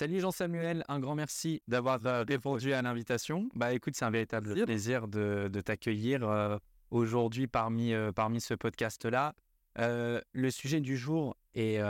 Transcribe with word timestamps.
Salut 0.00 0.20
Jean-Samuel, 0.20 0.82
un 0.88 0.98
grand 0.98 1.14
merci 1.14 1.60
d'avoir 1.68 2.00
euh, 2.06 2.24
répondu 2.26 2.72
à 2.72 2.80
l'invitation. 2.80 3.50
Bah 3.54 3.74
écoute, 3.74 3.94
c'est 3.94 4.06
un 4.06 4.10
véritable 4.10 4.54
plaisir 4.64 5.08
de, 5.08 5.50
t'accueillir 5.62 6.26
euh, 6.26 6.56
aujourd'hui 6.90 7.46
parmi, 7.46 7.92
euh, 7.92 8.10
parmi 8.10 8.40
ce 8.40 8.54
podcast-là. 8.54 9.34
le 9.76 10.50
sujet 10.50 10.80
du 10.80 10.96
jour 10.96 11.36
est, 11.54 11.82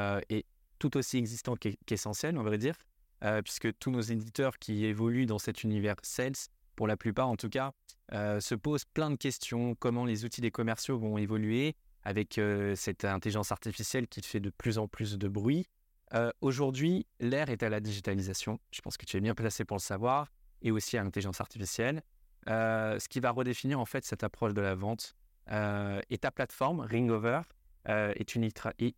tout 0.81 0.97
aussi 0.97 1.19
existant 1.19 1.55
qu'essentiel, 1.55 2.37
on 2.37 2.43
va 2.43 2.57
dire, 2.57 2.75
puisque 3.45 3.79
tous 3.79 3.93
nos 3.93 4.01
éditeurs 4.01 4.59
qui 4.59 4.87
évoluent 4.87 5.27
dans 5.27 5.39
cet 5.39 5.63
univers 5.63 5.95
sales, 6.03 6.33
pour 6.75 6.89
la 6.89 6.97
plupart 6.97 7.29
en 7.29 7.37
tout 7.37 7.49
cas, 7.49 7.71
se 8.11 8.57
posent 8.57 8.87
plein 8.87 9.13
de 9.13 9.17
questions. 9.19 9.77
Comment 9.77 10.05
les 10.05 10.25
outils 10.25 10.41
des 10.41 10.51
commerciaux 10.51 10.99
vont 10.99 11.17
évoluer 11.17 11.77
avec 12.03 12.41
cette 12.75 13.05
intelligence 13.05 13.53
artificielle 13.53 14.09
qui 14.09 14.21
fait 14.23 14.41
de 14.41 14.51
plus 14.51 14.79
en 14.79 14.89
plus 14.89 15.17
de 15.17 15.29
bruit? 15.29 15.69
Euh, 16.15 16.31
aujourd'hui, 16.41 17.07
l'ère 17.21 17.51
est 17.51 17.63
à 17.63 17.69
la 17.69 17.81
digitalisation. 17.81 18.59
Je 18.73 18.81
pense 18.81 18.97
que 18.97 19.05
tu 19.05 19.17
es 19.17 19.21
bien 19.21 19.35
placé 19.35 19.65
pour 19.65 19.77
le 19.77 19.83
savoir, 19.83 20.33
et 20.63 20.71
aussi 20.71 20.97
à 20.97 21.05
l'intelligence 21.05 21.41
artificielle. 21.41 22.03
Euh, 22.49 22.99
ce 22.99 23.09
qui 23.09 23.21
va 23.21 23.31
redéfinir 23.31 23.79
en 23.79 23.85
fait 23.85 24.05
cette 24.05 24.25
approche 24.25 24.55
de 24.55 24.61
la 24.61 24.75
vente. 24.75 25.15
Euh, 25.51 26.01
et 26.11 26.19
ta 26.19 26.31
plateforme, 26.31 26.81
Ringover, 26.81 27.43
est 27.87 28.35
une 28.35 28.49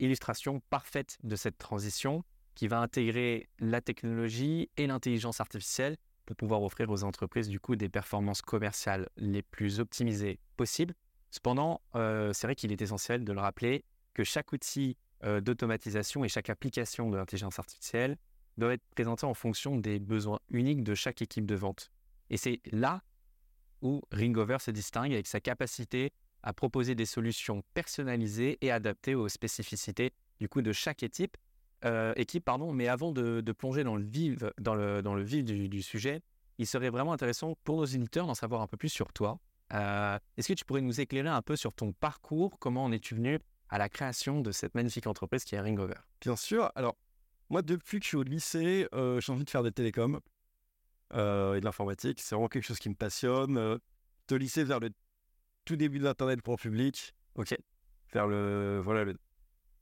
illustration 0.01 0.61
parfaite 0.69 1.17
de 1.23 1.37
cette 1.37 1.57
transition 1.57 2.25
qui 2.57 2.67
va 2.67 2.81
intégrer 2.81 3.49
la 3.61 3.81
technologie 3.81 4.71
et 4.77 4.89
l'intelligence 4.89 5.41
artificielle 5.41 5.97
pour 6.27 6.35
pouvoir 6.35 6.63
offrir 6.63 6.91
aux 6.91 7.05
entreprises 7.05 7.49
du 7.49 7.61
coup 7.61 7.77
des 7.77 7.89
performances 7.89 8.43
commerciales 8.43 9.09
les 9.17 9.41
plus 9.41 9.79
optimisées 9.79 10.41
possibles. 10.57 10.95
Cependant, 11.31 11.81
c'est 11.95 12.43
vrai 12.43 12.57
qu'il 12.57 12.73
est 12.73 12.83
essentiel 12.83 13.25
de 13.25 13.33
le 13.33 13.41
rappeler 13.41 13.85
que 14.15 14.25
chaque 14.25 14.53
outil 14.53 14.97
euh, 15.25 15.41
d'automatisation 15.41 16.25
et 16.25 16.29
chaque 16.29 16.51
application 16.51 17.11
de 17.11 17.17
l'intelligence 17.17 17.59
artificielle 17.59 18.17
doit 18.59 18.75
être 18.75 18.85
présentée 18.95 19.25
en 19.25 19.35
fonction 19.35 19.77
des 19.77 19.99
besoins 19.99 20.41
uniques 20.51 20.83
de 20.83 20.95
chaque 20.95 21.23
équipe 21.23 21.47
de 21.47 21.55
vente. 21.55 21.91
Et 22.31 22.37
c'est 22.37 22.61
là 22.71 23.03
où 23.83 24.03
Ringover 24.13 24.59
se 24.61 24.71
distingue 24.71 25.13
avec 25.13 25.27
sa 25.27 25.41
capacité 25.41 26.13
à 26.43 26.53
proposer 26.53 26.95
des 26.95 27.07
solutions 27.07 27.63
personnalisées 27.75 28.59
et 28.61 28.71
adaptées 28.71 29.15
aux 29.15 29.29
spécificités 29.29 30.13
du 30.41 30.49
coup 30.49 30.63
de 30.63 30.73
chaque 30.73 31.03
équipe. 31.03 31.37
Euh, 31.85 32.13
équipe 32.17 32.45
pardon, 32.45 32.73
mais 32.73 32.89
avant 32.89 33.13
de, 33.13 33.41
plonger 33.53 33.85
dans 33.85 33.97
le 33.97 34.05
vif, 34.05 34.39
dans 34.61 34.75
le, 34.75 35.03
dans 35.03 35.15
le 35.15 35.23
vif 35.23 35.45
du, 35.45 35.83
sujet, 35.83 36.23
il 36.59 36.67
serait 36.67 36.91
vraiment 36.91 37.13
intéressant 37.13 37.57
pour 37.65 37.77
nos 37.77 37.85
éditeurs 37.85 38.27
d'en 38.27 38.35
savoir 38.35 38.61
un 38.61 38.67
peu 38.67 38.77
plus 38.77 38.89
sur 38.89 39.13
toi. 39.13 39.39
Euh, 39.73 40.19
est-ce 40.37 40.49
que 40.49 40.53
tu 40.53 40.65
pourrais 40.65 40.81
nous 40.81 41.01
éclairer 41.01 41.29
un 41.29 41.43
peu 41.43 41.57
sur 41.57 41.73
ton 41.73 41.93
parcours? 41.93 42.59
Comment 42.59 42.85
en 42.85 42.93
es-tu 42.93 43.15
venu? 43.15 43.39
À 43.73 43.79
la 43.79 43.89
création 43.89 44.43
de 44.43 44.53
cette 44.53 44.75
magnifique 44.75 45.07
entreprise 45.07 45.45
qui 45.45 45.55
est 45.55 45.61
Ringover 45.61 45.95
Bien 46.21 46.37
sûr. 46.37 46.71
Alors, 46.75 46.95
moi, 47.49 47.63
depuis 47.63 48.01
que 48.01 48.05
je 48.05 48.09
suis 48.09 48.17
au 48.19 48.23
lycée, 48.23 48.87
euh, 48.93 49.19
j'ai 49.19 49.33
envie 49.33 49.47
de 49.47 49.51
faire 49.51 49.63
des 49.63 49.73
télécoms 49.73 50.21
euh, 51.15 51.55
et 51.55 51.61
de 51.61 51.65
l'informatique. 51.65 52.21
C'est 52.21 52.35
vraiment 52.35 52.49
quelque 52.49 52.67
chose 52.67 52.79
qui 52.79 52.91
me 52.91 52.95
passionne. 52.95 53.57
Euh, 53.57 53.79
de 54.29 54.37
lycée 54.37 54.63
vers 54.63 54.79
le 54.79 54.91
tout 55.65 55.77
début 55.77 55.99
de 55.99 56.05
l'Internet 56.05 56.43
pour 56.43 56.53
le 56.53 56.59
public. 56.59 57.15
OK. 57.37 57.57
Vers 58.13 58.27
le, 58.27 58.79
voilà, 58.85 59.05
le 59.05 59.17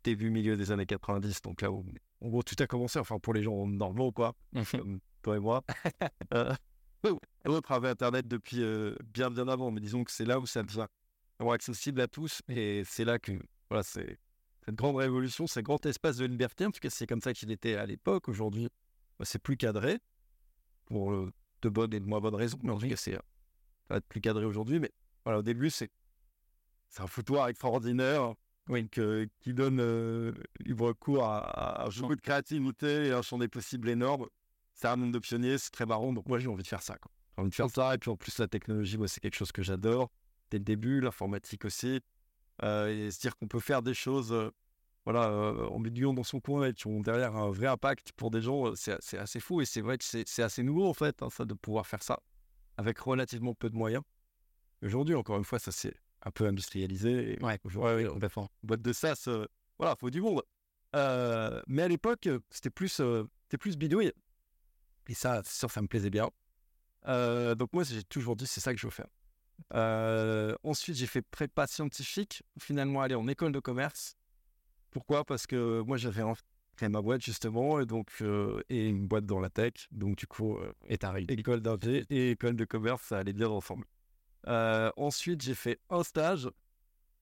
début, 0.04 0.30
milieu 0.30 0.56
des 0.56 0.70
années 0.70 0.86
90. 0.86 1.42
Donc 1.42 1.60
là 1.60 1.72
où, 1.72 1.84
en 2.20 2.28
gros, 2.28 2.44
tout 2.44 2.54
a 2.60 2.68
commencé. 2.68 3.00
Enfin, 3.00 3.18
pour 3.18 3.34
les 3.34 3.42
gens 3.42 3.66
normaux, 3.66 4.12
quoi. 4.12 4.36
Mhm. 4.52 4.64
comme 4.66 5.00
toi 5.22 5.36
et 5.36 5.40
moi. 5.40 5.64
euh, 6.34 6.54
ouais, 7.02 7.88
Internet 7.88 8.28
depuis 8.28 8.62
bien, 9.12 9.32
bien 9.32 9.48
avant. 9.48 9.72
Mais 9.72 9.80
disons 9.80 10.04
que 10.04 10.12
c'est 10.12 10.26
là 10.26 10.38
où 10.38 10.46
ça 10.46 10.62
devient 10.62 10.86
accessible 11.40 12.00
à 12.00 12.06
tous. 12.06 12.40
Et 12.48 12.84
c'est 12.84 13.04
là 13.04 13.18
que 13.18 13.32
voilà, 13.70 13.82
c'est 13.82 14.18
cette 14.64 14.74
grande 14.74 14.96
révolution, 14.96 15.46
ce 15.46 15.60
grand 15.60 15.84
espace 15.86 16.16
de 16.16 16.26
liberté. 16.26 16.66
En 16.66 16.70
tout 16.70 16.80
cas, 16.80 16.90
c'est 16.90 17.06
comme 17.06 17.20
ça 17.20 17.32
qu'il 17.32 17.50
était 17.50 17.76
à 17.76 17.86
l'époque. 17.86 18.28
Aujourd'hui, 18.28 18.68
bah, 19.18 19.24
c'est 19.24 19.38
plus 19.38 19.56
cadré 19.56 19.98
pour 20.86 21.12
de 21.62 21.68
bonnes 21.68 21.94
et 21.94 22.00
de 22.00 22.04
moins 22.04 22.20
bonnes 22.20 22.34
raisons. 22.34 22.58
Mais 22.62 22.70
en 22.70 22.78
tout 22.78 22.88
cas, 22.88 22.96
c'est 22.96 23.18
plus 24.08 24.20
cadré 24.20 24.44
aujourd'hui. 24.44 24.80
Mais 24.80 24.90
voilà, 25.24 25.38
au 25.38 25.42
début, 25.42 25.70
c'est 25.70 25.90
un 26.98 27.06
foutoir 27.06 27.48
extraordinaire 27.48 28.34
oui. 28.68 28.88
qui 28.88 29.54
donne 29.54 29.80
euh, 29.80 30.32
libre 30.60 30.92
cours 30.92 31.24
à, 31.24 31.86
un 31.86 31.90
jeu 31.90 32.06
de 32.08 32.14
créativité 32.20 33.06
et 33.06 33.12
un 33.12 33.22
champ 33.22 33.38
des 33.38 33.48
possibles 33.48 33.88
énorme. 33.88 34.26
C'est 34.74 34.88
un 34.88 34.96
monde 34.96 35.12
de 35.12 35.18
pionniers, 35.18 35.58
c'est 35.58 35.70
très 35.70 35.86
marrant. 35.86 36.12
Donc 36.12 36.26
moi, 36.26 36.38
j'ai 36.38 36.48
envie 36.48 36.62
de 36.62 36.68
faire 36.68 36.82
ça. 36.82 36.96
J'ai 37.36 37.40
envie 37.40 37.50
de 37.50 37.54
faire 37.54 37.70
ça. 37.70 37.94
Et 37.94 37.98
puis 37.98 38.10
en 38.10 38.16
plus, 38.16 38.38
la 38.38 38.48
technologie, 38.48 38.98
moi, 38.98 39.08
c'est 39.08 39.20
quelque 39.20 39.36
chose 39.36 39.52
que 39.52 39.62
j'adore. 39.62 40.10
Dès 40.50 40.58
le 40.58 40.64
début, 40.64 41.00
l'informatique 41.00 41.64
aussi. 41.64 42.00
Euh, 42.62 43.06
et 43.06 43.10
se 43.10 43.20
dire 43.20 43.36
qu'on 43.36 43.48
peut 43.48 43.60
faire 43.60 43.82
des 43.82 43.94
choses 43.94 44.32
euh, 44.32 44.50
voilà, 45.06 45.28
euh, 45.28 46.12
dans 46.12 46.24
son 46.24 46.40
coin 46.40 46.68
et 46.68 46.74
qui 46.74 46.86
ont 46.86 47.00
derrière 47.00 47.34
un 47.34 47.50
vrai 47.50 47.66
impact 47.66 48.12
pour 48.12 48.30
des 48.30 48.42
gens, 48.42 48.74
c'est 48.74 49.18
assez 49.18 49.40
fou. 49.40 49.60
Et 49.60 49.64
c'est 49.64 49.80
vrai 49.80 49.96
que 49.98 50.04
c'est 50.04 50.42
assez 50.42 50.62
nouveau, 50.62 50.86
en 50.86 50.94
fait, 50.94 51.22
hein, 51.22 51.30
ça, 51.30 51.44
de 51.44 51.54
pouvoir 51.54 51.86
faire 51.86 52.02
ça 52.02 52.20
avec 52.76 52.98
relativement 52.98 53.54
peu 53.54 53.70
de 53.70 53.76
moyens. 53.76 54.02
Aujourd'hui, 54.82 55.14
encore 55.14 55.36
une 55.36 55.44
fois, 55.44 55.58
ça 55.58 55.72
s'est 55.72 55.94
un 56.22 56.30
peu 56.30 56.46
industrialisé. 56.46 57.38
ouais, 57.40 57.58
ouais, 57.64 58.06
ouais, 58.06 58.18
Boîte 58.62 58.82
de 58.82 58.92
SaaS, 58.92 59.28
voilà, 59.78 59.96
faut 59.96 60.10
du 60.10 60.20
monde. 60.20 60.42
mais 60.94 61.82
à 61.82 61.88
l'époque, 61.88 62.28
c'était 62.50 62.70
plus, 62.70 63.00
c'était 63.44 63.58
plus 63.58 63.76
bidouille. 63.76 64.12
Et 65.08 65.14
ça, 65.14 65.42
c'est 65.44 65.58
sûr, 65.58 65.70
ça 65.70 65.80
me 65.80 65.88
plaisait 65.88 66.10
bien. 66.10 66.28
donc 67.06 67.72
moi, 67.72 67.84
j'ai 67.84 68.02
toujours 68.04 68.36
dit, 68.36 68.46
c'est 68.46 68.60
ça 68.60 68.74
que 68.74 68.78
je 68.78 68.86
veux 68.86 68.92
faire. 68.92 69.08
Euh, 69.74 70.54
ensuite, 70.62 70.96
j'ai 70.96 71.06
fait 71.06 71.22
prépa 71.22 71.66
scientifique. 71.66 72.42
Finalement, 72.58 73.02
aller 73.02 73.14
en 73.14 73.26
école 73.28 73.52
de 73.52 73.60
commerce. 73.60 74.16
Pourquoi? 74.90 75.24
Parce 75.24 75.46
que 75.46 75.80
moi, 75.82 75.96
j'avais 75.96 76.22
créé 76.76 76.88
ma 76.88 77.02
boîte 77.02 77.22
justement, 77.22 77.80
et 77.80 77.86
donc 77.86 78.08
euh, 78.22 78.62
et 78.68 78.88
une 78.88 79.06
boîte 79.06 79.26
dans 79.26 79.40
la 79.40 79.50
tech. 79.50 79.72
Donc 79.90 80.16
du 80.16 80.26
coup, 80.26 80.56
euh, 80.56 80.72
école 81.28 81.60
d'ingé 81.60 82.04
et 82.10 82.32
école 82.32 82.56
de 82.56 82.64
commerce, 82.64 83.02
ça 83.02 83.18
allait 83.18 83.32
bien 83.32 83.48
ensemble. 83.48 83.84
ensuite, 84.96 85.42
j'ai 85.42 85.54
fait 85.54 85.78
un 85.90 86.02
stage 86.02 86.48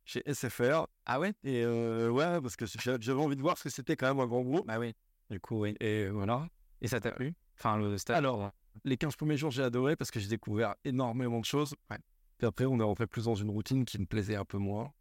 chez 0.04 0.22
SFR. 0.26 0.86
Ah 1.04 1.20
ouais? 1.20 1.34
Et 1.44 1.66
ouais, 1.66 2.40
parce 2.40 2.56
que 2.56 2.64
j'avais 2.66 3.12
envie 3.20 3.36
de 3.36 3.42
voir 3.42 3.58
ce 3.58 3.64
que 3.64 3.70
c'était 3.70 3.96
quand 3.96 4.08
même 4.08 4.20
un 4.20 4.26
grand 4.26 4.42
groupe. 4.42 4.64
Ah 4.68 4.78
oui. 4.78 4.94
Du 5.30 5.40
coup, 5.40 5.60
oui. 5.60 5.76
Et 5.80 6.08
voilà. 6.08 6.48
Et 6.80 6.88
ça 6.88 7.00
t'a 7.00 7.10
plu? 7.10 7.34
Enfin, 7.58 7.76
le 7.76 7.98
stage? 7.98 8.16
Alors, 8.16 8.52
les 8.84 8.96
15 8.96 9.16
premiers 9.16 9.36
jours, 9.36 9.50
j'ai 9.50 9.62
adoré 9.62 9.96
parce 9.96 10.10
que 10.10 10.20
j'ai 10.20 10.28
découvert 10.28 10.74
énormément 10.84 11.40
de 11.40 11.44
choses. 11.44 11.74
Ouais. 11.90 11.98
Puis 12.38 12.46
après, 12.46 12.64
on 12.64 12.78
est 12.78 12.84
rentré 12.84 13.06
plus 13.06 13.24
dans 13.24 13.34
une 13.34 13.50
routine 13.50 13.84
qui 13.84 13.98
me 13.98 14.06
plaisait 14.06 14.36
un 14.36 14.44
peu 14.44 14.58
moins. 14.58 14.92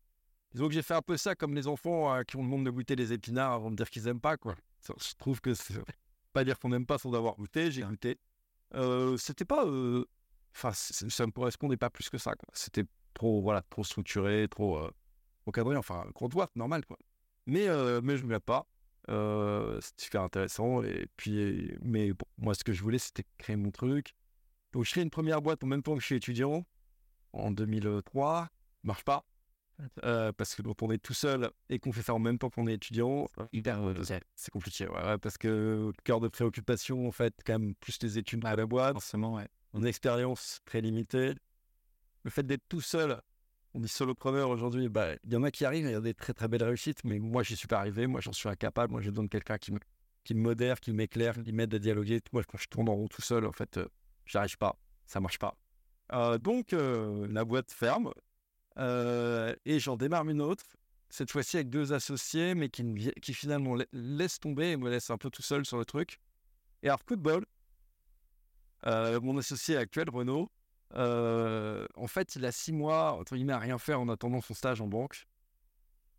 Disons 0.53 0.67
que 0.67 0.73
j'ai 0.73 0.81
fait 0.81 0.95
un 0.95 1.03
peu 1.03 1.17
ça 1.17 1.35
comme 1.35 1.53
les 1.53 1.67
enfants 1.67 2.13
euh, 2.13 2.23
qui 2.23 2.35
ont 2.35 2.41
le 2.41 2.47
monde 2.47 2.65
de 2.65 2.71
goûter 2.71 2.95
les 2.95 3.13
épinards 3.13 3.53
avant 3.53 3.69
de 3.69 3.75
dire 3.75 3.89
qu'ils 3.89 4.07
aiment 4.07 4.19
pas, 4.19 4.37
quoi. 4.37 4.55
Je 4.87 5.13
trouve 5.17 5.39
que 5.39 5.53
c'est 5.53 5.75
pas 6.33 6.43
dire 6.43 6.57
qu'on 6.59 6.69
n'aime 6.69 6.87
pas 6.87 6.97
sans 6.97 7.13
avoir 7.13 7.35
goûté, 7.35 7.69
j'ai 7.69 7.83
goûté. 7.83 8.17
Euh, 8.73 9.17
c'était 9.17 9.45
pas. 9.45 9.65
Euh, 9.67 10.05
enfin, 10.55 10.71
ça 10.73 11.25
me 11.27 11.31
correspondait 11.31 11.77
pas 11.77 11.91
plus 11.91 12.09
que 12.09 12.17
ça, 12.17 12.33
C'était 12.53 12.85
trop, 13.13 13.41
voilà, 13.41 13.61
trop 13.69 13.83
structuré, 13.83 14.47
trop, 14.49 14.79
encadré, 15.45 15.75
enfin, 15.77 16.05
gros 16.15 16.27
droite, 16.27 16.51
normal, 16.55 16.85
quoi. 16.85 16.97
Mais, 17.45 17.67
mais 18.01 18.17
je 18.17 18.25
ne 18.25 18.37
pas. 18.39 18.67
c'était 19.07 20.03
super 20.03 20.21
intéressant. 20.23 20.81
Et 20.81 21.07
puis, 21.17 21.71
mais 21.81 22.11
moi, 22.39 22.55
ce 22.55 22.63
que 22.63 22.73
je 22.73 22.81
voulais, 22.81 22.97
c'était 22.97 23.25
créer 23.37 23.55
mon 23.57 23.71
truc. 23.71 24.15
Donc, 24.73 24.85
je 24.85 24.91
crée 24.91 25.01
une 25.01 25.11
première 25.11 25.41
boîte 25.41 25.63
en 25.63 25.67
même 25.67 25.83
temps 25.83 25.93
que 25.93 26.01
je 26.01 26.05
suis 26.05 26.15
étudiant 26.15 26.65
en 27.33 27.51
2003, 27.51 28.49
marche 28.83 29.03
pas. 29.03 29.25
Euh, 30.03 30.31
parce 30.31 30.55
que 30.55 30.63
quand 30.63 30.81
on 30.81 30.91
est 30.91 30.97
tout 30.97 31.13
seul 31.13 31.51
et 31.69 31.77
qu'on 31.77 31.91
fait 31.91 32.01
ça 32.01 32.13
en 32.13 32.19
même 32.19 32.39
temps 32.39 32.49
qu'on 32.49 32.65
est 32.65 32.73
étudiant, 32.73 33.27
c'est 34.35 34.51
compliqué. 34.51 34.87
parce 35.21 35.37
que 35.37 35.91
cœur 36.03 36.19
de 36.19 36.27
préoccupation, 36.27 37.07
en 37.07 37.11
fait, 37.11 37.33
quand 37.45 37.59
même, 37.59 37.75
plus 37.75 38.01
les 38.01 38.17
études 38.17 38.43
à 38.45 38.55
la 38.55 38.65
boîte. 38.65 38.93
Forcément, 38.93 39.35
ouais. 39.35 39.47
Une 39.73 39.85
expérience 39.85 40.61
très 40.65 40.81
limitée. 40.81 41.33
Le 42.23 42.31
fait 42.31 42.43
d'être 42.43 42.67
tout 42.67 42.81
seul, 42.81 43.21
on 43.73 43.79
dit 43.79 43.87
solopreneur 43.87 44.49
aujourd'hui, 44.49 44.89
bah, 44.89 45.13
il 45.23 45.33
y 45.33 45.35
en 45.35 45.43
a 45.43 45.51
qui 45.51 45.63
arrivent, 45.63 45.85
il 45.85 45.91
y 45.91 45.95
a 45.95 46.01
des 46.01 46.15
très 46.15 46.33
très 46.33 46.47
belles 46.47 46.63
réussites, 46.63 47.03
mais 47.03 47.19
moi, 47.19 47.43
j'y 47.43 47.55
suis 47.55 47.67
pas 47.67 47.77
arrivé. 47.77 48.07
Moi, 48.07 48.21
j'en 48.21 48.33
suis 48.33 48.49
incapable. 48.49 48.91
Moi, 48.91 49.01
j'ai 49.01 49.11
besoin 49.11 49.25
de 49.25 49.29
quelqu'un 49.29 49.57
qui 49.57 49.71
me, 49.71 49.79
qui 50.23 50.33
me 50.33 50.41
modère, 50.41 50.79
qui 50.79 50.91
m'éclaire, 50.91 51.35
qui 51.43 51.51
m'aide 51.51 51.73
à 51.75 51.79
dialoguer. 51.79 52.19
Moi, 52.33 52.43
quand 52.43 52.57
je 52.57 52.67
tourne 52.67 52.89
en 52.89 52.95
rond 52.95 53.07
tout 53.07 53.21
seul, 53.21 53.45
en 53.45 53.51
fait, 53.51 53.77
euh, 53.77 53.87
j'arrive 54.25 54.57
pas. 54.57 54.79
Ça 55.05 55.19
marche 55.19 55.37
pas. 55.37 55.55
Euh, 56.13 56.37
donc, 56.37 56.73
euh, 56.73 57.27
la 57.29 57.43
boîte 57.45 57.71
ferme 57.71 58.11
euh, 58.77 59.55
et 59.65 59.79
j'en 59.79 59.97
démarre 59.97 60.27
une 60.29 60.41
autre, 60.41 60.63
cette 61.09 61.31
fois-ci 61.31 61.57
avec 61.57 61.69
deux 61.69 61.93
associés, 61.93 62.55
mais 62.55 62.69
qui, 62.69 63.11
qui 63.21 63.33
finalement 63.33 63.75
laissent 63.91 64.39
tomber 64.39 64.71
et 64.71 64.77
me 64.77 64.89
laissent 64.89 65.09
un 65.09 65.17
peu 65.17 65.29
tout 65.29 65.41
seul 65.41 65.65
sur 65.65 65.77
le 65.77 65.85
truc. 65.85 66.19
Et 66.83 66.87
alors, 66.87 67.03
coup 67.03 67.15
de 67.15 67.21
bol, 67.21 67.45
mon 68.85 69.37
associé 69.37 69.77
actuel, 69.77 70.09
Renaud, 70.09 70.51
en 70.93 72.07
fait, 72.07 72.35
il 72.35 72.45
a 72.45 72.51
six 72.51 72.71
mois, 72.71 73.13
entre 73.13 73.35
guillemets, 73.35 73.53
à 73.53 73.59
rien 73.59 73.77
faire 73.77 73.99
en 73.99 74.09
attendant 74.09 74.41
son 74.41 74.53
stage 74.53 74.81
en 74.81 74.87
banque. 74.87 75.25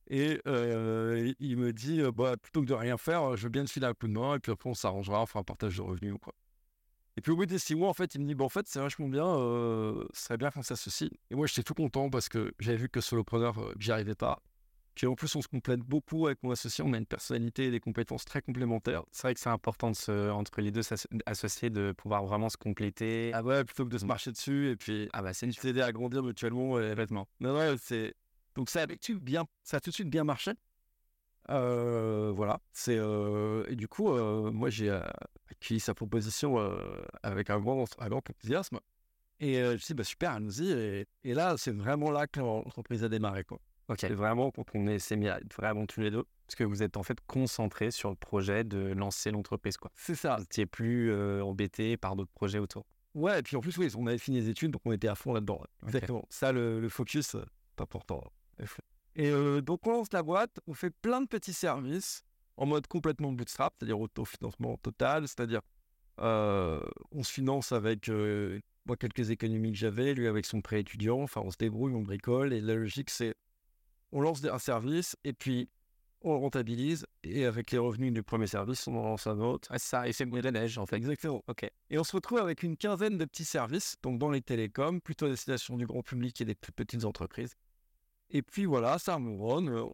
Et 0.08 0.40
il 0.44 1.56
me 1.58 1.72
dit, 1.72 2.02
bah, 2.14 2.36
plutôt 2.36 2.62
que 2.62 2.66
de 2.66 2.74
rien 2.74 2.96
faire, 2.96 3.36
je 3.36 3.44
veux 3.44 3.50
bien 3.50 3.64
te 3.64 3.70
filer 3.70 3.86
un 3.86 3.94
coup 3.94 4.08
de 4.08 4.12
main, 4.12 4.36
et 4.36 4.38
puis 4.38 4.52
après 4.52 4.68
on 4.68 4.74
s'arrangera, 4.74 5.22
on 5.22 5.26
fera 5.26 5.40
un 5.40 5.44
partage 5.44 5.76
de 5.76 5.82
revenus 5.82 6.14
ou 6.14 6.18
quoi. 6.18 6.34
Et 7.18 7.20
puis 7.20 7.32
au 7.32 7.36
bout 7.36 7.46
des 7.46 7.58
six 7.58 7.74
mois, 7.74 7.88
en 7.88 7.94
fait, 7.94 8.14
il 8.14 8.20
me 8.20 8.28
dit, 8.28 8.36
bah, 8.36 8.44
en 8.44 8.48
fait, 8.48 8.68
c'est 8.68 8.78
vachement 8.78 9.08
bien, 9.08 9.26
euh, 9.26 10.04
ce 10.14 10.26
serait 10.26 10.36
bien 10.36 10.52
qu'on 10.52 10.62
s'associe. 10.62 11.10
Et 11.32 11.34
moi, 11.34 11.48
j'étais 11.48 11.64
tout 11.64 11.74
content 11.74 12.08
parce 12.10 12.28
que 12.28 12.54
j'avais 12.60 12.76
vu 12.76 12.88
que 12.88 13.00
solopreneur, 13.00 13.58
euh, 13.58 13.74
j'y 13.76 13.90
arrivais 13.90 14.14
pas. 14.14 14.40
Puis 14.94 15.08
en 15.08 15.16
plus, 15.16 15.34
on 15.34 15.42
se 15.42 15.48
complète 15.48 15.80
beaucoup 15.80 16.28
avec 16.28 16.40
mon 16.44 16.52
associé, 16.52 16.84
on 16.86 16.92
a 16.92 16.96
une 16.96 17.06
personnalité 17.06 17.64
et 17.64 17.70
des 17.72 17.80
compétences 17.80 18.24
très 18.24 18.40
complémentaires. 18.40 19.02
C'est 19.10 19.22
vrai 19.22 19.34
que 19.34 19.40
c'est 19.40 19.48
important 19.48 19.90
de 19.90 19.96
se, 19.96 20.30
entre 20.30 20.60
les 20.60 20.70
deux 20.70 20.82
associés 21.26 21.70
de 21.70 21.90
pouvoir 21.90 22.24
vraiment 22.24 22.50
se 22.50 22.56
compléter. 22.56 23.32
Ah 23.34 23.42
ouais, 23.42 23.64
plutôt 23.64 23.84
que 23.84 23.90
de 23.90 23.98
se 23.98 24.06
marcher 24.06 24.30
dessus, 24.30 24.70
et 24.70 24.76
puis 24.76 25.08
Ah 25.12 25.20
bah 25.22 25.34
c'est 25.34 25.46
une 25.46 25.52
s'aider 25.52 25.80
à 25.80 25.90
grandir 25.90 26.22
mutuellement. 26.22 26.78
Et... 26.78 26.90
complètement. 26.90 27.26
Non, 27.40 27.52
non, 27.52 27.76
c'est. 27.80 28.14
Donc 28.54 28.70
ça 28.70 28.82
a, 28.82 28.86
tout 28.86 28.94
de 28.94 29.02
suite 29.02 29.24
bien, 29.24 29.44
ça 29.64 29.78
a 29.78 29.80
tout 29.80 29.90
de 29.90 29.94
suite 29.94 30.10
bien 30.10 30.22
marché. 30.22 30.52
Voilà. 31.48 32.60
C'est 32.72 32.96
et 33.68 33.76
du 33.76 33.88
coup, 33.88 34.08
moi 34.52 34.70
j'ai 34.70 34.90
accueilli 35.50 35.80
sa 35.80 35.94
proposition 35.94 36.58
avec 37.22 37.50
un 37.50 37.58
grand, 37.60 37.84
un 37.98 38.08
grand 38.08 38.28
enthousiasme. 38.30 38.78
Et 39.40 39.54
je 39.54 39.70
me 39.72 39.76
suis 39.76 39.86
dit, 39.88 39.94
bah 39.94 40.04
super, 40.04 40.32
allons-y. 40.32 40.70
Et, 40.72 41.06
et 41.22 41.32
là, 41.34 41.54
c'est 41.56 41.70
vraiment 41.74 42.10
là 42.10 42.26
que 42.26 42.40
l'entreprise 42.40 43.04
a 43.04 43.08
démarré. 43.08 43.44
Quoi. 43.44 43.60
Ok. 43.88 43.98
C'est 44.00 44.08
vraiment 44.12 44.50
quand 44.50 44.64
on 44.74 44.86
est- 44.88 44.98
s'est 44.98 45.16
mis 45.16 45.28
à 45.28 45.38
être 45.38 45.54
vraiment 45.54 45.86
tous 45.86 46.00
les 46.00 46.10
deux. 46.10 46.24
Parce 46.46 46.56
que 46.56 46.64
vous 46.64 46.82
êtes 46.82 46.96
en 46.96 47.02
fait 47.04 47.18
concentré 47.26 47.90
sur 47.92 48.10
le 48.10 48.16
projet 48.16 48.64
de 48.64 48.78
lancer 48.78 49.30
l'entreprise 49.30 49.76
quoi. 49.76 49.90
C'est 49.94 50.14
ça. 50.16 50.34
Vous 50.36 50.40
n'étiez 50.42 50.66
plus 50.66 51.12
euh, 51.12 51.42
embêté 51.44 51.96
par 51.96 52.16
d'autres 52.16 52.32
projets 52.32 52.58
autour. 52.58 52.84
Ouais, 53.14 53.38
et 53.38 53.42
puis 53.42 53.56
en 53.56 53.60
plus, 53.60 53.76
oui, 53.78 53.88
on 53.96 54.06
avait 54.06 54.18
fini 54.18 54.40
les 54.40 54.48
études, 54.48 54.70
donc 54.72 54.82
on 54.84 54.92
était 54.92 55.08
à 55.08 55.14
fond 55.14 55.32
là-dedans. 55.34 55.60
Exactement. 55.86 56.24
Ça, 56.30 56.50
le, 56.52 56.80
le 56.80 56.88
focus, 56.88 57.28
c'est 57.28 57.82
important. 57.82 58.22
Et 59.18 59.30
euh, 59.30 59.60
donc, 59.60 59.84
on 59.86 59.90
lance 59.90 60.12
la 60.12 60.22
boîte, 60.22 60.60
on 60.68 60.74
fait 60.74 60.90
plein 60.90 61.20
de 61.20 61.26
petits 61.26 61.52
services 61.52 62.22
en 62.56 62.66
mode 62.66 62.86
complètement 62.86 63.32
bootstrap, 63.32 63.74
c'est-à-dire 63.76 64.00
autofinancement 64.00 64.76
total, 64.78 65.26
c'est-à-dire 65.26 65.60
euh, 66.20 66.80
on 67.12 67.24
se 67.24 67.32
finance 67.32 67.72
avec 67.72 68.08
euh, 68.08 68.60
moi 68.86 68.96
quelques 68.96 69.30
économies 69.30 69.72
que 69.72 69.78
j'avais, 69.78 70.14
lui 70.14 70.28
avec 70.28 70.46
son 70.46 70.60
prêt 70.60 70.80
étudiant, 70.80 71.20
enfin 71.20 71.40
on 71.44 71.50
se 71.50 71.56
débrouille, 71.56 71.94
on 71.94 72.02
bricole, 72.02 72.52
et 72.52 72.60
la 72.60 72.74
logique 72.74 73.10
c'est 73.10 73.34
on 74.10 74.20
lance 74.20 74.44
un 74.44 74.58
service 74.58 75.16
et 75.22 75.32
puis 75.32 75.68
on 76.22 76.32
le 76.32 76.38
rentabilise, 76.38 77.06
et 77.22 77.44
avec 77.44 77.70
les 77.70 77.78
revenus 77.78 78.12
du 78.12 78.24
premier 78.24 78.48
service, 78.48 78.88
on 78.88 78.96
en 78.96 79.04
lance 79.04 79.28
un 79.28 79.38
autre. 79.38 79.68
C'est 79.72 79.78
ça, 79.78 80.08
et 80.08 80.12
c'est 80.12 80.24
le 80.24 80.50
neige 80.50 80.78
en 80.78 80.86
fait. 80.86 80.96
Exactement. 80.96 81.44
Ok. 81.46 81.70
Et 81.90 81.98
on 81.98 82.02
se 82.02 82.16
retrouve 82.16 82.38
avec 82.38 82.64
une 82.64 82.76
quinzaine 82.76 83.18
de 83.18 83.24
petits 83.24 83.44
services, 83.44 83.96
donc 84.02 84.18
dans 84.18 84.30
les 84.30 84.42
télécoms, 84.42 85.00
plutôt 85.00 85.26
à 85.26 85.28
destination 85.28 85.76
du 85.76 85.86
grand 85.86 86.02
public 86.02 86.40
et 86.40 86.44
des 86.44 86.56
plus 86.56 86.72
petites 86.72 87.04
entreprises. 87.04 87.54
Et 88.30 88.42
puis 88.42 88.64
voilà, 88.66 88.98
ça 88.98 89.18
me 89.18 89.36
run. 89.40 89.90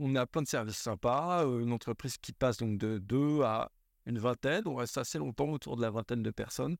On, 0.00 0.14
a 0.14 0.26
plein 0.26 0.42
de 0.42 0.48
services 0.48 0.76
sympas, 0.76 1.44
une 1.44 1.72
entreprise 1.72 2.16
qui 2.18 2.32
passe 2.32 2.58
donc 2.58 2.78
de 2.78 2.98
2 2.98 3.42
à 3.42 3.70
une 4.06 4.18
vingtaine, 4.18 4.62
on 4.66 4.76
reste 4.76 4.96
assez 4.96 5.18
longtemps 5.18 5.50
autour 5.50 5.76
de 5.76 5.82
la 5.82 5.90
vingtaine 5.90 6.22
de 6.22 6.30
personnes. 6.30 6.76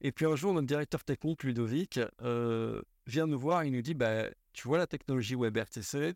Et 0.00 0.12
puis 0.12 0.26
un 0.26 0.34
jour, 0.34 0.52
notre 0.52 0.66
directeur 0.66 1.04
technique, 1.04 1.44
Ludovic, 1.44 2.00
vient 3.06 3.26
nous 3.26 3.38
voir 3.38 3.62
et 3.62 3.70
nous 3.70 3.82
dit, 3.82 3.94
bah, 3.94 4.24
tu 4.52 4.66
vois 4.66 4.78
la 4.78 4.86
technologie 4.86 5.34
WebRTC 5.34 6.14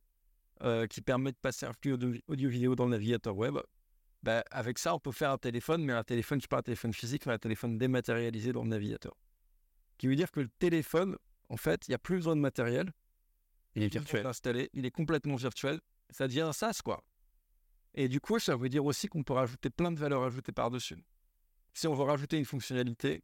qui 0.91 1.01
permet 1.03 1.33
de 1.33 1.37
passer 1.37 1.67
un 1.67 1.73
flux 1.73 1.93
audio- 1.93 2.21
audio-vidéo 2.29 2.75
dans 2.75 2.85
le 2.87 2.93
navigateur 2.93 3.37
web, 3.37 3.59
bah, 4.23 4.45
avec 4.51 4.79
ça, 4.79 4.95
on 4.95 4.99
peut 4.99 5.13
faire 5.13 5.31
un 5.31 5.39
téléphone, 5.39 5.85
mais 5.85 5.93
un 5.93 6.03
téléphone, 6.03 6.41
c'est 6.41 6.51
pas 6.51 6.59
un 6.59 6.63
téléphone 6.63 6.93
physique, 6.93 7.27
mais 7.27 7.35
un 7.35 7.39
téléphone 7.39 7.79
dématérialisé 7.79 8.53
dans 8.53 8.63
le 8.63 8.69
navigateur. 8.69 9.15
Qui 9.97 10.09
veut 10.09 10.17
dire 10.17 10.31
que 10.31 10.41
le 10.41 10.49
téléphone, 10.59 11.17
en 11.49 11.57
fait, 11.57 11.87
il 11.87 11.93
n'y 11.93 11.95
a 11.95 11.99
plus 11.99 12.17
besoin 12.17 12.37
de 12.37 12.41
matériel. 12.41 12.93
Il 13.79 13.85
est 13.85 13.89
virtuel. 13.89 14.27
installé, 14.27 14.71
il 14.75 14.85
est 14.87 14.91
complètement 14.91 15.37
virtuel. 15.37 15.81
Ça 16.11 16.27
devient 16.29 16.43
un 16.43 16.53
SaaS, 16.53 16.81
quoi. 16.85 17.03
Et 17.95 18.09
du 18.09 18.21
coup, 18.21 18.39
ça 18.39 18.57
veut 18.57 18.69
dire 18.69 18.85
aussi 18.85 19.09
qu'on 19.09 19.23
peut 19.23 19.33
rajouter 19.33 19.71
plein 19.71 19.91
de 19.91 19.99
valeurs 19.99 20.23
ajoutées 20.23 20.53
par-dessus. 20.53 20.97
Si 21.75 21.87
on 21.87 21.95
veut 21.95 22.05
rajouter 22.05 22.39
une 22.39 22.45
fonctionnalité 22.45 23.23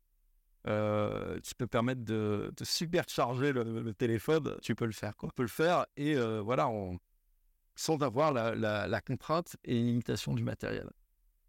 euh, 0.66 1.38
qui 1.40 1.54
peut 1.54 1.66
permettre 1.66 2.02
de, 2.04 2.52
de 2.56 2.64
supercharger 2.64 3.52
le, 3.52 3.82
le 3.82 3.94
téléphone, 3.94 4.56
Tu 4.62 4.74
peux 4.74 4.86
le 4.86 4.92
faire 4.92 5.14
quoi. 5.16 5.28
on 5.28 5.32
peut 5.36 5.42
le 5.42 5.48
faire 5.48 5.86
et 5.96 6.16
euh, 6.16 6.40
voilà, 6.40 6.68
on- 6.68 6.98
sans 7.76 8.00
avoir 8.02 8.32
la, 8.32 8.54
la- 8.54 8.86
la 8.86 9.00
contrainte 9.00 9.56
et 9.64 9.78
une 9.78 9.86
limitation 9.86 10.32
du 10.34 10.42
matériel. 10.42 10.88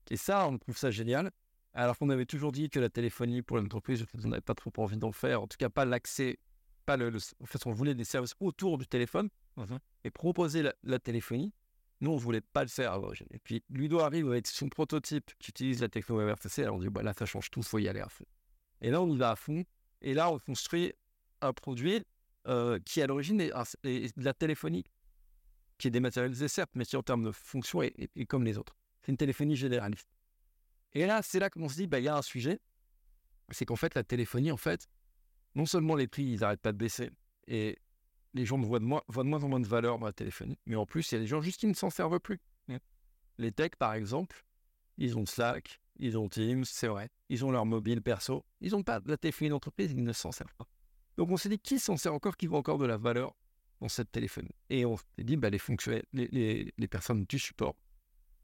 Et 0.09 0.17
ça, 0.17 0.47
on 0.47 0.57
trouve 0.57 0.77
ça 0.77 0.91
génial. 0.91 1.31
Alors 1.73 1.97
qu'on 1.97 2.09
avait 2.09 2.25
toujours 2.25 2.51
dit 2.51 2.69
que 2.69 2.79
la 2.79 2.89
téléphonie 2.89 3.41
pour 3.41 3.57
l'entreprise, 3.57 4.05
on 4.23 4.27
n'avait 4.29 4.41
pas 4.41 4.55
trop 4.55 4.71
envie 4.77 4.97
d'en 4.97 5.11
faire. 5.11 5.41
En 5.41 5.47
tout 5.47 5.57
cas, 5.57 5.69
pas 5.69 5.85
l'accès, 5.85 6.39
pas 6.85 6.97
le, 6.97 7.09
le- 7.09 7.19
En 7.41 7.45
fait, 7.45 7.65
on 7.65 7.71
voulait 7.71 7.95
des 7.95 8.03
services 8.03 8.35
autour 8.39 8.77
du 8.77 8.87
téléphone 8.87 9.29
et 10.03 10.11
proposer 10.11 10.61
la, 10.63 10.73
la 10.83 10.99
téléphonie. 10.99 11.53
Nous, 12.01 12.11
on 12.11 12.17
voulait 12.17 12.41
pas 12.41 12.61
le 12.63 12.67
faire 12.69 12.91
à 12.93 12.97
l'origine. 12.97 13.27
Et 13.31 13.39
puis, 13.39 13.63
Ludo 13.69 13.99
arrive 13.99 14.27
avec 14.29 14.47
son 14.47 14.67
prototype 14.69 15.31
qui 15.39 15.51
utilise 15.51 15.79
la 15.81 15.87
technologie 15.87 16.31
RTC. 16.33 16.63
Alors, 16.63 16.75
on 16.75 16.79
dit, 16.79 16.89
bah, 16.89 17.01
là, 17.03 17.13
ça 17.17 17.25
change 17.25 17.49
tout, 17.49 17.63
faut 17.63 17.79
y 17.79 17.87
aller 17.87 18.01
à 18.01 18.09
fond. 18.09 18.25
Et 18.81 18.91
là, 18.91 19.01
on 19.01 19.09
y 19.09 19.17
va 19.17 19.31
à 19.31 19.35
fond. 19.35 19.63
Et 20.01 20.13
là, 20.13 20.29
on 20.29 20.37
construit 20.39 20.93
un 21.41 21.53
produit 21.53 22.03
euh, 22.47 22.79
qui, 22.85 23.01
à 23.01 23.07
l'origine, 23.07 23.39
est, 23.41 23.51
de 23.83 24.23
la 24.23 24.33
téléphonie, 24.33 24.83
qui 25.77 25.87
est 25.87 25.91
dématérialisée, 25.91 26.47
certes, 26.49 26.71
mais 26.75 26.85
qui, 26.85 26.97
en 26.97 27.01
termes 27.03 27.23
de 27.23 27.31
fonction, 27.31 27.81
est, 27.81 27.93
est- 27.97 28.11
est 28.17 28.25
comme 28.25 28.43
les 28.43 28.57
autres. 28.57 28.75
C'est 29.01 29.11
une 29.13 29.17
téléphonie 29.17 29.55
généraliste. 29.55 30.09
Et 30.93 31.05
là, 31.05 31.21
c'est 31.21 31.39
là 31.39 31.49
qu'on 31.49 31.69
se 31.69 31.75
dit, 31.75 31.87
bah, 31.87 31.99
il 31.99 32.03
y 32.05 32.07
a 32.09 32.17
un 32.17 32.21
sujet. 32.21 32.59
C'est 33.51 33.65
qu'en 33.65 33.75
fait, 33.77 33.95
la 33.95 34.03
téléphonie, 34.03 34.51
en 34.51 34.57
fait, 34.57 34.87
non 35.55 35.65
seulement 35.65 35.95
les 35.95 36.07
prix, 36.07 36.23
ils 36.23 36.39
n'arrêtent 36.41 36.61
pas 36.61 36.71
de 36.73 36.77
baisser, 36.77 37.09
et 37.47 37.77
les 38.33 38.45
gens 38.45 38.59
voient 38.59 38.79
de, 38.79 38.85
moins, 38.85 39.01
voient 39.07 39.23
de 39.23 39.29
moins 39.29 39.43
en 39.43 39.47
moins 39.49 39.59
de 39.59 39.67
valeur 39.67 39.97
dans 39.99 40.05
la 40.05 40.13
téléphonie, 40.13 40.57
mais 40.65 40.75
en 40.75 40.85
plus, 40.85 41.11
il 41.11 41.15
y 41.15 41.17
a 41.17 41.21
des 41.21 41.27
gens 41.27 41.41
juste 41.41 41.59
qui 41.59 41.67
ne 41.67 41.73
s'en 41.73 41.89
servent 41.89 42.19
plus. 42.19 42.39
Les 43.37 43.51
techs, 43.51 43.75
par 43.75 43.93
exemple, 43.93 44.45
ils 44.97 45.17
ont 45.17 45.25
Slack, 45.25 45.81
ils 45.97 46.17
ont 46.17 46.29
Teams, 46.29 46.63
c'est 46.63 46.87
vrai, 46.87 47.09
ils 47.27 47.43
ont 47.43 47.51
leur 47.51 47.65
mobile 47.65 48.01
perso, 48.01 48.45
ils 48.61 48.71
n'ont 48.71 48.83
pas 48.83 49.01
de 49.01 49.09
la 49.09 49.17
téléphonie 49.17 49.49
d'entreprise, 49.49 49.91
ils 49.91 50.03
ne 50.03 50.13
s'en 50.13 50.31
servent 50.31 50.53
pas. 50.55 50.67
Donc 51.17 51.31
on 51.31 51.37
s'est 51.37 51.49
dit, 51.49 51.59
qui 51.59 51.79
s'en 51.79 51.97
sert 51.97 52.13
encore, 52.13 52.37
qui 52.37 52.47
voit 52.47 52.59
encore 52.59 52.77
de 52.77 52.85
la 52.85 52.95
valeur 52.97 53.35
dans 53.81 53.89
cette 53.89 54.11
téléphonie? 54.11 54.55
Et 54.69 54.85
on 54.85 54.95
s'est 54.97 55.03
dit, 55.23 55.35
bah, 55.35 55.49
les, 55.49 55.59
fonctionnels, 55.59 56.05
les, 56.13 56.27
les- 56.27 56.73
les 56.77 56.87
personnes 56.87 57.25
du 57.25 57.39
support, 57.39 57.75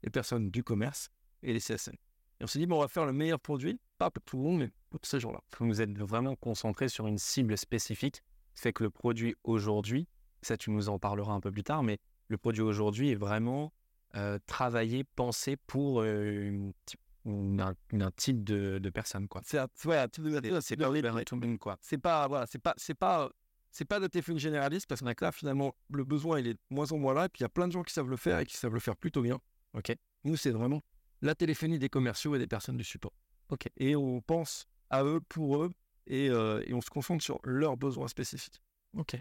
les 0.02 0.10
personnes 0.10 0.50
du 0.50 0.62
commerce 0.62 1.10
et 1.42 1.52
les 1.54 1.60
CSN. 1.60 1.96
Et 2.42 2.44
on 2.44 2.48
s'est 2.48 2.58
dit, 2.58 2.66
bon, 2.66 2.78
on 2.78 2.80
va 2.80 2.88
faire 2.88 3.06
le 3.06 3.12
meilleur 3.12 3.38
produit, 3.38 3.78
pas 3.98 4.10
pour 4.10 4.20
tout 4.24 4.36
le 4.36 4.42
monde, 4.42 4.58
mais 4.58 4.70
pour 4.90 4.98
ces 5.04 5.20
gens-là. 5.20 5.40
Vous 5.60 5.80
êtes 5.80 5.96
vraiment 5.96 6.34
concentré 6.34 6.88
sur 6.88 7.06
une 7.06 7.16
cible 7.16 7.56
spécifique. 7.56 8.20
Fait 8.56 8.72
que 8.72 8.82
le 8.82 8.90
produit 8.90 9.36
aujourd'hui, 9.44 10.08
ça 10.42 10.56
tu 10.56 10.70
nous 10.72 10.88
en 10.88 10.98
parleras 10.98 11.32
un 11.34 11.40
peu 11.40 11.52
plus 11.52 11.62
tard, 11.62 11.84
mais 11.84 11.98
le 12.26 12.36
produit 12.36 12.62
aujourd'hui 12.62 13.10
est 13.10 13.14
vraiment 13.14 13.72
euh, 14.16 14.38
travaillé, 14.46 15.04
pensé 15.04 15.56
pour 15.56 16.00
euh, 16.02 16.48
une 16.48 16.72
type- 16.84 17.00
une- 17.24 17.60
un, 17.60 18.10
type 18.10 18.42
de, 18.42 18.78
de 18.80 18.90
personne. 18.90 19.28
C'est 19.44 19.58
un, 19.58 19.68
ouais, 19.84 19.96
un 19.98 20.08
type 20.08 20.24
de 20.24 20.30
C'est- 20.30 20.60
C'est 20.60 20.76
pas- 20.76 20.90
pas 21.12 21.24
tout 21.24 21.36
le 21.36 21.46
monde, 21.46 21.58
quoi. 21.58 21.78
c'est 21.80 21.96
pas 21.96 22.26
voilà 22.26 22.46
c'est 22.46 22.58
pas 22.58 22.74
c'est 22.76 22.92
pas 22.94 23.30
c'est 23.70 23.84
pas 23.86 24.00
de 24.00 24.08
téléphonie 24.08 24.40
généraliste 24.40 24.86
parce 24.88 25.00
qu'on 25.00 25.06
a 25.06 25.14
que 25.14 25.24
là 25.24 25.30
finalement 25.32 25.74
le 25.90 26.04
besoin 26.04 26.40
il 26.40 26.48
est 26.48 26.54
de 26.54 26.58
moins 26.70 26.90
en 26.92 26.98
moins 26.98 27.14
là 27.14 27.26
et 27.26 27.28
puis 27.28 27.38
il 27.40 27.44
y 27.44 27.46
a 27.46 27.48
plein 27.48 27.68
de 27.68 27.72
gens 27.72 27.84
qui 27.84 27.94
savent 27.94 28.10
le 28.10 28.16
faire 28.16 28.40
et 28.40 28.44
qui 28.44 28.56
savent 28.56 28.74
le 28.74 28.80
faire 28.80 28.96
plutôt 28.96 29.22
bien 29.22 29.38
Ok. 29.74 29.96
nous 30.24 30.36
c'est 30.36 30.50
vraiment 30.50 30.82
la 31.22 31.34
téléphonie 31.34 31.78
des 31.78 31.88
commerciaux 31.88 32.34
et 32.34 32.38
des 32.38 32.46
personnes 32.46 32.76
du 32.76 32.84
support 32.84 33.12
Ok. 33.48 33.68
et 33.76 33.96
on 33.96 34.20
pense 34.20 34.66
à 34.90 35.04
eux 35.04 35.20
pour 35.28 35.62
eux 35.62 35.70
et, 36.06 36.28
euh, 36.30 36.62
et 36.66 36.74
on 36.74 36.80
se 36.80 36.90
concentre 36.90 37.22
sur 37.24 37.38
leurs 37.44 37.76
besoins 37.76 38.08
spécifiques 38.08 38.60
Ok. 38.96 39.16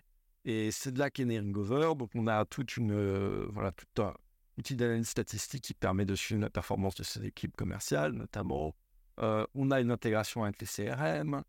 et 0.46 0.72
c'est 0.72 0.92
de 0.92 1.00
là 1.00 1.10
qu'est 1.10 1.26
né 1.26 1.40
Ringover 1.40 1.94
donc 1.96 2.10
on 2.16 2.28
a 2.28 2.44
toute 2.46 2.76
une 2.78 2.92
euh, 2.92 3.46
voilà 3.52 3.72
tout 3.72 4.02
un 4.02 4.14
outil 4.58 4.76
d'analyse 4.76 5.08
statistique 5.08 5.64
qui 5.64 5.74
permet 5.74 6.06
de 6.06 6.16
suivre 6.16 6.42
la 6.42 6.50
performance 6.50 6.96
de 6.96 7.04
ces 7.04 7.24
équipes 7.26 7.56
commerciales 7.56 8.14
notamment 8.14 8.76
Euh, 9.20 9.46
on 9.54 9.70
a 9.72 9.82
une 9.82 9.92
intégration 9.92 10.44
avec 10.46 10.60
les 10.62 10.68
CRM 10.68 11.44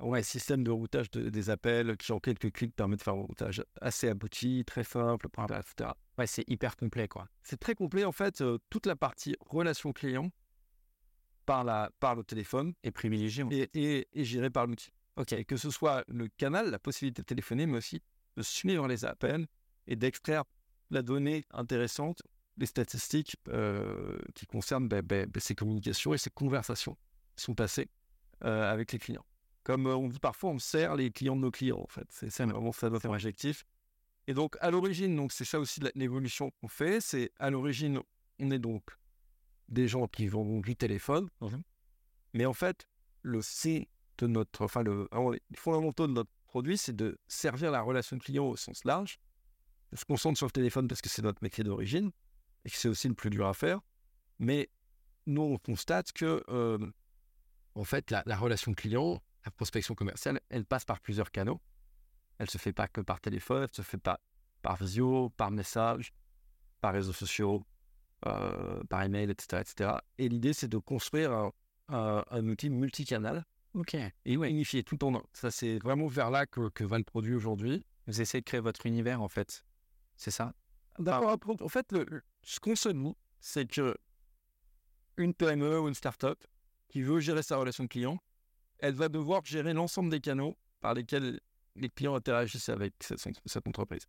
on 0.00 0.14
a 0.14 0.18
un 0.18 0.22
système 0.22 0.62
de 0.62 0.70
routage 0.70 1.10
de- 1.10 1.28
des 1.28 1.50
appels 1.50 1.96
qui, 1.96 2.12
en 2.12 2.20
quelques 2.20 2.52
clics, 2.52 2.74
permet 2.76 2.96
de 2.96 3.02
faire 3.02 3.14
un 3.14 3.22
routage 3.26 3.64
assez 3.80 4.08
abouti, 4.08 4.64
très 4.64 4.84
simple, 4.84 5.26
etc. 5.26 5.90
Ouais, 6.18 6.26
c'est 6.26 6.44
hyper 6.48 6.76
complet, 6.76 7.06
quoi. 7.08 7.28
C'est 7.42 7.58
très 7.60 7.74
complet, 7.74 8.04
en 8.04 8.12
fait, 8.12 8.40
euh, 8.40 8.58
toute 8.70 8.86
la 8.86 8.96
partie 8.96 9.36
relation 9.40 9.92
client 9.92 10.30
par, 11.46 11.64
la, 11.64 11.90
par 12.00 12.14
le 12.16 12.24
téléphone 12.24 12.74
Et 12.82 12.90
privilégié. 12.90 13.44
en- 13.44 13.50
et, 13.50 13.70
et, 13.74 14.08
et 14.12 14.24
géré 14.24 14.50
par 14.50 14.66
l'outil. 14.66 14.90
Ok, 15.16 15.44
que 15.44 15.56
ce 15.56 15.70
soit 15.70 16.04
le 16.08 16.28
canal, 16.28 16.70
la 16.70 16.78
possibilité 16.78 17.22
de 17.22 17.26
téléphoner, 17.26 17.66
mais 17.66 17.78
aussi 17.78 18.02
de 18.36 18.42
suivre 18.42 18.86
les 18.86 19.04
appels 19.04 19.46
et 19.86 19.96
d'extraire 19.96 20.44
la 20.90 21.02
donnée 21.02 21.44
intéressante, 21.50 22.22
les 22.56 22.66
statistiques 22.66 23.36
euh, 23.48 24.18
qui 24.34 24.46
concernent 24.46 24.88
ben, 24.88 25.02
ben, 25.02 25.26
ben, 25.28 25.40
ces 25.40 25.54
communications 25.54 26.14
et 26.14 26.18
ces 26.18 26.30
conversations 26.30 26.96
qui 27.36 27.44
sont 27.44 27.54
passées 27.54 27.88
euh, 28.44 28.70
avec 28.70 28.92
les 28.92 28.98
clients. 28.98 29.24
Comme 29.64 29.86
on 29.86 30.08
dit 30.08 30.18
parfois, 30.20 30.50
on 30.50 30.58
sert 30.58 30.94
les 30.96 31.10
clients 31.10 31.36
de 31.36 31.42
nos 31.42 31.50
clients, 31.50 31.80
en 31.80 31.86
fait. 31.88 32.06
C'est 32.10 32.30
c'est 32.30 32.44
vraiment 32.44 32.72
ça 32.72 32.88
notre 32.90 33.08
objectif. 33.08 33.64
Et 34.28 34.34
donc, 34.34 34.56
à 34.60 34.70
l'origine, 34.70 35.16
donc 35.16 35.32
c'est 35.32 35.46
ça 35.46 35.58
aussi 35.58 35.80
l'évolution 35.94 36.50
qu'on 36.60 36.68
fait. 36.68 37.00
C'est 37.00 37.32
à 37.38 37.48
l'origine, 37.48 38.00
on 38.38 38.50
est 38.50 38.58
donc 38.58 38.84
des 39.68 39.88
gens 39.88 40.06
qui 40.06 40.28
vendent 40.28 40.62
du 40.62 40.76
téléphone, 40.76 41.28
Mhm. 41.40 41.62
mais 42.34 42.44
en 42.44 42.52
fait, 42.52 42.86
le 43.22 43.40
C 43.40 43.88
de 44.18 44.26
notre, 44.26 44.64
enfin, 44.64 44.82
le, 44.82 45.08
les 45.32 45.56
fondamentaux 45.56 46.06
de 46.06 46.12
notre 46.12 46.30
produit, 46.46 46.76
c'est 46.76 46.94
de 46.94 47.18
servir 47.26 47.70
la 47.70 47.80
relation 47.80 48.18
client 48.18 48.44
au 48.44 48.56
sens 48.56 48.84
large. 48.84 49.18
On 49.92 49.96
se 49.96 50.04
concentre 50.04 50.36
sur 50.36 50.46
le 50.46 50.52
téléphone 50.52 50.88
parce 50.88 51.00
que 51.00 51.08
c'est 51.08 51.22
notre 51.22 51.42
métier 51.42 51.64
d'origine 51.64 52.10
et 52.66 52.70
que 52.70 52.76
c'est 52.76 52.88
aussi 52.88 53.08
le 53.08 53.14
plus 53.14 53.30
dur 53.30 53.46
à 53.46 53.54
faire. 53.54 53.80
Mais 54.38 54.68
nous, 55.26 55.40
on 55.42 55.56
constate 55.56 56.12
que, 56.12 56.44
euh, 56.50 56.78
en 57.74 57.84
fait, 57.84 58.10
la, 58.10 58.36
relation 58.36 58.74
client, 58.74 59.22
la 59.46 59.50
prospection 59.52 59.94
commerciale, 59.94 60.38
elle 60.50 60.66
passe 60.66 60.84
par 60.84 61.00
plusieurs 61.00 61.30
canaux. 61.30 61.62
Elle 62.38 62.44
ne 62.44 62.50
se 62.50 62.58
fait 62.58 62.72
pas 62.72 62.88
que 62.88 63.00
par 63.00 63.20
téléphone, 63.20 63.64
elle 63.64 63.74
se 63.74 63.82
fait 63.82 63.98
pas 63.98 64.20
par 64.62 64.76
visio, 64.76 65.30
par 65.30 65.50
message, 65.50 66.12
par 66.80 66.92
réseaux 66.92 67.12
sociaux, 67.12 67.64
euh, 68.26 68.82
par 68.88 69.02
email, 69.02 69.30
etc., 69.30 69.62
etc. 69.62 69.90
Et 70.18 70.28
l'idée, 70.28 70.52
c'est 70.52 70.68
de 70.68 70.78
construire 70.78 71.32
un, 71.32 71.52
un, 71.88 72.48
outil 72.48 72.70
multicanal 72.70 73.44
Ok. 73.74 73.96
Et 74.24 74.36
ouais, 74.36 74.50
unifié 74.50 74.82
tout 74.82 75.02
en 75.04 75.14
un. 75.16 75.22
Ça, 75.32 75.50
c'est 75.50 75.78
vraiment 75.78 76.06
vers 76.06 76.30
là 76.30 76.46
que, 76.46 76.68
que 76.70 76.84
va 76.84 76.98
le 76.98 77.04
produit 77.04 77.34
aujourd'hui. 77.34 77.84
Vous 78.06 78.20
essayez 78.20 78.40
de 78.40 78.44
créer 78.44 78.60
votre 78.60 78.86
univers, 78.86 79.22
en 79.22 79.28
fait. 79.28 79.64
C'est 80.16 80.30
ça? 80.30 80.54
D'accord. 80.98 81.38
En 81.60 81.68
fait, 81.68 81.94
ce 82.42 82.60
qu'on 82.60 82.74
se 82.74 82.88
dit, 82.88 83.14
c'est 83.40 83.70
que 83.70 83.96
une 85.16 85.34
PME 85.34 85.80
ou 85.80 85.88
une 85.88 85.94
startup 85.94 86.38
qui 86.88 87.02
veut 87.02 87.20
gérer 87.20 87.42
sa 87.42 87.56
relation 87.56 87.86
client, 87.86 88.18
elle 88.78 88.94
va 88.94 89.08
devoir 89.08 89.44
gérer 89.44 89.74
l'ensemble 89.74 90.10
des 90.10 90.20
canaux 90.20 90.56
par 90.80 90.94
lesquels 90.94 91.40
les 91.78 91.88
clients 91.88 92.14
interagissent 92.14 92.68
avec 92.68 92.94
cette, 93.00 93.66
entreprise. 93.66 94.06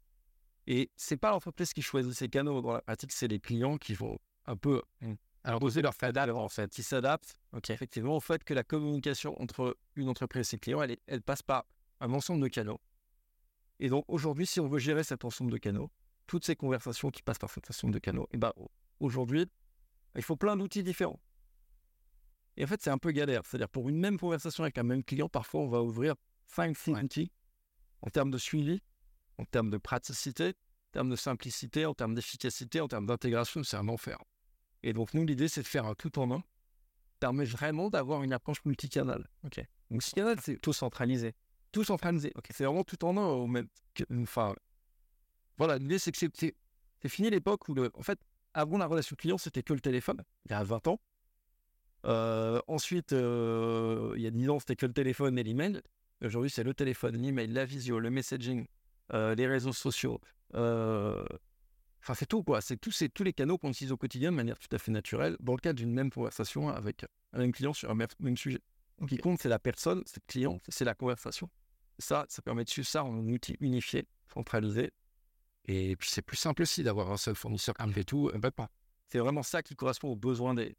Et 0.68 0.90
c'est 0.96 1.18
pas 1.18 1.32
l'entreprise 1.32 1.74
qui 1.74 1.82
choisit 1.82 2.14
ces 2.14 2.30
canaux. 2.30 2.62
Dans 2.62 2.74
la 2.74 2.82
pratique, 2.82 3.12
c'est 3.12 3.28
les 3.28 3.40
clients 3.40 3.78
qui 3.78 3.94
vont 3.94 4.20
un 4.46 4.56
peu 4.56 4.82
mmh. 5.02 5.14
Alors, 5.44 5.60
poser 5.60 5.82
leur 5.82 5.96
fait 5.96 6.16
en 6.18 6.50
fait. 6.50 6.78
Ils 6.78 6.84
s'adaptent, 6.84 7.36
effectivement, 7.70 8.18
au 8.18 8.20
fait 8.20 8.44
que 8.44 8.54
la 8.54 8.64
communication 8.64 9.42
entre 9.42 9.78
une 9.96 10.10
entreprise 10.10 10.42
et 10.42 10.44
ses 10.44 10.60
clients, 10.60 10.82
elle, 10.82 10.98
elle 11.08 11.22
passe 11.22 11.42
par 11.42 11.66
un 12.02 12.12
ensemble 12.14 12.42
de 12.42 12.50
canaux. 12.50 12.80
Et 13.80 13.88
donc, 13.90 14.04
aujourd'hui, 14.10 14.46
si 14.46 14.60
on 14.60 14.68
veut 14.68 14.80
gérer 14.80 15.04
cet 15.04 15.24
ensemble 15.24 15.52
de 15.52 15.58
canaux, 15.58 15.90
toutes 16.28 16.46
ces 16.46 16.56
conversations 16.56 17.10
qui 17.10 17.22
passent 17.22 17.40
par 17.40 17.50
cet 17.50 17.70
ensemble 17.70 17.94
de 17.94 18.00
canaux, 18.00 18.28
et 18.32 18.38
ben, 18.38 18.52
aujourd'hui, 19.00 19.46
il 20.16 20.24
faut 20.24 20.36
plein 20.36 20.58
d'outils 20.58 20.84
différents. 20.84 21.22
Et 22.58 22.66
en 22.66 22.68
fait, 22.68 22.82
c'est 22.82 22.90
un 22.90 22.98
peu 22.98 23.12
galère. 23.12 23.46
C'est-à-dire, 23.46 23.70
pour 23.70 23.88
une 23.88 23.98
même 23.98 24.20
conversation 24.20 24.64
avec 24.64 24.78
un 24.78 24.84
même 24.84 25.04
client, 25.04 25.30
parfois, 25.30 25.62
on 25.62 25.70
va 25.70 25.82
ouvrir 25.82 26.16
5, 26.48 26.76
6 26.76 26.92
outils 26.92 27.32
en 28.02 28.10
termes 28.10 28.32
de 28.32 28.38
suivi, 28.38 28.82
en 29.38 29.46
termes 29.46 29.70
de 29.70 29.78
praticité, 29.78 30.50
en 30.50 30.92
termes 30.92 31.10
de 31.10 31.16
simplicité, 31.16 31.86
en 31.86 31.94
termes 31.94 32.16
d'efficacité, 32.16 32.82
en 32.82 32.88
termes 32.88 33.06
d'intégration, 33.06 33.64
c'est 33.64 33.78
un 33.78 33.88
enfer. 33.88 34.18
Et 34.84 34.94
donc, 34.94 35.14
nous, 35.14 35.26
l'idée, 35.26 35.48
c'est 35.48 35.62
de 35.62 35.68
faire 35.68 35.86
un 35.86 35.96
tout 35.96 36.18
en 36.20 36.32
un. 36.32 36.44
permet 37.20 37.46
vraiment 37.46 37.90
d'avoir 37.90 38.24
une 38.24 38.34
approche 38.34 38.64
multicanal. 38.66 39.28
Ok. 39.44 39.62
Multicanal, 39.90 40.38
c'est 40.42 40.58
tout 40.62 40.74
centralisé. 40.74 41.36
Tout 41.72 41.84
centralisé. 41.84 42.32
Ok. 42.36 42.48
C'est 42.52 42.64
vraiment 42.64 42.84
tout 42.84 43.04
en 43.04 43.18
un. 43.18 43.26
Au 43.26 43.48
même... 43.48 43.68
Enfin, 44.22 44.56
voilà, 45.58 45.78
l'idée, 45.78 46.00
c'est 46.00 46.12
que 46.12 46.18
c'est 46.18 47.10
fini 47.10 47.30
l'époque 47.30 47.68
où, 47.68 47.74
le... 47.74 47.92
en 47.94 48.04
fait, 48.04 48.20
avant 48.54 48.78
la 48.78 48.88
relation 48.88 49.16
client, 49.16 49.38
c'était 49.38 49.64
que 49.64 49.74
le 49.74 49.82
téléphone, 49.82 50.24
il 50.46 50.52
y 50.52 50.56
a 50.56 50.64
20 50.64 50.88
ans. 50.88 51.00
Euh, 52.06 52.62
ensuite, 52.68 53.14
euh, 53.14 54.14
il 54.16 54.22
y 54.22 54.28
a 54.28 54.32
10 54.32 54.50
ans, 54.50 54.60
c'était 54.60 54.76
que 54.76 54.86
le 54.86 54.94
téléphone 54.94 55.38
et 55.38 55.44
l'email. 55.44 55.82
Aujourd'hui, 56.24 56.50
c'est 56.50 56.64
le 56.64 56.74
téléphone, 56.74 57.16
l'email, 57.18 57.48
la 57.48 57.66
visio, 57.66 58.00
le 58.00 58.10
messaging, 58.10 58.66
euh, 59.14 59.36
les 59.36 59.48
réseaux 59.48 59.74
sociaux, 59.74 60.20
Enfin, 62.02 62.14
c'est 62.14 62.26
tout, 62.26 62.44
quoi. 62.44 62.62
C'est 62.62 62.78
tous, 62.78 63.04
tous 63.14 63.24
les 63.24 63.34
canaux 63.34 63.58
qu'on 63.58 63.70
utilise 63.70 63.92
au 63.92 63.98
quotidien 63.98 64.32
de 64.32 64.36
manière 64.36 64.58
tout 64.58 64.74
à 64.74 64.80
fait 64.80 64.92
naturelle, 64.92 65.36
dans 65.40 65.54
le 65.54 65.60
cadre 65.60 65.78
d'une 65.78 65.94
même 65.94 66.10
conversation 66.10 66.70
avec 66.70 67.06
un 67.34 67.40
même 67.40 67.52
client 67.52 67.74
sur 67.74 67.92
un 67.92 67.98
même 68.20 68.38
sujet. 68.38 68.62
Ce 69.02 69.06
qui 69.06 69.18
compte, 69.18 69.42
c'est 69.42 69.50
la 69.50 69.60
personne, 69.60 70.04
c'est 70.06 70.18
le 70.18 70.28
client, 70.28 70.62
c'est 70.68 70.86
la 70.86 70.94
conversation. 70.94 71.50
Ça, 72.00 72.26
ça 72.30 72.42
permet 72.42 72.64
de 72.64 72.70
suivre 72.70 72.88
ça 72.88 73.04
en 73.04 73.14
un 73.14 73.28
outil 73.30 73.58
unifié, 73.60 74.08
centralisé. 74.34 74.92
Et 75.66 75.96
puis, 75.98 76.10
c'est 76.10 76.22
plus 76.22 76.38
simple 76.38 76.62
aussi 76.62 76.84
d'avoir 76.84 77.12
un 77.12 77.18
seul 77.18 77.36
fournisseur 77.36 77.76
qui 77.76 77.92
fait 77.92 78.04
tout. 78.04 78.32
Pas. 78.56 78.70
C'est 79.08 79.20
vraiment 79.20 79.44
ça 79.44 79.62
qui 79.62 79.76
correspond 79.76 80.10
aux 80.10 80.16
besoins 80.16 80.54
des, 80.54 80.76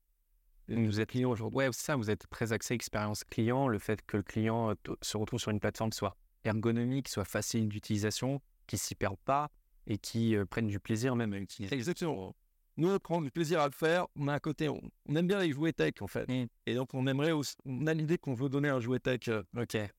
vous 0.71 1.01
êtes 1.01 1.11
client 1.11 1.31
aujourd'hui. 1.31 1.57
Ouais, 1.57 1.69
c'est 1.73 1.85
ça, 1.85 1.97
vous 1.97 2.11
êtes 2.11 2.29
très 2.31 2.53
axé 2.53 2.75
expérience 2.75 3.25
client, 3.25 3.69
le 3.69 3.79
fait 3.79 4.01
que 4.07 4.17
le 4.17 4.23
client 4.23 4.75
se 5.03 5.17
retrouve 5.17 5.41
sur 5.41 5.51
une 5.51 5.61
plateforme 5.61 5.93
soit 5.93 6.17
ergonomique, 6.45 7.09
soit 7.09 7.25
facile 7.25 7.69
d'utilisation, 7.69 8.41
qui 8.67 8.79
s'y 8.79 8.95
perde 8.95 9.19
pas, 9.25 9.51
et 9.87 9.99
qui 9.99 10.37
euh, 10.37 10.45
prennent 10.45 10.69
du 10.69 10.81
plaisir 10.81 11.17
même 11.17 11.33
à 11.33 11.39
utiliser. 11.39 11.75
Exactement. 11.75 12.35
Nous, 12.77 12.89
on 12.89 12.99
prend 12.99 13.21
du 13.21 13.31
plaisir 13.31 13.61
à 13.61 13.67
le 13.67 13.73
faire. 13.73 14.07
On 14.17 14.29
a 14.29 14.35
à 14.35 14.41
côté, 14.41 14.69
on, 14.69 14.81
aime 15.15 15.27
bien 15.27 15.41
les 15.41 15.53
jouets 15.53 15.73
tech 15.73 15.95
en 16.01 16.07
fait. 16.07 16.29
Mm. 16.29 16.47
Et 16.67 16.75
donc, 16.75 16.95
on 16.95 17.07
aimerait 17.07 17.33
aussi, 17.33 17.57
on 17.65 17.87
a 17.87 17.95
l'idée 17.95 18.17
qu'on 18.17 18.35
veut 18.35 18.49
donner 18.49 18.69
un 18.69 18.81
jouet 18.81 19.01
tech 19.01 19.29
euh, 19.29 19.43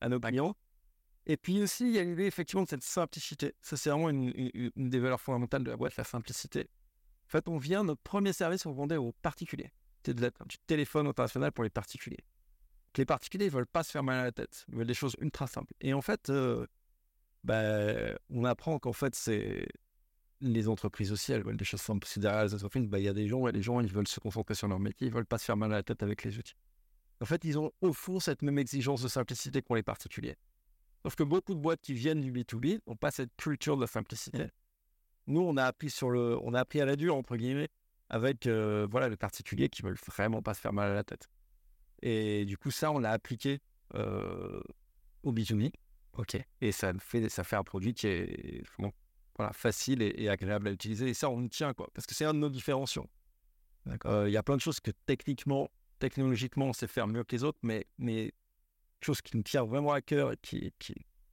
à 0.00 0.08
nos 0.08 0.18
clients. 0.18 0.56
Et 1.26 1.36
puis 1.36 1.62
aussi, 1.62 1.84
il 1.84 1.92
y 1.92 1.98
a 1.98 2.04
l'idée 2.04 2.24
effectivement 2.24 2.64
de 2.64 2.68
cette 2.68 2.82
simplicité. 2.82 3.54
Ça, 3.60 3.76
c'est 3.76 3.90
vraiment 3.90 4.10
une, 4.10 4.70
des 4.74 4.98
valeurs 4.98 5.20
fondamentales 5.20 5.62
de 5.62 5.70
la 5.70 5.76
boîte, 5.76 5.96
la 5.96 6.04
simplicité. 6.04 6.68
En 7.26 7.30
fait, 7.30 7.48
on 7.48 7.58
vient, 7.58 7.84
notre 7.84 8.02
premier 8.02 8.32
service, 8.32 8.66
on 8.66 8.72
vendait 8.72 8.96
aux 8.96 9.12
particuliers. 9.22 9.70
C'est 10.04 10.14
du 10.14 10.58
téléphone 10.66 11.06
international 11.06 11.52
pour 11.52 11.64
les 11.64 11.70
particuliers. 11.70 12.24
Les 12.96 13.06
particuliers, 13.06 13.46
ils 13.46 13.50
veulent 13.50 13.66
pas 13.66 13.82
se 13.82 13.90
faire 13.90 14.02
mal 14.02 14.18
à 14.18 14.24
la 14.24 14.32
tête. 14.32 14.64
Ils 14.68 14.76
veulent 14.76 14.86
des 14.86 14.94
choses 14.94 15.16
ultra 15.20 15.46
simples. 15.46 15.72
Et 15.80 15.94
en 15.94 16.02
fait, 16.02 16.28
euh, 16.28 16.66
bah, 17.44 18.18
on 18.30 18.44
apprend 18.44 18.78
qu'en 18.78 18.92
fait, 18.92 19.14
c'est 19.14 19.66
les 20.40 20.68
entreprises 20.68 21.12
aussi, 21.12 21.32
elles 21.32 21.44
veulent 21.44 21.56
des 21.56 21.64
choses 21.64 21.80
simples. 21.80 22.06
Si 22.06 22.18
derrière 22.18 22.44
les 22.44 22.54
entreprises, 22.54 22.86
bah, 22.86 22.98
il 22.98 23.04
y 23.04 23.08
a 23.08 23.12
des 23.12 23.28
gens, 23.28 23.46
et 23.46 23.52
les 23.52 23.62
gens, 23.62 23.80
ils 23.80 23.92
veulent 23.92 24.08
se 24.08 24.20
concentrer 24.20 24.54
sur 24.54 24.68
leur 24.68 24.80
métier, 24.80 25.06
ils 25.06 25.12
veulent 25.12 25.24
pas 25.24 25.38
se 25.38 25.44
faire 25.44 25.56
mal 25.56 25.72
à 25.72 25.76
la 25.76 25.82
tête 25.82 26.02
avec 26.02 26.24
les 26.24 26.38
outils. 26.38 26.56
En 27.20 27.24
fait, 27.24 27.44
ils 27.44 27.58
ont 27.58 27.70
au 27.80 27.92
fond 27.92 28.18
cette 28.18 28.42
même 28.42 28.58
exigence 28.58 29.02
de 29.02 29.08
simplicité 29.08 29.62
qu'ont 29.62 29.74
les 29.74 29.84
particuliers. 29.84 30.36
Sauf 31.04 31.14
que 31.14 31.22
beaucoup 31.22 31.54
de 31.54 31.60
boîtes 31.60 31.80
qui 31.80 31.94
viennent 31.94 32.20
du 32.20 32.32
B2B 32.32 32.80
n'ont 32.86 32.96
pas 32.96 33.10
cette 33.10 33.34
culture 33.36 33.76
de 33.76 33.82
la 33.82 33.86
simplicité. 33.86 34.48
Nous, 35.28 35.40
on 35.40 35.56
a 35.56 35.64
appris 35.64 35.90
sur 35.90 36.10
le, 36.10 36.38
on 36.42 36.54
a 36.54 36.60
appris 36.60 36.80
à 36.80 36.84
la 36.84 36.96
dure, 36.96 37.14
entre 37.14 37.36
guillemets, 37.36 37.68
avec 38.12 38.46
euh, 38.46 38.86
voilà, 38.90 39.08
les 39.08 39.16
particuliers 39.16 39.70
qui 39.70 39.82
veulent 39.82 39.98
vraiment 40.06 40.42
pas 40.42 40.54
se 40.54 40.60
faire 40.60 40.72
mal 40.72 40.90
à 40.90 40.94
la 40.94 41.02
tête. 41.02 41.28
Et 42.02 42.44
du 42.44 42.58
coup, 42.58 42.70
ça, 42.70 42.92
on 42.92 42.98
l'a 42.98 43.10
appliqué 43.10 43.60
euh, 43.94 44.60
au 45.22 45.32
B2B. 45.32 45.72
Ok. 46.18 46.36
Et 46.60 46.72
ça 46.72 46.92
fait, 47.00 47.28
ça 47.30 47.42
fait 47.42 47.56
un 47.56 47.64
produit 47.64 47.94
qui 47.94 48.06
est 48.06 48.66
vraiment 48.74 48.92
voilà, 49.36 49.52
facile 49.54 50.02
et, 50.02 50.28
agréable 50.28 50.68
à 50.68 50.72
utiliser. 50.72 51.08
Et 51.08 51.14
ça, 51.14 51.30
on 51.30 51.42
y 51.42 51.48
tient, 51.48 51.72
quoi, 51.72 51.88
parce 51.94 52.06
que 52.06 52.14
c'est 52.14 52.26
un 52.26 52.34
de 52.34 52.38
nos 52.38 52.50
différenciants. 52.50 53.08
Euh, 54.04 54.28
il 54.28 54.32
y 54.32 54.36
a 54.36 54.42
plein 54.42 54.56
de 54.56 54.60
choses 54.60 54.78
que 54.78 54.90
techniquement, 55.06 55.70
technologiquement, 55.98 56.66
on 56.66 56.72
sait 56.74 56.86
faire 56.88 57.08
mieux 57.08 57.24
que 57.24 57.34
les 57.34 57.44
autres, 57.44 57.58
mais, 57.62 57.86
mais 57.96 58.34
chose 59.00 59.22
qui 59.22 59.38
nous 59.38 59.42
tient 59.42 59.64
vraiment 59.64 59.92
à 59.92 60.02
cœur 60.02 60.32
et 60.32 60.36
qui, 60.42 60.72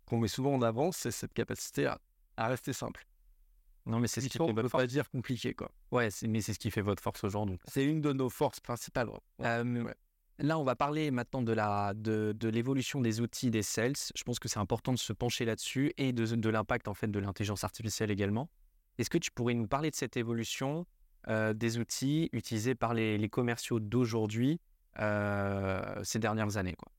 qu'on 0.05 0.19
met 0.19 0.29
souvent 0.29 0.55
en 0.55 0.62
avant, 0.62 0.93
c'est 0.93 1.12
cette 1.12 1.33
capacité 1.33 1.88
à, 1.88 2.00
à 2.38 2.48
rester 2.48 2.71
simple. 2.71 3.05
Non, 3.86 4.00
mais 4.00 4.07
c'est 4.07 4.21
ce 4.21 4.27
qui 4.29 4.38
fait 4.38 4.51
votre 4.51 4.69
force. 4.69 4.83
pas 4.83 4.88
dire 4.88 5.09
compliqué, 5.09 5.53
quoi. 5.53 5.71
Ouais, 5.91 6.09
mais 6.27 6.41
c'est 6.41 6.53
ce 6.53 6.59
qui 6.59 6.69
fait 6.71 6.81
votre 6.81 7.01
force 7.01 7.24
aujourd'hui. 7.24 7.57
C'est 7.65 7.86
une 7.86 8.01
de 8.01 8.13
nos 8.13 8.29
forces 8.29 8.59
principales. 8.59 9.09
Euh, 9.41 9.91
Là, 10.41 10.57
on 10.57 10.63
va 10.63 10.77
parler 10.77 11.12
maintenant 11.12 11.41
de, 11.41 11.51
la, 11.51 11.93
de, 11.93 12.33
de 12.38 12.48
l'évolution 12.48 13.01
des 13.01 13.19
outils 13.19 13.51
des 13.51 13.62
sales. 13.62 13.95
Je 14.15 14.24
pense 14.24 14.39
que 14.39 14.48
c'est 14.48 14.59
important 14.59 14.93
de 14.93 14.98
se 14.98 15.12
pencher 15.12 15.43
là-dessus 15.43 15.91
et 15.98 16.13
de, 16.13 16.25
de 16.25 16.50
l'impact 16.50 16.88
en 16.88 16.93
fait 16.93 17.07
de 17.12 17.19
l'intelligence 17.19 17.65
artificielle 17.65 18.09
également. 18.09 18.50
Est-ce 18.98 19.09
que 19.09 19.17
tu 19.17 19.31
pourrais 19.31 19.53
nous 19.53 19.67
parler 19.67 19.91
de 19.91 19.95
cette 19.95 20.15
évolution 20.15 20.86
euh, 21.27 21.53
des 21.53 21.77
outils 21.77 22.29
utilisés 22.31 22.74
par 22.74 22.93
les, 22.93 23.17
les 23.17 23.27
commerciaux 23.27 23.81
d'aujourd'hui 23.81 24.62
euh, 25.00 25.81
ces 26.03 26.19
dernières 26.19 26.55
années 26.55 26.75
quoi? 26.75 26.89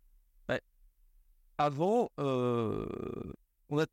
Ouais. 0.50 0.60
Avant, 1.56 2.10
euh, 2.18 2.86
on 3.70 3.78
a 3.78 3.86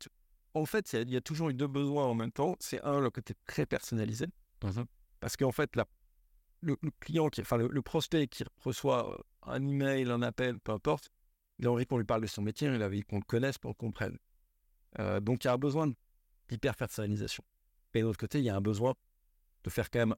en 0.58 0.66
fait, 0.66 0.92
il 0.92 1.10
y, 1.10 1.16
a 1.16 1.20
toujours 1.20 1.50
eu 1.50 1.54
deux 1.54 1.66
besoins 1.66 2.04
en 2.04 2.14
même 2.14 2.32
temps. 2.32 2.56
C'est 2.60 2.82
un, 2.84 3.00
le 3.00 3.10
côté 3.10 3.34
très 3.46 3.66
personnalisé. 3.66 4.26
Mmh 4.62 4.82
Parce 5.20 5.36
qu'en 5.36 5.52
fait, 5.52 5.76
la 5.76 5.86
le, 6.60 6.76
client, 7.00 7.28
qui, 7.28 7.40
enfin 7.40 7.56
le, 7.56 7.82
prospect 7.82 8.26
qui 8.26 8.44
reçoit 8.64 9.12
euh, 9.12 9.22
un 9.42 9.66
email, 9.66 10.10
un 10.10 10.22
appel, 10.22 10.58
peu 10.58 10.72
importe, 10.72 11.10
il 11.58 11.66
a 11.66 11.72
envie 11.72 11.86
qu'on 11.86 11.98
lui 11.98 12.04
parle 12.04 12.22
de 12.22 12.26
son 12.26 12.42
métier, 12.42 12.68
il 12.68 12.82
a 12.82 12.86
envie 12.86 13.02
qu'on 13.02 13.16
le 13.18 13.24
connaisse 13.24 13.58
pour 13.58 13.76
qu'on 13.76 13.86
comprenne. 13.86 14.18
Euh, 14.98 15.20
donc 15.20 15.44
il 15.44 15.46
y 15.46 15.50
a 15.50 15.52
un 15.52 15.58
besoin 15.58 15.92
d'hyper-personnalisation. 16.48 17.44
Et 17.94 18.00
de 18.00 18.04
l'autre 18.04 18.18
côté, 18.18 18.38
il 18.38 18.44
y 18.44 18.50
a 18.50 18.56
un 18.56 18.60
besoin 18.60 18.94
de 19.64 19.70
faire 19.70 19.90
quand 19.90 20.00
même 20.00 20.14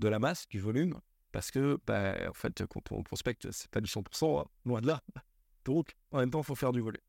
de 0.00 0.08
la 0.08 0.18
masse, 0.18 0.48
du 0.48 0.58
volume, 0.58 1.00
parce 1.32 1.50
que, 1.50 1.78
bah, 1.86 2.16
en 2.28 2.32
fait, 2.32 2.64
quand 2.66 2.92
on 2.92 3.02
prospecte, 3.02 3.50
c'est 3.50 3.70
pas 3.70 3.80
du 3.80 3.88
100%, 3.88 4.40
hein, 4.40 4.44
loin 4.64 4.80
de 4.80 4.86
là. 4.86 5.00
Donc, 5.64 5.94
en 6.10 6.18
même 6.18 6.30
temps, 6.30 6.40
il 6.40 6.44
faut 6.44 6.54
faire 6.54 6.72
du 6.72 6.80
volume. 6.80 7.00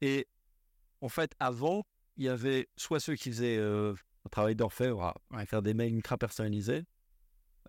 Et 0.00 0.26
en 1.00 1.08
fait, 1.08 1.32
avant, 1.40 1.84
il 2.16 2.24
y 2.24 2.28
avait 2.28 2.68
soit 2.76 3.00
ceux 3.00 3.14
qui 3.14 3.30
faisaient 3.30 3.58
euh, 3.58 3.94
un 4.24 4.28
travail 4.30 4.56
d'orfèvre 4.56 5.14
à 5.32 5.46
faire 5.46 5.62
des 5.62 5.74
mails 5.74 5.94
ultra 5.94 6.18
personnalisés, 6.18 6.84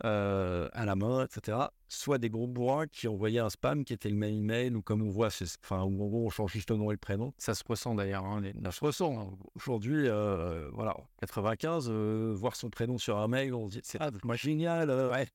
euh, 0.05 0.69
à 0.71 0.85
la 0.85 0.95
main, 0.95 1.25
etc. 1.25 1.57
Soit 1.89 2.19
des 2.19 2.29
gros 2.29 2.47
bourrins 2.47 2.87
qui 2.87 3.09
envoyaient 3.09 3.39
un 3.39 3.49
spam 3.49 3.83
qui 3.83 3.91
était 3.91 4.09
le 4.09 4.15
même 4.15 4.33
email 4.33 4.73
ou 4.73 4.81
comme 4.81 5.01
on 5.01 5.09
voit, 5.09 5.27
enfin, 5.61 5.83
où 5.83 6.25
on 6.25 6.29
change 6.29 6.53
juste 6.53 6.71
le 6.71 6.77
nom 6.77 6.89
et 6.89 6.93
le 6.93 6.97
prénom. 6.97 7.33
Ça 7.37 7.53
se 7.53 7.63
ressent 7.67 7.95
d'ailleurs. 7.95 8.23
Hein, 8.23 8.41
Ça 8.63 8.71
se 8.71 8.85
ressent. 8.85 9.19
Hein. 9.19 9.37
Aujourd'hui, 9.55 10.07
euh, 10.07 10.69
voilà, 10.71 10.95
95, 11.19 11.89
euh, 11.89 12.33
voir 12.33 12.55
son 12.55 12.69
prénom 12.69 12.97
sur 12.97 13.17
un 13.17 13.27
mail, 13.27 13.53
on 13.53 13.67
se 13.67 13.73
dit, 13.73 13.81
c'est 13.83 13.97
ah, 13.99 14.09
génial, 14.35 14.89
ouais, 14.89 15.27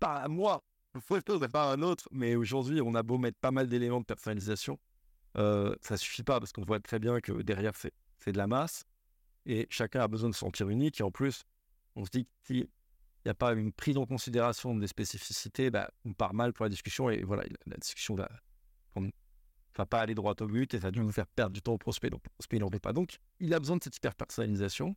pas 0.00 0.16
à 0.16 0.28
moi. 0.28 0.64
n'est 1.08 1.48
pas 1.48 1.72
un 1.72 1.82
autre, 1.82 2.08
mais 2.10 2.34
aujourd'hui, 2.34 2.80
on 2.80 2.96
a 2.96 3.04
beau 3.04 3.16
mettre 3.16 3.38
pas 3.38 3.52
mal 3.52 3.68
d'éléments 3.68 4.00
de 4.00 4.06
personnalisation, 4.06 4.76
euh, 5.36 5.74
ça 5.80 5.96
suffit 5.96 6.22
pas 6.22 6.40
parce 6.40 6.52
qu'on 6.52 6.64
voit 6.64 6.80
très 6.80 6.98
bien 6.98 7.20
que 7.20 7.32
derrière, 7.42 7.72
c'est, 7.76 7.92
de 8.26 8.36
la 8.36 8.46
masse 8.46 8.84
et 9.46 9.66
chacun 9.70 10.00
a 10.00 10.08
besoin 10.08 10.28
de 10.28 10.34
se 10.34 10.40
sentir 10.40 10.68
unique. 10.68 11.00
Et 11.00 11.02
en 11.02 11.10
plus, 11.10 11.44
on 11.96 12.04
se 12.04 12.10
dit 12.10 12.24
que 12.24 12.30
s'il 12.42 12.68
n'y 13.24 13.30
a 13.30 13.34
pas 13.34 13.52
une 13.52 13.72
prise 13.72 13.96
en 13.96 14.06
considération 14.06 14.74
des 14.74 14.86
spécificités, 14.86 15.70
bah, 15.70 15.90
on 16.04 16.12
part 16.12 16.34
mal 16.34 16.52
pour 16.52 16.64
la 16.64 16.68
discussion 16.68 17.10
et 17.10 17.22
voilà, 17.22 17.44
la, 17.66 17.76
discussion 17.76 18.14
va, 18.14 18.28
va 19.76 19.86
pas 19.86 20.00
aller 20.00 20.14
droit 20.14 20.34
au 20.40 20.46
but 20.46 20.74
et 20.74 20.80
ça 20.80 20.90
va 20.90 21.00
nous 21.00 21.12
faire 21.12 21.26
perdre 21.26 21.52
du 21.52 21.62
temps 21.62 21.72
au 21.72 21.78
prospect. 21.78 22.10
Donc, 22.10 22.22
le 22.24 22.30
prospect, 22.30 22.56
il 22.56 22.60
n'en 22.60 22.68
veut 22.68 22.80
pas. 22.80 22.92
Donc, 22.92 23.18
il 23.38 23.54
a 23.54 23.58
besoin 23.58 23.76
de 23.76 23.82
cette 23.82 23.96
hyper 23.96 24.14
personnalisation. 24.14 24.96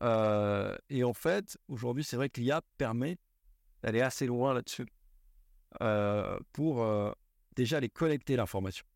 Et 0.00 1.04
en 1.04 1.14
fait, 1.14 1.58
aujourd'hui, 1.68 2.04
c'est 2.04 2.16
vrai 2.16 2.28
que 2.28 2.40
l'IA 2.40 2.62
permet 2.78 3.18
d'aller 3.82 4.00
assez 4.00 4.26
loin 4.26 4.54
là-dessus 4.54 4.86
pour 6.52 7.14
déjà 7.54 7.78
aller 7.78 7.88
collecter 7.88 8.36
l'information. 8.36 8.86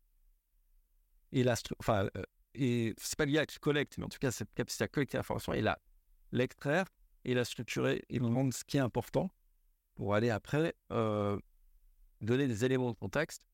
Et 1.31 1.43
la 1.43 1.55
enfin, 1.79 2.09
et 2.53 2.93
c'est 2.97 3.17
pas 3.17 3.25
l'IA 3.25 3.45
qui 3.45 3.59
collecte, 3.59 3.97
mais 3.97 4.05
en 4.05 4.09
tout 4.09 4.19
cas, 4.19 4.31
cette 4.31 4.53
capacité 4.53 4.83
à 4.83 4.87
collecter 4.87 5.17
l'information 5.17 5.53
et 5.53 5.61
la 5.61 5.79
l'extraire 6.31 6.85
et 7.25 7.33
la 7.33 7.45
structurer 7.45 8.03
et 8.09 8.19
rendre 8.19 8.53
ce 8.53 8.63
qui 8.63 8.77
est 8.77 8.81
important 8.81 9.29
pour 9.95 10.15
aller 10.15 10.29
après 10.29 10.73
donner 12.21 12.47
des 12.47 12.65
éléments 12.65 12.91
de 12.91 12.95
contexte 12.95 13.45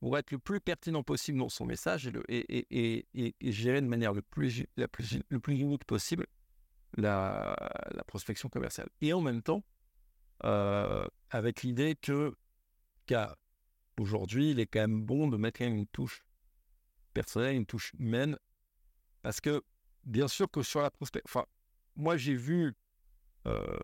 pour 0.00 0.16
être 0.16 0.30
le 0.30 0.38
plus 0.38 0.60
pertinent 0.60 1.02
possible 1.02 1.38
dans 1.38 1.48
son 1.48 1.66
message 1.66 2.06
et, 2.28 3.06
le, 3.12 3.32
gérer 3.42 3.80
de 3.80 3.86
manière 3.86 4.12
le 4.12 4.22
plus, 4.22 4.64
la 4.76 4.86
le 5.28 5.40
plus 5.40 5.58
unique 5.58 5.84
possible 5.84 6.26
la, 6.96 7.56
prospection 8.06 8.48
commerciale. 8.48 8.88
Et 9.00 9.12
en 9.12 9.20
même 9.20 9.42
temps, 9.42 9.62
euh, 10.44 11.06
avec 11.30 11.62
l'idée 11.62 11.96
que, 11.96 12.34
aujourd'hui, 13.98 14.52
il 14.52 14.60
est 14.60 14.66
quand 14.66 14.80
même 14.80 15.02
bon 15.02 15.28
de 15.28 15.36
mettre 15.36 15.62
une 15.62 15.86
touche 15.86 16.24
personnelle, 17.18 17.56
une 17.56 17.66
touche 17.66 17.92
humaine, 17.98 18.38
parce 19.22 19.40
que 19.40 19.64
bien 20.04 20.28
sûr 20.28 20.48
que 20.48 20.62
sur 20.62 20.80
la 20.80 20.90
prospection, 20.90 21.24
enfin, 21.26 21.46
moi 21.96 22.16
j'ai 22.16 22.34
vu 22.34 22.76
euh, 23.46 23.76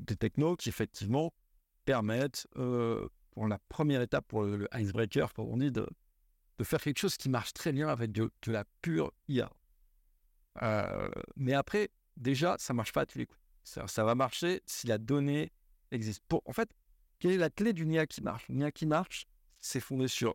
des 0.00 0.16
technos 0.16 0.56
qui 0.56 0.70
effectivement 0.70 1.34
permettent, 1.84 2.46
euh, 2.56 3.06
pour 3.32 3.46
la 3.46 3.58
première 3.68 4.00
étape, 4.00 4.26
pour 4.26 4.42
le, 4.42 4.66
icebreaker, 4.74 5.34
pour 5.34 5.50
on 5.50 5.58
dit, 5.58 5.70
de, 5.70 5.86
faire 6.62 6.80
quelque 6.80 6.98
chose 6.98 7.18
qui 7.18 7.28
marche 7.28 7.52
très 7.52 7.72
bien 7.72 7.88
avec 7.88 8.10
de, 8.10 8.30
la 8.46 8.64
pure 8.80 9.12
IA. 9.28 9.50
mais 11.36 11.52
après, 11.52 11.90
déjà, 12.16 12.56
ça 12.58 12.72
marche 12.72 12.92
pas 12.92 13.02
à 13.02 13.06
tous 13.06 13.18
les 13.18 13.26
coups. 13.26 13.40
Ça, 13.64 13.86
ça 13.86 14.02
va 14.02 14.14
marcher 14.14 14.62
si 14.64 14.86
la 14.86 14.96
donnée 14.96 15.52
existe. 15.90 16.22
Pour, 16.26 16.42
en 16.46 16.54
fait, 16.54 16.70
quelle 17.18 17.32
est 17.32 17.36
la 17.36 17.50
clé 17.50 17.74
d'une 17.74 17.92
IA 17.92 18.06
qui 18.06 18.22
marche? 18.22 18.48
Une 18.48 18.60
IA 18.60 18.72
qui 18.72 18.86
marche, 18.86 19.26
c'est 19.58 19.80
fondé 19.80 20.08
sur 20.08 20.34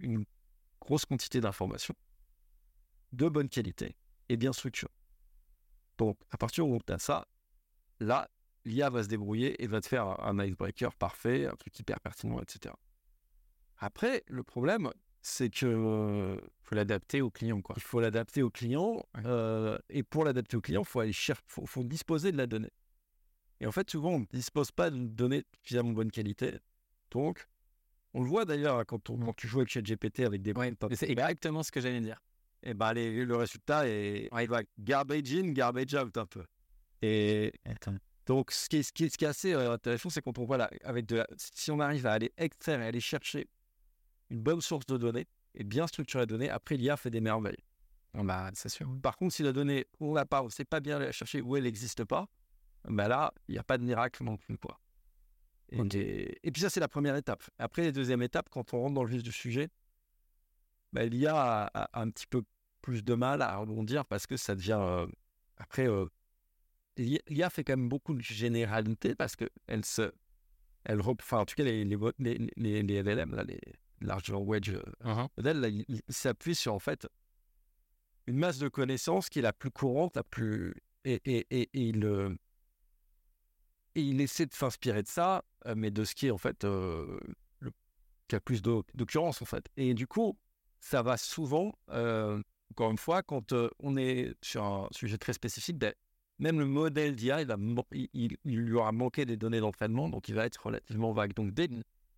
une 0.00 0.24
grosse 0.80 1.04
quantité 1.04 1.40
d'informations 1.40 1.94
de 3.12 3.28
bonne 3.28 3.48
qualité 3.48 3.96
et 4.28 4.36
bien 4.36 4.52
structurées. 4.52 4.92
Donc, 5.96 6.18
à 6.30 6.36
partir 6.36 6.66
où 6.68 6.78
tu 6.86 6.92
as 6.92 6.98
ça, 6.98 7.26
là, 8.00 8.28
l'IA 8.64 8.90
va 8.90 9.02
se 9.02 9.08
débrouiller 9.08 9.62
et 9.62 9.66
va 9.66 9.80
te 9.80 9.88
faire 9.88 10.20
un 10.24 10.44
icebreaker 10.44 10.94
parfait, 10.94 11.46
un 11.46 11.54
truc 11.54 11.78
hyper 11.78 12.00
pertinent, 12.00 12.40
etc. 12.40 12.74
Après, 13.78 14.24
le 14.28 14.42
problème, 14.42 14.90
c'est 15.22 15.50
que 15.50 15.66
euh, 15.66 16.36
faut 16.62 16.74
l'adapter 16.74 17.22
au 17.22 17.30
client. 17.30 17.60
Quoi. 17.60 17.74
Il 17.78 17.82
faut 17.82 18.00
l'adapter 18.00 18.42
au 18.42 18.50
client. 18.50 19.04
Euh, 19.24 19.78
et 19.88 20.02
pour 20.02 20.24
l'adapter 20.24 20.56
au 20.56 20.60
client, 20.60 20.82
il 20.82 20.88
faut, 20.88 21.00
aller 21.00 21.12
chercher, 21.12 21.42
faut, 21.46 21.66
faut, 21.66 21.84
disposer 21.84 22.32
de 22.32 22.36
la 22.36 22.46
donnée. 22.46 22.72
Et 23.60 23.66
en 23.66 23.72
fait, 23.72 23.90
souvent, 23.90 24.10
on 24.10 24.20
ne 24.20 24.26
dispose 24.26 24.70
pas 24.70 24.90
de 24.90 24.98
données 24.98 25.44
suffisamment 25.62 25.92
bonne 25.92 26.12
qualité. 26.12 26.58
Donc, 27.10 27.48
on 28.14 28.22
le 28.22 28.28
voit 28.28 28.44
d'ailleurs 28.44 28.84
quand, 28.86 29.10
on, 29.10 29.32
tu 29.34 29.48
joues 29.48 29.58
avec 29.58 29.70
ChatGPT 29.70 30.20
avec 30.20 30.42
des... 30.42 30.52
Ouais, 30.52 30.72
c'est 30.94 31.10
exactement 31.10 31.62
ce 31.62 31.70
que 31.70 31.80
j'allais 31.80 32.00
dire. 32.00 32.20
Et 32.62 32.74
ben, 32.74 32.92
les, 32.92 33.24
le 33.24 33.36
résultat 33.36 33.88
est 33.88 34.32
ouais. 34.32 34.66
garbage 34.78 35.32
in, 35.32 35.52
garbage 35.52 35.94
out 35.94 36.16
un 36.16 36.26
peu. 36.26 36.44
Et 37.02 37.52
donc, 38.26 38.50
ce 38.50 38.68
qui 38.68 38.78
est, 38.78 38.82
ce 38.82 38.92
qui 38.92 39.04
est, 39.04 39.08
ce 39.08 39.16
qui 39.16 39.24
est 39.24 39.28
assez 39.28 39.54
euh, 39.54 39.72
intéressant, 39.72 40.10
c'est 40.10 40.20
quand 40.20 40.38
on 40.38 40.44
voit 40.44 40.56
là, 40.56 40.70
avec 40.84 41.06
de 41.06 41.16
la, 41.16 41.26
si 41.36 41.70
on 41.70 41.80
arrive 41.80 42.06
à 42.06 42.12
aller 42.12 42.32
extraire 42.36 42.80
et 42.80 42.86
aller 42.86 43.00
chercher 43.00 43.48
une 44.30 44.40
bonne 44.40 44.60
source 44.60 44.86
de 44.86 44.96
données 44.96 45.26
et 45.54 45.64
bien 45.64 45.86
structurer 45.86 46.22
la 46.22 46.26
donnée, 46.26 46.50
après 46.50 46.76
l'IA 46.76 46.96
fait 46.96 47.10
des 47.10 47.20
merveilles. 47.20 47.64
Bah, 48.14 48.50
c'est 48.54 48.68
sûr. 48.68 48.88
Par 49.02 49.16
contre, 49.16 49.34
si 49.34 49.42
la 49.42 49.52
donnée, 49.52 49.86
on 50.00 50.12
l'a 50.12 50.26
pas, 50.26 50.42
on 50.42 50.46
ne 50.46 50.50
sait 50.50 50.64
pas 50.64 50.80
bien 50.80 50.98
la 50.98 51.12
chercher 51.12 51.40
où 51.40 51.56
elle 51.56 51.64
n'existe 51.64 52.04
pas, 52.04 52.26
bah 52.84 53.08
là, 53.08 53.32
il 53.48 53.52
n'y 53.52 53.58
a 53.58 53.64
pas 53.64 53.78
de 53.78 53.84
miracle 53.84 54.22
non 54.24 54.36
plus. 54.36 54.58
Quoi. 54.58 54.78
Et, 55.70 56.38
et, 56.42 56.50
puis 56.50 56.62
ça, 56.62 56.70
c'est 56.70 56.80
la 56.80 56.88
première 56.88 57.16
étape. 57.16 57.42
Après, 57.58 57.82
la 57.82 57.92
deuxième 57.92 58.22
étape, 58.22 58.48
quand 58.48 58.72
on 58.74 58.80
rentre 58.80 58.94
dans 58.94 59.04
le 59.04 59.10
vif 59.10 59.22
du 59.22 59.32
sujet, 59.32 59.68
bah, 60.92 61.04
l'IA 61.04 61.34
a, 61.36 61.66
a, 61.74 62.00
un 62.00 62.10
petit 62.10 62.26
peu 62.26 62.42
plus 62.80 63.04
de 63.04 63.14
mal 63.14 63.42
à 63.42 63.56
rebondir 63.56 64.06
parce 64.06 64.26
que 64.26 64.36
ça 64.36 64.54
devient... 64.54 64.78
Euh, 64.80 65.06
après, 65.58 65.88
euh, 65.88 66.06
l'IA 66.96 67.50
fait 67.50 67.64
quand 67.64 67.76
même 67.76 67.88
beaucoup 67.88 68.14
de 68.14 68.22
généralité 68.22 69.14
parce 69.14 69.36
qu'elle 69.36 69.84
se... 69.84 70.12
Elle, 70.84 71.00
enfin, 71.02 71.40
en 71.40 71.44
tout 71.44 71.54
cas, 71.54 71.64
les, 71.64 71.84
les, 71.84 71.98
les, 72.56 72.82
les 72.82 73.02
LLM, 73.02 73.34
là, 73.34 73.44
les, 73.44 73.60
large 74.00 74.30
language 74.30 74.72
model, 75.36 75.84
il, 75.88 76.00
s'appuie 76.08 76.54
sur 76.54 76.74
en 76.74 76.78
fait 76.78 77.06
une 78.26 78.36
masse 78.36 78.58
de 78.58 78.68
connaissances 78.68 79.28
qui 79.28 79.38
est 79.38 79.42
la 79.42 79.52
plus 79.52 79.70
courante, 79.70 80.16
la 80.16 80.22
plus 80.22 80.74
et, 81.04 81.20
et, 81.24 81.46
et, 81.50 81.70
il 81.72 82.04
et 83.94 84.00
il 84.00 84.20
essaie 84.20 84.46
de 84.46 84.54
s'inspirer 84.54 85.02
de 85.02 85.08
ça, 85.08 85.42
mais 85.76 85.90
de 85.90 86.04
ce 86.04 86.14
qui 86.14 86.26
est 86.26 86.30
en 86.30 86.38
fait 86.38 86.64
euh, 86.64 87.18
le, 87.60 87.70
qui 88.28 88.36
a 88.36 88.40
plus 88.40 88.62
d'occurrence 88.62 89.42
en 89.42 89.44
fait. 89.44 89.64
Et 89.76 89.94
du 89.94 90.06
coup, 90.06 90.36
ça 90.80 91.02
va 91.02 91.16
souvent, 91.16 91.72
euh, 91.90 92.40
encore 92.72 92.90
une 92.90 92.98
fois, 92.98 93.22
quand 93.22 93.52
euh, 93.52 93.68
on 93.80 93.96
est 93.96 94.34
sur 94.42 94.64
un 94.64 94.88
sujet 94.92 95.18
très 95.18 95.32
spécifique, 95.32 95.78
ben, 95.78 95.92
même 96.38 96.58
le 96.60 96.66
modèle 96.66 97.16
d'IA, 97.16 97.42
il, 97.42 98.08
il, 98.12 98.36
il, 98.44 98.60
lui 98.60 98.74
aura 98.74 98.92
manqué 98.92 99.24
des 99.26 99.36
données 99.36 99.60
d'entraînement, 99.60 100.08
donc 100.08 100.28
il 100.28 100.34
va 100.34 100.46
être 100.46 100.64
relativement 100.64 101.12
vague. 101.12 101.34
Donc 101.34 101.52
dès 101.52 101.68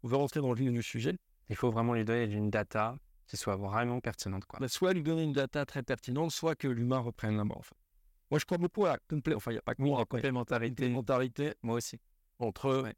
on 0.03 0.09
va 0.09 0.17
rentrer 0.19 0.41
dans 0.41 0.53
le 0.53 0.57
vif 0.57 0.71
du 0.71 0.83
sujet, 0.83 1.17
il 1.49 1.57
faut 1.57 1.71
vraiment 1.71 1.95
lui 1.95 2.05
donner 2.05 2.25
une 2.25 2.51
data 2.51 2.97
qui 3.27 3.37
soit 3.37 3.57
vraiment 3.57 4.01
pertinente. 4.01 4.45
Quoi. 4.45 4.59
Bah, 4.59 4.69
soit 4.69 4.93
lui 4.93 5.03
donner 5.03 5.23
une 5.23 5.33
data 5.33 5.65
très 5.65 5.83
pertinente, 5.83 6.33
soit 6.33 6.55
que 6.55 6.69
l'humain 6.69 6.99
reprenne 6.99 7.37
la 7.37 7.45
main. 7.45 7.55
En 7.57 7.63
fait. 7.63 7.77
Moi, 8.31 8.39
je 8.39 8.45
crois 8.45 8.59
beaucoup 8.59 8.87
à 8.87 8.91
la 8.91 8.99
complé... 9.09 9.35
enfin, 9.35 9.51
il 9.51 9.55
n'y 9.55 9.59
a 9.59 9.63
pas 9.63 9.75
que 9.75 9.83
moi, 9.83 10.05
complémentarité. 10.07 10.71
complémentarité. 10.71 11.55
Moi 11.63 11.77
aussi. 11.77 11.99
Entre 12.39 12.83
ouais. 12.83 12.95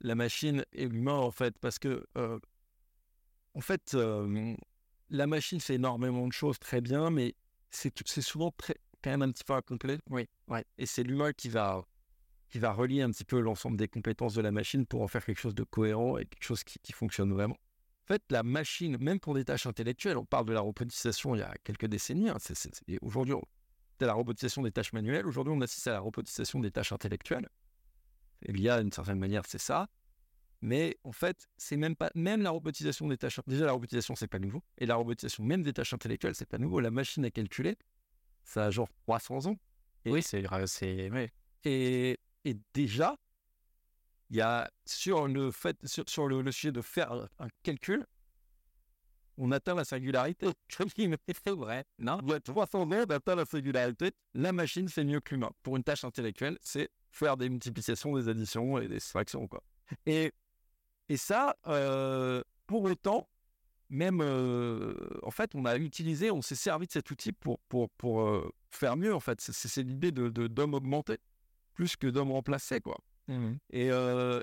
La 0.00 0.14
machine 0.14 0.64
et 0.72 0.88
l'humain, 0.88 1.14
en 1.14 1.30
fait, 1.30 1.56
parce 1.58 1.78
que, 1.78 2.06
euh, 2.16 2.38
en 3.54 3.60
fait, 3.60 3.94
euh, 3.94 4.54
la 5.10 5.26
machine 5.26 5.60
fait 5.60 5.74
énormément 5.74 6.26
de 6.26 6.32
choses 6.32 6.58
très 6.58 6.80
bien, 6.80 7.10
mais 7.10 7.34
c'est 7.70 8.20
souvent 8.20 8.50
très, 8.52 8.76
quand 9.02 9.10
même 9.10 9.22
un 9.22 9.30
petit 9.30 9.44
peu 9.44 9.54
incomplet. 9.54 9.98
Oui, 10.10 10.28
ouais. 10.48 10.64
Et 10.78 10.86
c'est 10.86 11.02
l'humain 11.02 11.32
qui 11.32 11.48
va, 11.48 11.84
qui 12.48 12.58
va 12.58 12.72
relier 12.72 13.02
un 13.02 13.10
petit 13.10 13.24
peu 13.24 13.40
l'ensemble 13.40 13.76
des 13.76 13.88
compétences 13.88 14.34
de 14.34 14.42
la 14.42 14.52
machine 14.52 14.86
pour 14.86 15.02
en 15.02 15.08
faire 15.08 15.24
quelque 15.24 15.40
chose 15.40 15.54
de 15.54 15.64
cohérent 15.64 16.18
et 16.18 16.26
quelque 16.26 16.44
chose 16.44 16.64
qui, 16.64 16.78
qui 16.78 16.92
fonctionne 16.92 17.32
vraiment. 17.32 17.56
En 18.04 18.06
fait, 18.06 18.22
la 18.30 18.44
machine, 18.44 18.96
même 18.98 19.18
pour 19.18 19.34
des 19.34 19.44
tâches 19.44 19.66
intellectuelles, 19.66 20.16
on 20.16 20.24
parle 20.24 20.46
de 20.46 20.52
la 20.52 20.60
robotisation 20.60 21.34
il 21.34 21.40
y 21.40 21.42
a 21.42 21.52
quelques 21.64 21.86
décennies. 21.86 22.28
Hein, 22.28 22.36
aujourd'hui, 23.02 23.34
c'était 23.92 24.06
la 24.06 24.12
robotisation 24.12 24.62
des 24.62 24.70
tâches 24.70 24.92
manuelles. 24.92 25.26
Aujourd'hui, 25.26 25.52
on 25.56 25.60
assiste 25.60 25.88
à 25.88 25.92
la 25.92 26.00
robotisation 26.00 26.60
des 26.60 26.70
tâches 26.70 26.92
intellectuelles. 26.92 27.48
Il 28.42 28.60
y 28.60 28.68
a 28.68 28.82
d'une 28.82 28.92
certaine 28.92 29.18
manière, 29.18 29.42
c'est 29.46 29.58
ça. 29.58 29.88
Mais 30.62 30.96
en 31.04 31.12
fait, 31.12 31.46
c'est 31.56 31.76
même 31.76 31.96
pas 31.96 32.10
même 32.14 32.42
la 32.42 32.50
robotisation 32.50 33.08
des 33.08 33.18
tâches. 33.18 33.40
Déjà, 33.46 33.66
la 33.66 33.72
robotisation, 33.72 34.14
c'est 34.16 34.26
pas 34.26 34.38
nouveau. 34.38 34.62
Et 34.78 34.86
la 34.86 34.96
robotisation 34.96 35.44
même 35.44 35.62
des 35.62 35.72
tâches 35.72 35.92
intellectuelles, 35.92 36.34
c'est 36.34 36.48
pas 36.48 36.58
nouveau. 36.58 36.80
La 36.80 36.90
machine 36.90 37.24
à 37.24 37.30
calculer, 37.30 37.76
ça 38.44 38.66
a 38.66 38.70
genre 38.70 38.88
300 39.06 39.46
ans. 39.46 39.56
Et, 40.04 40.10
oui, 40.10 40.22
c'est 40.22 40.44
oui. 40.48 41.28
Et, 41.64 42.18
et 42.44 42.56
déjà, 42.72 43.16
il 44.30 44.36
y 44.36 44.40
a 44.40 44.70
sur 44.84 45.26
le 45.28 45.50
fait, 45.50 45.76
sur, 45.86 46.08
sur 46.08 46.28
le, 46.28 46.42
le, 46.42 46.52
sujet 46.52 46.72
de 46.72 46.80
faire 46.80 47.12
un 47.38 47.48
calcul, 47.62 48.06
on 49.38 49.52
atteint 49.52 49.74
la 49.74 49.84
singularité. 49.84 50.46
C'est 50.68 51.50
vrai. 51.50 51.84
Non 51.98 52.18
Il 52.22 52.30
y 52.30 52.32
a 52.32 52.40
300 52.40 52.82
ans, 52.82 52.88
on 52.88 53.10
atteint 53.10 53.34
la 53.34 53.44
singularité. 53.44 54.12
La 54.34 54.52
machine 54.52 54.88
fait 54.88 55.04
mieux 55.04 55.20
que 55.20 55.34
l'humain. 55.34 55.50
Pour 55.62 55.76
une 55.76 55.84
tâche 55.84 56.04
intellectuelle, 56.04 56.58
c'est 56.60 56.88
faire 57.16 57.36
des 57.36 57.48
multiplications, 57.48 58.16
des 58.16 58.28
additions 58.28 58.78
et 58.78 58.88
des 58.88 59.00
soustractions. 59.00 59.46
Quoi. 59.48 59.62
Et, 60.04 60.32
et 61.08 61.16
ça, 61.16 61.56
euh, 61.66 62.42
pour 62.66 62.84
autant, 62.84 63.28
même, 63.88 64.20
euh, 64.20 64.94
en 65.22 65.30
fait, 65.30 65.54
on 65.54 65.64
a 65.64 65.76
utilisé, 65.76 66.30
on 66.30 66.42
s'est 66.42 66.56
servi 66.56 66.86
de 66.86 66.92
cet 66.92 67.10
outil 67.10 67.32
pour, 67.32 67.60
pour, 67.68 67.88
pour 67.90 68.22
euh, 68.22 68.52
faire 68.70 68.96
mieux, 68.96 69.14
en 69.14 69.20
fait. 69.20 69.40
C'est 69.40 69.82
l'idée 69.82 70.12
de, 70.12 70.28
d'homme 70.28 70.74
augmenté, 70.74 71.18
plus 71.74 71.96
que 71.96 72.06
d'homme 72.06 72.32
remplacé, 72.32 72.80
quoi. 72.80 72.98
Mmh. 73.28 73.54
Et, 73.70 73.86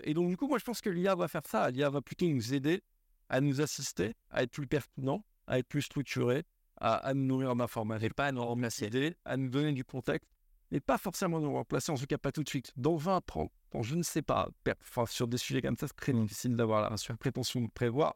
et, 0.04 0.14
donc, 0.14 0.30
du 0.30 0.36
coup, 0.36 0.48
moi, 0.48 0.58
je 0.58 0.66
pense 0.66 0.82
que 0.82 0.90
l'IA 0.90 1.16
va 1.16 1.28
faire 1.28 1.46
ça. 1.46 1.70
L'IA 1.70 1.90
va 1.90 2.02
plutôt 2.02 2.26
nous 2.26 2.54
aider 2.54 2.82
à 3.30 3.40
nous 3.40 3.62
assister, 3.62 4.14
à 4.30 4.44
être 4.44 4.52
plus 4.52 4.68
pertinent, 4.68 5.24
à 5.48 5.60
être 5.60 5.68
plus 5.68 5.84
structuré, 5.84 6.44
à, 6.78 6.96
à 6.96 7.14
nous 7.14 7.26
nourrir 7.26 7.56
d'informations. 7.56 8.06
Et 8.06 8.10
pas 8.10 8.28
à 8.28 8.32
nous 8.32 8.44
remplacer. 8.44 9.16
à 9.24 9.38
nous 9.38 9.50
donner 9.50 9.72
du 9.72 9.86
contexte, 9.86 10.30
mais 10.74 10.80
pas 10.80 10.98
forcément 10.98 11.40
nous 11.40 11.54
remplacer, 11.54 11.92
en 11.92 11.96
tout 11.96 12.08
cas 12.08 12.18
pas 12.18 12.32
tout 12.32 12.44
de 12.44 12.50
suite. 12.50 12.74
Dans 12.76 12.96
20, 12.96 13.22
30, 13.24 13.52
Bon, 13.72 13.84
je 13.84 13.94
ne 13.94 14.02
sais 14.02 14.24
pas. 14.24 14.50
Enfin, 14.82 15.06
sur 15.06 15.28
des 15.28 15.38
sujets 15.38 15.62
comme 15.62 15.78
ça, 15.78 15.88
c'est 15.88 15.96
très 15.96 16.14
difficile 16.14 16.56
d'avoir 16.56 16.90
la 16.90 17.16
prétention 17.16 17.62
de 17.62 17.70
prévoir. 17.70 18.16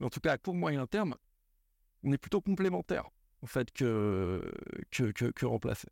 Mais 0.00 0.06
en 0.06 0.10
tout 0.10 0.18
cas, 0.18 0.32
à 0.32 0.38
court 0.38 0.54
moyen 0.54 0.84
terme, 0.88 1.14
on 2.02 2.10
est 2.12 2.18
plutôt 2.18 2.40
complémentaires 2.40 3.08
en 3.42 3.46
fait 3.46 3.70
que, 3.72 4.52
que, 4.90 5.12
que, 5.12 5.46
remplacer. 5.46 5.88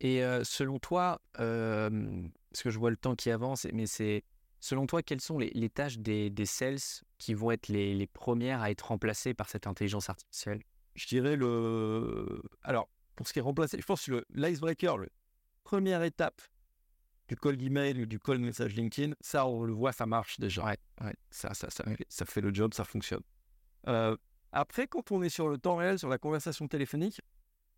Et 0.00 0.22
selon 0.44 0.78
toi, 0.78 1.20
parce 1.32 2.62
que 2.62 2.70
je 2.70 2.78
vois 2.78 2.90
le 2.90 2.96
temps 2.96 3.16
qui 3.16 3.30
avance, 3.30 3.66
mais 3.72 3.86
c'est 3.86 4.22
selon 4.60 4.86
toi, 4.86 5.02
quelles 5.02 5.20
sont 5.20 5.38
les, 5.38 5.70
tâches 5.70 5.98
des, 5.98 6.30
des, 6.30 6.46
sales 6.46 6.78
qui 7.18 7.34
vont 7.34 7.50
être 7.50 7.66
les, 7.66 7.94
les, 7.94 8.06
premières 8.06 8.62
à 8.62 8.70
être 8.70 8.82
remplacées 8.88 9.34
par 9.34 9.48
cette 9.48 9.66
intelligence 9.66 10.08
artificielle? 10.08 10.62
Je 10.94 11.06
dirais 11.06 11.34
le. 11.34 12.42
Alors, 12.62 12.88
pour 13.16 13.26
ce 13.26 13.32
qui 13.32 13.40
est 13.40 13.42
remplacé, 13.42 13.78
je 13.80 13.86
pense 13.86 14.04
que 14.04 14.24
l'icebreaker, 14.34 14.98
la 14.98 15.06
première 15.64 16.02
étape 16.02 16.40
du 17.28 17.36
call 17.36 17.56
d'email 17.56 18.00
ou 18.02 18.06
du 18.06 18.20
call 18.20 18.38
message 18.38 18.74
LinkedIn, 18.74 19.14
ça, 19.20 19.46
on 19.46 19.64
le 19.64 19.72
voit, 19.72 19.92
ça 19.92 20.06
marche 20.06 20.38
déjà. 20.38 20.64
Ouais, 20.64 20.78
Ça, 21.30 21.52
ça, 21.54 21.70
ça, 21.70 21.84
ça, 22.08 22.24
fait 22.24 22.40
le 22.40 22.54
job, 22.54 22.72
ça 22.72 22.84
fonctionne. 22.84 23.22
Euh, 23.88 24.16
après, 24.52 24.86
quand 24.86 25.10
on 25.10 25.22
est 25.22 25.28
sur 25.28 25.48
le 25.48 25.58
temps 25.58 25.76
réel, 25.76 25.98
sur 25.98 26.08
la 26.08 26.18
conversation 26.18 26.68
téléphonique, 26.68 27.20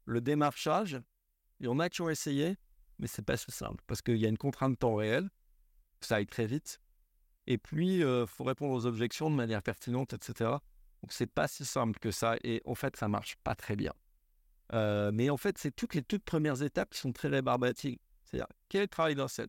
le 0.04 0.20
démarchage, 0.20 1.00
il 1.60 1.66
y 1.66 1.68
en 1.68 1.78
a 1.78 1.88
qui 1.88 2.02
ont 2.02 2.10
essayé, 2.10 2.56
mais 2.98 3.06
c'est 3.06 3.22
pas 3.22 3.36
si 3.36 3.50
simple 3.50 3.82
parce 3.86 4.02
qu'il 4.02 4.16
y 4.16 4.26
a 4.26 4.28
une 4.28 4.38
contrainte 4.38 4.72
de 4.72 4.76
temps 4.76 4.94
réel, 4.94 5.30
ça 6.00 6.16
aille 6.16 6.26
très 6.26 6.46
vite. 6.46 6.80
Et 7.46 7.56
puis, 7.56 7.96
il 7.96 8.02
euh, 8.02 8.26
faut 8.26 8.44
répondre 8.44 8.74
aux 8.74 8.86
objections 8.86 9.30
de 9.30 9.34
manière 9.34 9.62
pertinente, 9.62 10.12
etc. 10.12 10.50
Donc, 11.02 11.12
c'est 11.12 11.26
pas 11.26 11.48
si 11.48 11.64
simple 11.64 11.98
que 11.98 12.10
ça. 12.10 12.36
Et 12.44 12.60
en 12.66 12.74
fait, 12.74 12.96
ça 12.96 13.08
marche 13.08 13.36
pas 13.42 13.54
très 13.54 13.74
bien. 13.74 13.92
Euh, 14.72 15.10
mais 15.12 15.30
en 15.30 15.36
fait, 15.36 15.58
c'est 15.58 15.74
toutes 15.74 15.94
les 15.94 16.02
toutes 16.02 16.24
premières 16.24 16.62
étapes 16.62 16.90
qui 16.90 17.00
sont 17.00 17.12
très 17.12 17.28
rébarbatiques. 17.28 18.00
C'est-à-dire, 18.24 18.48
quel 18.68 18.80
est 18.80 18.84
le 18.84 18.88
travail 18.88 19.14
d'un 19.14 19.28
sales 19.28 19.48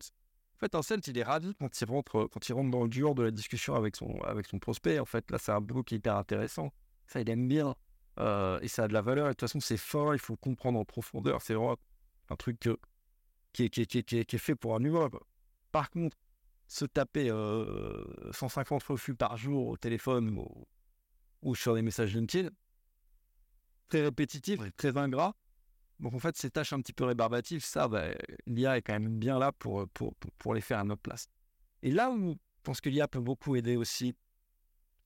En 0.56 0.58
fait, 0.60 0.74
un 0.74 0.82
sales, 0.82 1.00
il 1.06 1.18
est 1.18 1.22
ravi 1.22 1.54
quand 1.54 1.80
il 1.80 1.84
rentre, 1.84 2.28
quand 2.32 2.48
il 2.48 2.52
rentre 2.52 2.70
dans 2.70 2.82
le 2.82 2.88
dur 2.88 3.14
de 3.14 3.24
la 3.24 3.30
discussion 3.30 3.74
avec 3.74 3.96
son, 3.96 4.20
avec 4.22 4.46
son 4.46 4.58
prospect. 4.58 4.98
En 4.98 5.04
fait, 5.04 5.30
là, 5.30 5.38
c'est 5.38 5.52
un 5.52 5.60
boulot 5.60 5.84
est 5.90 5.96
hyper 5.96 6.16
intéressant. 6.16 6.72
Ça, 7.06 7.20
il 7.20 7.28
aime 7.28 7.48
bien. 7.48 7.74
Euh, 8.18 8.58
et 8.60 8.68
ça 8.68 8.84
a 8.84 8.88
de 8.88 8.92
la 8.92 9.02
valeur. 9.02 9.26
Et 9.26 9.30
de 9.30 9.32
toute 9.34 9.42
façon, 9.42 9.60
c'est 9.60 9.76
fin, 9.76 10.12
il 10.14 10.18
faut 10.18 10.36
comprendre 10.36 10.78
en 10.78 10.84
profondeur. 10.84 11.42
C'est 11.42 11.54
vraiment 11.54 11.76
un 12.30 12.36
truc 12.36 12.58
qui, 13.52 13.64
est, 13.64 13.68
qui, 13.68 13.86
qui, 13.86 14.04
qui, 14.04 14.16
est 14.18 14.38
fait 14.38 14.54
pour 14.54 14.74
un 14.74 14.82
humain. 14.82 15.10
Par 15.72 15.90
contre, 15.90 16.16
se 16.66 16.84
taper 16.84 17.28
150 18.32 18.82
euh, 18.82 18.92
refus 18.92 19.14
par 19.14 19.36
jour 19.36 19.68
au 19.68 19.76
téléphone 19.76 20.38
ou, 20.38 20.66
ou 21.42 21.54
sur 21.54 21.74
des 21.74 21.82
messages 21.82 22.14
LinkedIn, 22.14 22.48
très 23.90 24.02
répétitif, 24.02 24.60
très 24.76 24.96
ingrat, 24.96 25.34
donc 26.00 26.14
en 26.14 26.18
fait, 26.18 26.36
ces 26.36 26.50
tâches 26.50 26.72
un 26.72 26.80
petit 26.80 26.94
peu 26.94 27.04
rébarbatives, 27.04 27.64
ça, 27.64 27.86
bah, 27.86 28.06
l'IA 28.46 28.78
est 28.78 28.82
quand 28.82 28.94
même 28.94 29.18
bien 29.18 29.38
là 29.38 29.52
pour, 29.52 29.86
pour, 29.90 30.14
pour, 30.38 30.54
les 30.54 30.62
faire 30.62 30.78
à 30.78 30.84
notre 30.84 31.02
place. 31.02 31.28
Et 31.82 31.90
là 31.90 32.10
où 32.10 32.32
je 32.32 32.62
pense 32.62 32.80
que 32.80 32.88
l'IA 32.88 33.06
peut 33.06 33.20
beaucoup 33.20 33.54
aider 33.56 33.76
aussi, 33.76 34.14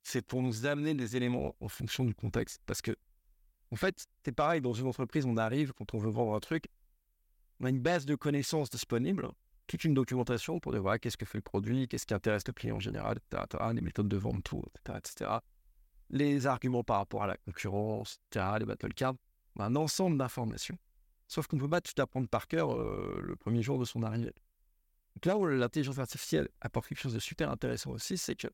c'est 0.02 0.24
pour 0.24 0.42
nous 0.42 0.66
amener 0.66 0.94
des 0.94 1.16
éléments 1.16 1.56
en 1.60 1.68
fonction 1.68 2.04
du 2.04 2.14
contexte. 2.14 2.60
Parce 2.66 2.80
que, 2.80 2.94
en 3.72 3.76
fait, 3.76 4.06
c'est 4.24 4.32
pareil, 4.32 4.60
dans 4.60 4.72
une 4.72 4.86
entreprise, 4.86 5.24
on 5.24 5.36
arrive, 5.36 5.72
quand 5.72 5.94
on 5.94 5.98
veut 5.98 6.10
vendre 6.10 6.34
un 6.34 6.40
truc, 6.40 6.68
on 7.60 7.64
a 7.64 7.70
une 7.70 7.80
base 7.80 8.06
de 8.06 8.14
connaissances 8.14 8.70
disponible, 8.70 9.28
toute 9.66 9.84
une 9.84 9.94
documentation 9.94 10.60
pour 10.60 10.72
dire 10.72 10.82
voilà, 10.82 10.98
qu'est-ce 10.98 11.16
que 11.16 11.24
fait 11.24 11.38
le 11.38 11.42
produit, 11.42 11.88
qu'est-ce 11.88 12.06
qui 12.06 12.14
intéresse 12.14 12.46
le 12.46 12.52
client 12.52 12.76
en 12.76 12.80
général, 12.80 13.18
etc., 13.32 13.64
les 13.74 13.80
méthodes 13.80 14.08
de 14.08 14.16
vente, 14.16 14.44
tout, 14.44 14.62
etc., 14.76 14.98
etc. 14.98 15.30
Les 16.10 16.46
arguments 16.46 16.84
par 16.84 16.98
rapport 16.98 17.22
à 17.22 17.26
la 17.26 17.36
concurrence, 17.36 18.20
les 18.34 18.66
battle 18.66 18.94
cards 18.94 19.14
un 19.58 19.76
ensemble 19.76 20.18
d'informations. 20.18 20.78
Sauf 21.28 21.46
qu'on 21.46 21.56
ne 21.56 21.62
peut 21.62 21.68
pas 21.68 21.80
tout 21.80 22.00
apprendre 22.00 22.28
par 22.28 22.48
cœur 22.48 22.74
euh, 22.74 23.20
le 23.22 23.36
premier 23.36 23.62
jour 23.62 23.78
de 23.78 23.84
son 23.84 24.02
arrivée. 24.02 24.34
Donc 25.14 25.26
là 25.26 25.36
où 25.36 25.46
l'intelligence 25.46 25.98
artificielle 25.98 26.48
apporte 26.60 26.88
quelque 26.88 27.00
chose 27.00 27.14
de 27.14 27.20
super 27.20 27.50
intéressant 27.50 27.90
aussi, 27.92 28.18
c'est 28.18 28.34
que 28.34 28.48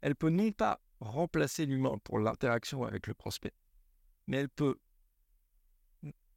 elle 0.00 0.14
peut 0.14 0.30
non 0.30 0.52
pas 0.52 0.80
remplacer 1.00 1.66
l'humain 1.66 1.98
pour 2.04 2.18
l'interaction 2.18 2.84
avec 2.84 3.06
le 3.06 3.14
prospect, 3.14 3.54
mais 4.26 4.38
elle 4.38 4.48
peut 4.48 4.78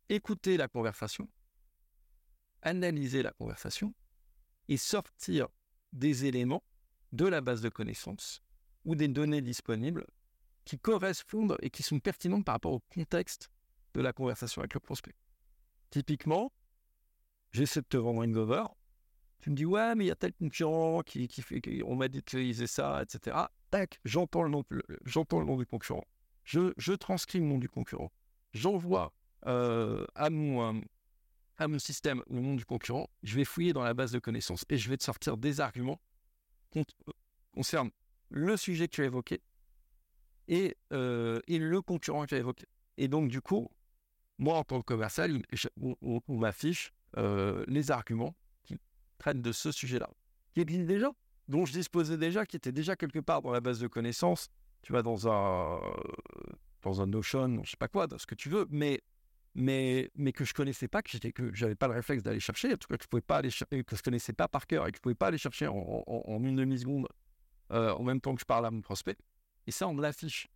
écouter 0.10 0.58
la 0.58 0.67
conversation, 0.67 1.30
analyser 2.62 3.23
la 3.23 3.32
conversation 3.32 3.93
et 4.67 4.77
sortir 4.77 5.47
des 5.93 6.25
éléments 6.25 6.63
de 7.12 7.25
la 7.25 7.41
base 7.41 7.62
de 7.62 7.69
connaissances 7.69 8.41
ou 8.86 8.95
des 8.95 9.08
données 9.08 9.41
disponibles 9.41 10.06
qui 10.65 10.78
correspondent 10.80 11.58
et 11.62 11.69
qui 11.69 11.84
sont 11.84 12.00
pertinentes 12.00 12.45
par 12.45 12.56
rapport 12.56 12.74
au 12.74 12.82
contexte 12.93 13.50
de 13.93 14.02
la 14.02 14.13
conversation 14.13 14.62
avec 14.62 14.74
le 14.74 14.80
prospect. 14.80 15.15
Typiquement, 15.89 16.52
j'essaie 17.52 17.82
de 17.82 17.88
te 17.88 17.97
vendre 17.97 18.24
une 18.24 18.32
gover. 18.32 18.63
Tu 19.41 19.50
me 19.50 19.56
dis, 19.56 19.65
ouais, 19.65 19.95
mais 19.95 20.06
il 20.06 20.08
y 20.08 20.12
a 20.12 20.15
tel 20.15 20.34
concurrent 20.34 21.02
qui, 21.02 21.28
qui 21.28 21.41
fait, 21.41 21.62
on 21.84 21.95
m'a 21.95 22.08
dit 22.08 22.21
faisait 22.26 22.67
ça, 22.67 23.02
etc. 23.02 23.36
Tac, 23.71 24.00
j'entends 24.06 24.43
le 24.43 24.50
nom, 24.50 24.63
j'entends 25.04 25.39
le 25.39 25.45
nom 25.45 25.58
du 25.58 25.65
concurrent. 25.65 26.06
Je, 26.43 26.74
je 26.78 26.93
transcris 26.93 27.39
le 27.39 27.45
nom 27.45 27.58
du 27.58 27.67
concurrent. 27.67 28.12
J'envoie 28.54 29.13
euh, 29.47 30.06
à, 30.13 30.30
mon, 30.30 30.76
euh, 30.76 30.82
à 31.58 31.67
mon 31.67 31.80
système 31.80 32.24
le 32.30 32.39
nom 32.39 32.56
du 32.56 32.65
concurrent. 32.65 33.10
Je 33.24 33.36
vais 33.36 33.45
fouiller 33.45 33.74
dans 33.74 33.84
la 33.84 33.93
base 33.93 34.12
de 34.12 34.19
connaissances 34.19 34.63
et 34.69 34.78
je 34.78 34.89
vais 34.89 34.97
te 34.97 35.04
sortir 35.04 35.38
des 35.38 35.60
arguments 35.60 36.00
qui 36.69 36.84
concernant 37.52 37.91
le 38.30 38.56
sujet 38.56 38.88
que 38.88 38.95
tu 38.95 39.02
as 39.02 39.06
évoqué 39.06 39.41
et, 40.52 40.76
euh, 40.92 41.40
et 41.48 41.58
le 41.58 41.82
concurrent 41.82 42.26
que 42.26 42.36
as 42.36 42.40
évoqué. 42.40 42.66
Et 42.98 43.08
donc, 43.08 43.30
du 43.30 43.42
coup, 43.42 43.70
moi, 44.38 44.58
en 44.58 44.64
tant 44.64 44.82
que 44.82 44.86
commercial, 44.86 45.42
on, 46.02 46.22
m'affiche 46.28 46.94
euh, 47.18 47.64
les 47.68 47.90
arguments 47.90 48.36
qui 48.64 48.78
traitent 49.18 49.42
de 49.42 49.52
ce 49.54 49.72
sujet-là, 49.72 50.10
qui 50.54 50.62
existent 50.62 50.86
déjà, 50.86 51.10
dont 51.48 51.66
je 51.66 51.72
disposais 51.72 52.18
déjà, 52.18 52.46
qui 52.46 52.58
étaient 52.58 52.74
déjà 52.74 52.96
quelque 52.96 53.20
part 53.20 53.42
dans 53.42 53.52
la 53.52 53.62
base 53.62 53.80
de 53.80 53.88
connaissances, 53.88 54.50
tu 54.82 54.92
vas 54.92 55.02
dans 55.02 55.28
un, 55.30 55.80
dans 56.82 57.02
un 57.02 57.08
Notion, 57.08 57.64
je 57.64 57.72
sais 57.72 57.78
pas 57.78 57.88
quoi, 57.88 58.08
dans 58.08 58.18
ce 58.18 58.26
que 58.26 58.36
tu 58.36 58.50
veux, 58.50 58.68
mais, 58.70 59.02
mais, 59.56 60.12
mais 60.16 60.34
que 60.34 60.44
je 60.44 60.54
connaissais 60.54 60.90
pas, 60.90 61.02
que 61.02 61.30
que 61.30 61.54
j'avais 61.54 61.76
pas 61.76 61.88
le 61.88 61.94
réflexe 61.94 62.24
d'aller 62.24 62.42
chercher, 62.42 62.74
en 62.74 62.78
tout 62.78 62.90
cas 62.90 62.98
que 62.98 63.04
je 63.04 63.08
pouvais 63.08 63.22
pas 63.22 63.38
aller 63.38 63.50
que 63.50 63.96
je 63.96 64.04
connaissais 64.04 64.34
pas 64.34 64.50
par 64.50 64.68
cœur 64.68 64.86
et 64.88 64.92
que 64.92 64.98
je 64.98 65.02
pouvais 65.02 65.16
pas 65.16 65.28
aller 65.28 65.38
chercher 65.38 65.68
en, 65.68 66.44
une 66.44 66.58
demi-seconde 66.58 67.08
euh, 67.72 67.94
en 67.94 68.04
même 68.04 68.20
temps 68.20 68.36
que 68.36 68.42
je 68.42 68.46
parle 68.46 68.66
à 68.66 68.72
mon 68.72 68.82
prospect. 68.82 69.16
Et 69.67 69.71
ça, 69.71 69.88
on 69.88 69.95
l'affiche. 69.97 70.47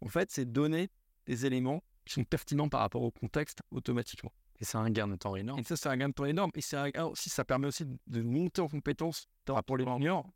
En 0.00 0.08
fait, 0.08 0.30
c'est 0.30 0.44
donner 0.44 0.90
des 1.26 1.46
éléments 1.46 1.82
qui 2.04 2.14
sont 2.14 2.24
pertinents 2.24 2.68
par 2.68 2.80
rapport 2.80 3.02
au 3.02 3.10
contexte 3.10 3.60
automatiquement. 3.70 4.32
Et 4.60 4.64
c'est 4.64 4.78
un 4.78 4.90
gain 4.90 5.06
de 5.06 5.16
temps 5.16 5.36
énorme. 5.36 5.60
Et 5.60 5.64
ça, 5.64 5.76
c'est 5.76 5.88
un 5.88 5.96
gain 5.96 6.08
de 6.08 6.14
temps 6.14 6.24
énorme. 6.24 6.50
Et 6.54 6.60
c'est 6.60 6.98
aussi, 7.00 7.30
ça 7.30 7.44
permet 7.44 7.68
aussi 7.68 7.84
de 8.06 8.22
monter 8.22 8.60
en 8.60 8.68
compétence 8.68 9.28
par 9.44 9.56
rapport 9.56 9.76
les 9.76 9.84
juniors. 9.84 10.26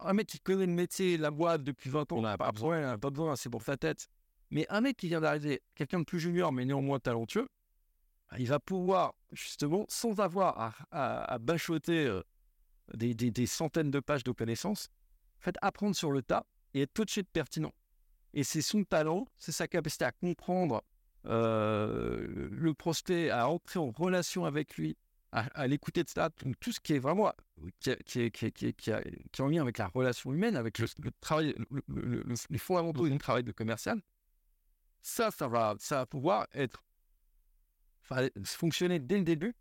Un 0.00 0.12
mec 0.12 0.28
qui 0.28 0.38
connaît 0.38 0.66
le 0.66 0.72
métier, 0.72 1.16
la 1.16 1.32
boîte 1.32 1.64
depuis 1.64 1.90
20 1.90 2.12
ans, 2.12 2.18
on 2.18 2.22
n'a 2.22 2.38
pas 2.38 2.52
besoin, 2.52 2.96
pas 2.98 3.10
besoin, 3.10 3.34
c'est 3.34 3.50
pour 3.50 3.62
sa 3.62 3.76
tête. 3.76 4.08
Mais 4.50 4.64
un 4.68 4.80
mec 4.80 4.96
qui 4.96 5.08
vient 5.08 5.20
d'arriver, 5.20 5.60
quelqu'un 5.74 5.98
de 5.98 6.04
plus 6.04 6.20
junior 6.20 6.52
mais 6.52 6.64
néanmoins 6.64 7.00
talentueux, 7.00 7.48
bah, 8.30 8.36
il 8.38 8.46
va 8.46 8.60
pouvoir 8.60 9.14
justement, 9.32 9.84
sans 9.88 10.20
avoir 10.20 10.76
à, 10.92 11.38
bachoter 11.40 12.06
euh, 12.06 12.22
des, 12.94 13.14
des, 13.14 13.46
centaines 13.46 13.90
de 13.90 13.98
pages 13.98 14.22
de 14.22 14.30
connaissances, 14.30 14.88
en 15.40 15.42
fait, 15.42 15.56
apprendre 15.60 15.96
sur 15.96 16.12
le 16.12 16.22
tas 16.22 16.46
et 16.78 16.82
être 16.82 16.94
tout 16.94 17.04
de 17.04 17.10
suite 17.10 17.28
pertinent. 17.32 17.72
Et 18.34 18.44
c'est 18.44 18.62
son 18.62 18.84
talent, 18.84 19.26
c'est 19.38 19.52
sa 19.52 19.68
capacité 19.68 20.04
à 20.04 20.12
comprendre 20.12 20.82
euh, 21.26 22.48
le 22.50 22.74
prospect, 22.74 23.30
à 23.30 23.48
entrer 23.48 23.78
en 23.78 23.90
relation 23.90 24.44
avec 24.44 24.76
lui, 24.76 24.96
à, 25.32 25.66
l'écouter, 25.66 26.00
etc. 26.00 26.28
tout 26.58 26.72
ce 26.72 26.80
qui 26.80 26.94
est 26.94 26.98
vraiment 26.98 27.30
qui, 27.80 27.94
qui, 28.06 28.30
qui, 28.30 28.50
qui, 28.50 28.72
qui 28.72 28.90
est 28.90 29.40
en 29.40 29.48
lien 29.48 29.60
avec 29.60 29.76
la 29.76 29.88
relation 29.88 30.32
humaine, 30.32 30.56
avec 30.56 30.78
le, 30.78 30.88
travail, 31.20 31.54
les 32.48 32.58
fondamentaux 32.58 33.06
d'un 33.06 33.18
travail 33.18 33.44
de 33.44 33.52
commercial, 33.52 34.00
ça, 35.02 35.30
ça 35.30 35.46
va, 35.46 35.74
ça 35.78 35.96
va 35.96 36.06
pouvoir 36.06 36.46
être 36.54 36.82
fonctionner 38.42 39.00
dès 39.00 39.18
le 39.18 39.24
début, 39.24 39.54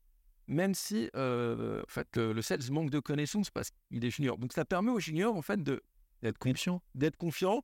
même 0.48 0.74
si 0.74 1.10
euh, 1.16 1.82
en 1.84 1.90
fait, 1.90 2.16
le, 2.16 2.32
le 2.32 2.42
sales 2.42 2.62
manque 2.72 2.90
de 2.90 3.00
connaissances 3.00 3.50
parce 3.50 3.72
qu'il 3.72 4.06
est 4.06 4.10
junior. 4.10 4.38
Donc 4.38 4.54
ça 4.54 4.64
permet 4.64 4.92
aux 4.92 5.02
juniors 5.02 5.36
en 5.36 5.42
fait 5.42 5.62
de 5.62 5.84
d'être 6.22 6.38
confiant, 6.38 6.82
d'être 6.96 7.18
confiant 7.18 7.64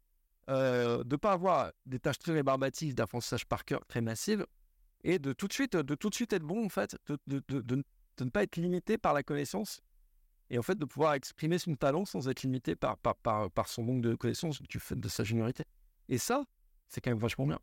euh, 0.50 1.04
de 1.06 1.16
pas 1.16 1.32
avoir 1.32 1.72
des 1.86 2.00
tâches 2.00 2.20
très 2.20 2.34
rébarbatives 2.34 2.94
d'apprentissage 2.94 3.46
par 3.46 3.63
cœur 3.63 3.86
très 3.86 4.02
massives 4.02 4.46
et 5.06 5.18
de 5.18 5.32
tout 5.32 5.48
de 5.48 5.54
suite, 5.54 5.78
de 5.78 5.96
tout 5.96 6.10
de 6.10 6.16
suite 6.16 6.34
être 6.34 6.44
bon 6.44 6.66
en 6.66 6.70
fait, 6.70 6.98
de, 7.08 7.18
de, 7.28 7.62
de, 7.62 7.84
ne 8.20 8.30
pas 8.30 8.44
être 8.44 8.58
limité 8.58 8.98
par 8.98 9.13
la 9.13 9.24
connaissance 9.24 9.82
et 10.50 10.58
en 10.58 10.62
fait 10.62 10.78
de 10.78 10.84
pouvoir 10.84 11.13
exprimer 11.13 11.58
son 11.60 11.76
talent 11.76 12.04
sans 12.04 12.28
être 12.28 12.44
limité 12.44 12.76
par, 12.76 12.98
par, 12.98 13.16
par, 13.16 13.52
par 13.52 13.70
son 13.70 13.84
manque 13.84 14.02
de 14.02 14.16
connaissances 14.16 14.62
du 14.62 14.80
fait 14.80 15.00
de 15.00 15.08
sa 15.08 15.24
juniorité. 15.24 15.63
Et 16.10 16.18
ça, 16.18 16.44
c'est 16.89 17.00
quand 17.00 17.12
même 17.12 17.20
vachement 17.20 17.48
bien. 17.48 17.60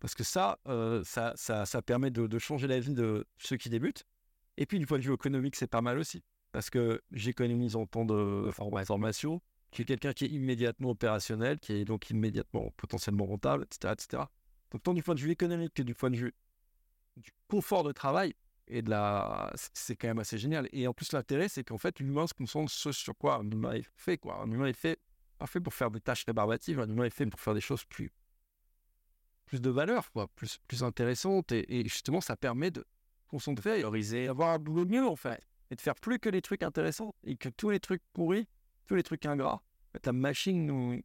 Parce 0.00 0.14
que 0.14 0.24
ça, 0.24 0.58
euh, 0.68 1.02
ça, 1.04 1.32
ça, 1.36 1.64
ça, 1.64 1.80
permet 1.80 2.10
de, 2.10 2.38
changer 2.38 2.66
la 2.66 2.80
vie 2.80 2.92
de 2.92 3.24
ceux 3.38 3.56
qui 3.56 3.70
débutent. 3.70 4.04
Et 4.56 4.66
puis 4.66 4.78
du 4.78 4.86
point 4.86 4.98
de 4.98 5.04
vue 5.04 5.14
économique, 5.14 5.56
c'est 5.56 5.66
pas 5.66 5.80
mal 5.80 5.98
aussi. 5.98 6.22
Parce 6.50 6.70
que 6.70 7.02
j'économise 7.12 7.76
en 7.76 7.86
temps 7.86 8.04
de 8.04 8.50
formation, 8.50 9.40
qui 9.76 9.82
est 9.82 9.84
quelqu'un 9.84 10.12
qui 10.12 10.24
est 10.24 10.28
immédiatement 10.28 10.90
opérationnel, 10.90 11.58
qui 11.58 11.74
est 11.74 11.84
donc 11.84 12.08
immédiatement 12.10 12.72
potentiellement 12.76 13.26
rentable, 13.26 13.64
etc. 13.64 13.92
etc. 13.92 14.22
Donc 14.70 14.82
tant 14.82 14.94
du 14.94 15.02
point 15.02 15.14
de 15.14 15.20
vue 15.20 15.30
économique 15.30 15.74
que 15.74 15.82
du 15.82 15.94
point 15.94 16.10
de 16.10 16.16
vue 16.16 16.34
du 17.16 17.30
confort 17.48 17.84
de 17.84 17.92
travail, 17.92 18.34
et 18.68 18.82
de 18.82 18.90
la. 18.90 19.52
C'est 19.74 19.96
quand 19.96 20.08
même 20.08 20.18
assez 20.18 20.38
génial. 20.38 20.68
Et 20.72 20.86
en 20.86 20.94
plus, 20.94 21.12
l'intérêt, 21.12 21.48
c'est 21.48 21.62
qu'en 21.62 21.78
fait, 21.78 22.00
l'humain 22.00 22.26
se 22.26 22.34
concentre 22.34 22.70
ce 22.72 22.90
sur 22.90 23.16
quoi 23.16 23.36
un 23.36 23.50
humain 23.50 23.74
est 23.74 23.88
fait. 23.94 24.18
Quoi. 24.18 24.40
Un 24.40 24.50
humain 24.50 24.66
est 24.66 24.72
fait, 24.72 24.98
pas 25.38 25.46
fait 25.46 25.60
pour 25.60 25.74
faire 25.74 25.90
des 25.90 26.00
tâches 26.00 26.24
rébarbatives, 26.24 26.80
un 26.80 26.88
humain 26.88 27.04
est 27.04 27.10
fait 27.10 27.26
pour 27.26 27.38
faire 27.38 27.54
des 27.54 27.60
choses 27.60 27.84
plus, 27.84 28.10
plus 29.44 29.60
de 29.60 29.70
valeur, 29.70 30.10
quoi, 30.10 30.26
plus, 30.28 30.58
plus 30.66 30.82
intéressantes. 30.82 31.52
Et, 31.52 31.82
justement, 31.84 32.20
ça 32.20 32.36
permet 32.36 32.70
de 32.70 32.84
concentrer, 33.28 33.82
d'avoir 33.82 34.50
un 34.50 34.58
boulot 34.58 34.86
mieux, 34.86 35.06
en 35.06 35.16
fait. 35.16 35.40
Et 35.70 35.76
de 35.76 35.80
faire 35.80 35.96
plus 35.96 36.18
que 36.18 36.28
les 36.28 36.42
trucs 36.42 36.62
intéressants. 36.62 37.14
Et 37.24 37.36
que 37.36 37.48
tous 37.48 37.70
les 37.70 37.80
trucs 37.80 38.02
pourris, 38.14 38.48
tous 38.86 38.94
les 38.94 39.02
trucs 39.02 39.26
ingrats, 39.26 39.62
la 40.04 40.12
machine 40.12 40.66
nous, 40.66 41.00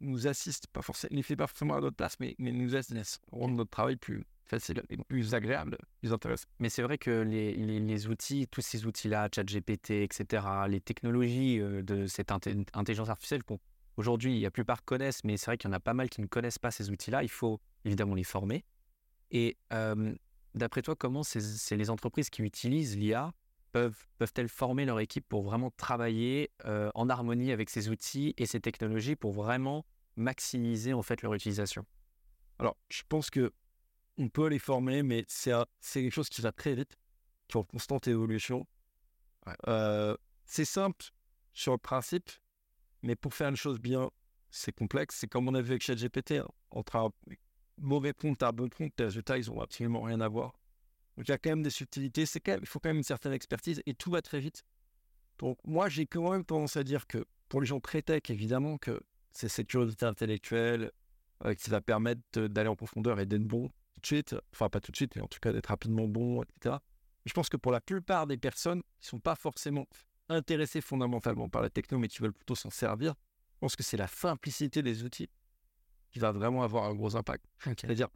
nous 0.00 0.26
assiste, 0.26 0.66
pas 0.68 0.82
forcément, 0.82 1.16
ne 1.16 1.22
fait 1.22 1.36
pas 1.36 1.46
forcément 1.46 1.76
à 1.76 1.80
notre 1.80 1.96
place, 1.96 2.16
mais, 2.20 2.34
mais 2.38 2.52
nous 2.52 2.68
laisse 2.68 3.20
rendre 3.32 3.54
notre 3.54 3.70
travail 3.70 3.96
plus, 3.96 4.24
facile, 4.44 4.82
plus 5.08 5.34
agréable, 5.34 5.78
plus 6.00 6.12
intéressant. 6.12 6.46
Mais 6.58 6.68
c'est 6.68 6.82
vrai 6.82 6.98
que 6.98 7.22
les, 7.22 7.54
les, 7.54 8.06
outils, 8.08 8.46
tous 8.48 8.60
ces 8.60 8.86
outils-là, 8.86 9.28
ChatGPT, 9.34 10.02
etc., 10.02 10.44
les 10.68 10.80
technologies 10.80 11.60
euh, 11.60 11.82
de 11.82 12.06
cette 12.06 12.30
intelligence 12.32 13.08
artificielle 13.08 13.44
qu'aujourd'hui 13.44 14.40
la 14.40 14.50
plupart 14.50 14.84
connaissent, 14.84 15.24
mais 15.24 15.36
c'est 15.36 15.46
vrai 15.46 15.58
qu'il 15.58 15.70
y 15.70 15.72
en 15.72 15.76
a 15.76 15.80
pas 15.80 15.94
mal 15.94 16.08
qui 16.08 16.20
ne 16.20 16.26
connaissent 16.26 16.58
pas 16.58 16.70
ces 16.70 16.90
outils-là, 16.90 17.22
il 17.22 17.30
faut 17.30 17.60
évidemment 17.84 18.14
les 18.14 18.24
former. 18.24 18.64
Et 19.30 19.56
d'après 20.54 20.82
toi, 20.82 20.94
comment 20.94 21.24
c'est 21.24 21.76
les 21.76 21.90
entreprises 21.90 22.30
qui 22.30 22.42
utilisent 22.42 22.96
l'IA 22.96 23.32
peuvent, 23.74 24.06
peuvent-elles 24.18 24.48
former 24.48 24.84
leur 24.84 25.00
équipe 25.00 25.28
pour 25.28 25.42
vraiment 25.42 25.72
travailler 25.76 26.52
euh, 26.64 26.92
en 26.94 27.10
harmonie 27.10 27.50
avec 27.50 27.70
ces 27.70 27.88
outils 27.88 28.32
et 28.36 28.46
ces 28.46 28.60
technologies 28.60 29.16
pour 29.16 29.32
vraiment 29.32 29.84
maximiser 30.14 30.92
en 30.92 31.02
fait 31.02 31.22
leur 31.22 31.34
utilisation? 31.34 31.84
Alors, 32.60 32.76
je 32.88 33.02
pense 33.08 33.30
que 33.30 33.52
on 34.16 34.28
peut 34.28 34.46
les 34.46 34.60
former, 34.60 35.02
mais 35.02 35.24
c'est 35.26 35.52
quelque 35.92 36.12
chose 36.12 36.28
qui 36.28 36.40
va 36.40 36.52
très 36.52 36.76
vite, 36.76 36.96
qui 37.48 37.56
est 37.56 37.60
en 37.60 37.64
constante 37.64 38.06
évolution. 38.06 38.64
Euh, 39.66 40.16
c'est 40.44 40.64
simple 40.64 41.06
sur 41.52 41.72
le 41.72 41.78
principe, 41.78 42.30
mais 43.02 43.16
pour 43.16 43.34
faire 43.34 43.48
une 43.48 43.56
chose 43.56 43.80
bien, 43.80 44.08
c'est 44.50 44.70
complexe. 44.70 45.16
C'est 45.16 45.26
comme 45.26 45.48
on 45.48 45.54
a 45.54 45.60
vu 45.60 45.72
avec 45.72 45.82
ChatGPT, 45.82 46.34
hein. 46.34 46.48
entre 46.70 46.94
un 46.94 47.10
mauvais 47.78 48.12
prompt 48.12 48.40
et 48.40 48.44
un 48.44 48.52
bon 48.52 48.68
prompt, 48.68 48.92
les 49.00 49.06
résultats, 49.06 49.36
ils 49.36 49.46
n'ont 49.46 49.60
absolument 49.60 50.02
rien 50.02 50.20
à 50.20 50.28
voir. 50.28 50.54
Donc 51.16 51.28
il 51.28 51.30
y 51.30 51.34
a 51.34 51.38
quand 51.38 51.50
même 51.50 51.62
des 51.62 51.70
subtilités, 51.70 52.26
c'est 52.26 52.40
quand 52.40 52.52
même, 52.52 52.60
il 52.62 52.68
faut 52.68 52.80
quand 52.80 52.88
même 52.88 52.98
une 52.98 53.02
certaine 53.02 53.32
expertise 53.32 53.82
et 53.86 53.94
tout 53.94 54.10
va 54.10 54.22
très 54.22 54.40
vite. 54.40 54.64
Donc 55.38 55.58
moi, 55.64 55.88
j'ai 55.88 56.06
quand 56.06 56.30
même 56.30 56.44
tendance 56.44 56.76
à 56.76 56.84
dire 56.84 57.06
que 57.06 57.24
pour 57.48 57.60
les 57.60 57.66
gens 57.66 57.80
très 57.80 58.02
tech, 58.02 58.22
évidemment 58.28 58.78
que 58.78 59.00
c'est 59.32 59.48
cette 59.48 59.68
curiosité 59.68 60.06
intellectuelle 60.06 60.90
euh, 61.44 61.54
qui 61.54 61.70
va 61.70 61.80
permettre 61.80 62.46
d'aller 62.46 62.68
en 62.68 62.76
profondeur 62.76 63.18
et 63.20 63.26
d'être 63.26 63.44
bon 63.44 63.68
tout 63.94 64.00
de 64.00 64.06
suite, 64.06 64.36
enfin 64.52 64.68
pas 64.68 64.80
tout 64.80 64.92
de 64.92 64.96
suite, 64.96 65.16
mais 65.16 65.22
en 65.22 65.28
tout 65.28 65.38
cas 65.40 65.52
d'être 65.52 65.68
rapidement 65.68 66.06
bon, 66.06 66.42
etc. 66.42 66.76
Je 67.26 67.32
pense 67.32 67.48
que 67.48 67.56
pour 67.56 67.72
la 67.72 67.80
plupart 67.80 68.26
des 68.26 68.36
personnes 68.36 68.82
qui 69.00 69.06
ne 69.06 69.08
sont 69.10 69.20
pas 69.20 69.34
forcément 69.34 69.86
intéressées 70.28 70.80
fondamentalement 70.80 71.48
par 71.48 71.62
la 71.62 71.70
techno, 71.70 71.98
mais 71.98 72.08
qui 72.08 72.20
veulent 72.20 72.32
plutôt 72.32 72.54
s'en 72.54 72.70
servir, 72.70 73.14
je 73.54 73.58
pense 73.60 73.76
que 73.76 73.82
c'est 73.82 73.96
la 73.96 74.08
simplicité 74.08 74.82
des 74.82 75.04
outils 75.04 75.28
qui 76.10 76.18
va 76.18 76.32
vraiment 76.32 76.62
avoir 76.62 76.84
un 76.84 76.94
gros 76.94 77.16
impact. 77.16 77.44
C'est-à-dire 77.64 78.08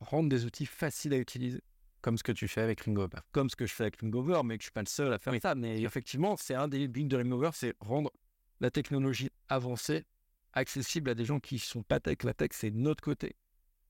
rendre 0.00 0.28
des 0.28 0.44
outils 0.44 0.66
faciles 0.66 1.12
à 1.14 1.18
utiliser. 1.18 1.60
Comme 2.04 2.18
ce 2.18 2.22
que 2.22 2.32
tu 2.32 2.48
fais 2.48 2.60
avec 2.60 2.82
Ringover. 2.82 3.16
Comme 3.32 3.48
ce 3.48 3.56
que 3.56 3.64
je 3.64 3.72
fais 3.72 3.84
avec 3.84 3.96
Ringover, 3.96 4.42
mais 4.44 4.58
que 4.58 4.62
je 4.62 4.66
ne 4.66 4.68
suis 4.68 4.72
pas 4.72 4.82
le 4.82 4.86
seul 4.88 5.10
à 5.10 5.18
faire 5.18 5.32
ça. 5.40 5.54
Mais 5.54 5.80
effectivement, 5.80 6.36
c'est 6.36 6.54
un 6.54 6.68
des 6.68 6.86
buts 6.86 7.04
de 7.04 7.16
Ringover, 7.16 7.48
c'est 7.54 7.74
rendre 7.80 8.12
la 8.60 8.70
technologie 8.70 9.30
avancée 9.48 10.04
accessible 10.52 11.08
à 11.08 11.14
des 11.14 11.24
gens 11.24 11.40
qui 11.40 11.54
ne 11.54 11.60
sont 11.60 11.82
pas 11.82 12.00
tech. 12.00 12.18
La 12.24 12.34
tech, 12.34 12.50
c'est 12.52 12.70
notre 12.70 13.02
côté. 13.02 13.36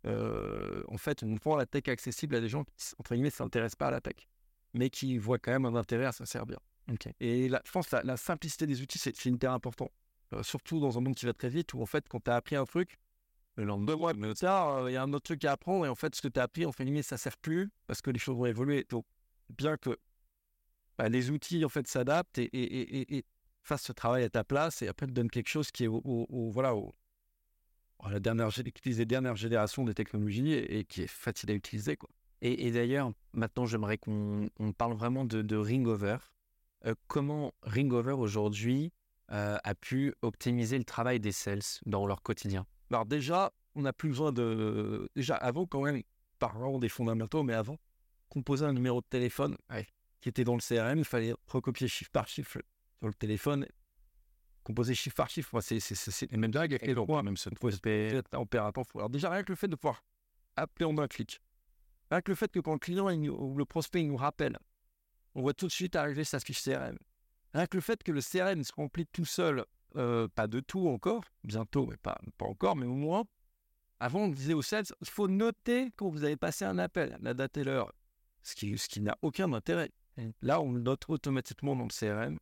Euh, 0.06 0.84
en 0.86 0.96
fait, 0.96 1.24
on 1.24 1.34
prend 1.38 1.56
la 1.56 1.66
tech 1.66 1.88
accessible 1.88 2.36
à 2.36 2.40
des 2.40 2.48
gens 2.48 2.62
qui, 2.62 2.92
entre 3.00 3.14
guillemets, 3.14 3.30
ne 3.30 3.32
s'intéressent 3.32 3.74
pas 3.74 3.88
à 3.88 3.90
la 3.90 4.00
tech, 4.00 4.28
mais 4.74 4.90
qui 4.90 5.18
voient 5.18 5.40
quand 5.40 5.50
même 5.50 5.64
un 5.64 5.74
intérêt 5.74 6.04
à 6.04 6.12
s'en 6.12 6.24
servir. 6.24 6.60
Et 7.18 7.48
là, 7.48 7.62
je 7.64 7.72
pense 7.72 7.88
que 7.88 7.96
la, 7.96 8.16
simplicité 8.16 8.68
des 8.68 8.80
outils, 8.80 8.98
c'est 8.98 9.26
hyper 9.26 9.50
important. 9.50 9.90
Euh, 10.34 10.44
surtout 10.44 10.78
dans 10.78 10.96
un 10.96 11.00
monde 11.00 11.16
qui 11.16 11.26
va 11.26 11.32
très 11.32 11.48
vite, 11.48 11.74
où 11.74 11.82
en 11.82 11.86
fait, 11.86 12.06
quand 12.08 12.22
tu 12.22 12.30
as 12.30 12.36
appris 12.36 12.54
un 12.54 12.64
truc, 12.64 12.96
le 13.56 13.64
lendemain, 13.64 14.12
mais 14.16 14.34
tard, 14.34 14.76
euh, 14.76 14.90
il 14.90 14.94
y 14.94 14.96
a 14.96 15.02
un 15.02 15.12
autre 15.12 15.24
truc 15.24 15.44
à 15.44 15.52
apprendre, 15.52 15.86
et 15.86 15.88
en 15.88 15.94
fait, 15.94 16.14
ce 16.14 16.22
que 16.22 16.28
tu 16.28 16.40
as 16.40 16.44
appris, 16.44 16.66
en 16.66 16.72
fait, 16.72 16.84
ça 17.02 17.14
ne 17.14 17.18
sert 17.18 17.36
plus, 17.36 17.70
parce 17.86 18.02
que 18.02 18.10
les 18.10 18.18
choses 18.18 18.36
vont 18.36 18.46
évoluer. 18.46 18.86
Donc, 18.88 19.04
bien 19.50 19.76
que 19.76 19.96
bah, 20.98 21.08
les 21.08 21.30
outils, 21.30 21.64
en 21.64 21.68
fait, 21.68 21.86
s'adaptent 21.86 22.38
et, 22.38 23.24
fassent 23.62 23.84
ce 23.84 23.92
travail 23.92 24.24
à 24.24 24.30
ta 24.30 24.44
place, 24.44 24.82
et 24.82 24.88
après, 24.88 25.06
te 25.06 25.12
donnent 25.12 25.30
quelque 25.30 25.48
chose 25.48 25.70
qui 25.70 25.84
est 25.84 25.88
au, 25.88 26.50
voilà, 26.52 26.74
la 28.10 28.20
dernière, 28.20 28.50
générations 28.50 29.84
des 29.84 29.94
technologies 29.94 30.52
et, 30.52 30.84
qui 30.84 31.02
est 31.02 31.10
facile 31.10 31.50
à 31.50 31.54
utiliser. 31.54 31.96
Quoi. 31.96 32.10
Et, 32.42 32.70
d'ailleurs, 32.72 33.12
maintenant, 33.32 33.66
j'aimerais 33.66 33.98
qu'on 33.98 34.48
parle 34.76 34.94
vraiment 34.94 35.24
de, 35.24 35.42
de 35.42 35.56
Ringover. 35.56 36.18
Euh, 36.86 36.94
comment 37.06 37.54
Ringover 37.62 38.12
aujourd'hui 38.12 38.92
euh, 39.30 39.56
a 39.64 39.74
pu 39.74 40.12
optimiser 40.20 40.76
le 40.76 40.84
travail 40.84 41.20
des 41.20 41.32
sales 41.32 41.62
dans 41.86 42.06
leur 42.06 42.22
quotidien? 42.22 42.66
Alors 42.90 43.06
déjà, 43.06 43.52
on 43.74 43.82
n'a 43.82 43.92
plus 43.92 44.08
besoin 44.08 44.32
de... 44.32 45.08
Déjà, 45.16 45.36
avant 45.36 45.66
quand 45.66 45.82
même, 45.82 46.02
parlons 46.38 46.78
des 46.78 46.88
fondamentaux, 46.88 47.42
mais 47.42 47.54
avant, 47.54 47.78
composer 48.28 48.64
un 48.64 48.72
numéro 48.72 49.00
de 49.00 49.06
téléphone 49.06 49.56
qui 50.20 50.28
était 50.28 50.44
dans 50.44 50.54
le 50.54 50.60
CRM, 50.60 50.98
il 50.98 51.04
fallait 51.04 51.34
recopier 51.46 51.88
chiffre 51.88 52.10
par 52.10 52.28
chiffre 52.28 52.60
sur 52.98 53.08
le 53.08 53.14
téléphone 53.14 53.66
composer 54.64 54.94
chiffre 54.94 55.14
par 55.14 55.30
chiffre, 55.30 55.60
c'est 55.60 56.32
même 56.32 56.50
dingue. 56.50 56.78
Et 56.80 56.94
donc, 56.94 57.08
même 57.22 57.36
ce. 57.36 57.50
Alors, 58.96 59.10
déjà, 59.10 59.30
rien 59.30 59.42
que 59.44 59.52
le 59.52 59.56
fait 59.56 59.68
de 59.68 59.76
pouvoir 59.76 60.02
appeler 60.56 60.86
en 60.86 60.98
un 60.98 61.06
clic, 61.06 61.40
rien 62.10 62.20
que 62.22 62.32
le 62.32 62.34
fait 62.34 62.50
que 62.50 62.60
quand 62.60 62.72
le 62.72 62.78
client 62.78 63.12
ou 63.12 63.56
le 63.56 63.64
prospect 63.64 64.02
nous 64.02 64.16
rappelle, 64.16 64.58
on 65.34 65.42
voit 65.42 65.54
tout 65.54 65.66
de 65.66 65.72
suite 65.72 65.94
arriver 65.96 66.24
sa 66.24 66.40
fiche 66.40 66.62
CRM. 66.62 66.98
Rien 67.52 67.66
que 67.66 67.76
le 67.76 67.82
fait 67.82 68.02
que 68.02 68.10
le 68.10 68.20
CRM 68.20 68.64
se 68.64 68.72
remplit 68.72 69.06
tout 69.06 69.24
seul, 69.24 69.64
euh, 69.96 70.28
pas 70.28 70.46
de 70.46 70.60
tout 70.60 70.88
encore, 70.88 71.24
bientôt, 71.42 71.86
mais 71.86 71.96
pas, 71.96 72.18
pas 72.38 72.46
encore, 72.46 72.76
mais 72.76 72.86
au 72.86 72.94
moins, 72.94 73.24
avant, 74.00 74.20
on 74.20 74.28
disait 74.28 74.54
au 74.54 74.62
sales, 74.62 74.84
il 75.00 75.08
faut 75.08 75.28
noter 75.28 75.90
quand 75.96 76.08
vous 76.08 76.24
avez 76.24 76.36
passé 76.36 76.64
un 76.64 76.78
appel, 76.78 77.16
la 77.20 77.34
date 77.34 77.56
et 77.56 77.64
l'heure, 77.64 77.92
ce 78.42 78.54
qui, 78.54 78.76
ce 78.76 78.88
qui 78.88 79.00
n'a 79.00 79.16
aucun 79.22 79.52
intérêt. 79.52 79.90
Là, 80.42 80.60
on 80.60 80.72
note 80.72 81.04
automatiquement 81.08 81.74
dans 81.74 81.84
le 81.84 81.88
CRM 81.88 82.38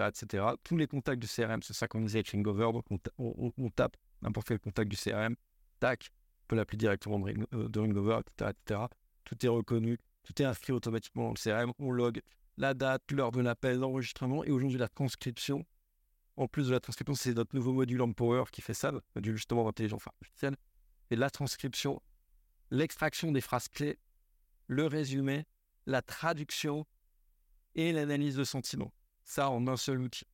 etc., 0.00 0.44
Tous 0.62 0.76
les 0.76 0.86
contacts 0.86 1.20
du 1.20 1.28
CRM 1.28 1.62
se 1.62 1.72
synchronisent 1.72 2.16
avec 2.16 2.30
Ringover, 2.30 2.72
donc 2.72 2.86
on, 3.18 3.70
tape 3.70 3.96
n'importe 4.22 4.48
quel 4.48 4.58
contact 4.58 4.90
du 4.90 4.96
CRM, 4.96 5.36
tac, 5.80 6.10
on 6.42 6.46
peut 6.48 6.56
l'appeler 6.56 6.78
directement 6.78 7.18
de, 7.18 7.34
euh, 7.54 7.68
Ringover, 7.74 8.20
etc., 8.20 8.80
Tout 9.24 9.46
est 9.46 9.48
reconnu, 9.48 9.98
tout 10.22 10.40
est 10.42 10.44
inscrit 10.44 10.72
automatiquement 10.72 11.24
dans 11.24 11.34
le 11.34 11.36
CRM, 11.36 11.72
on 11.78 11.90
log 11.90 12.20
la 12.56 12.74
date, 12.74 13.10
l'heure 13.10 13.32
de 13.32 13.40
l'appel, 13.40 13.78
l'enregistrement, 13.78 14.44
et 14.44 14.50
aujourd'hui 14.50 14.78
la 14.78 14.88
transcription. 14.88 15.64
En 16.36 16.48
plus 16.48 16.68
de 16.68 16.72
la 16.72 16.80
transcription, 16.80 17.14
c'est 17.14 17.34
notre 17.34 17.54
nouveau 17.54 17.72
module 17.72 18.02
Empower 18.02 18.44
qui 18.50 18.60
fait 18.60 18.74
ça, 18.74 18.92
justement 19.22 19.64
d'intelligence 19.64 20.06
artificielle. 20.06 20.56
Et 21.10 21.16
la 21.16 21.30
transcription, 21.30 22.02
l'extraction 22.70 23.30
des 23.30 23.40
phrases 23.40 23.68
clés, 23.68 23.98
le 24.66 24.86
résumé, 24.86 25.46
la 25.86 26.02
traduction 26.02 26.86
et 27.74 27.92
l'analyse 27.92 28.36
de 28.36 28.44
sentiments 28.44 28.92
ça 29.24 29.50
en 29.50 29.66
un 29.66 29.76
seul 29.76 30.00
outil. 30.00 30.26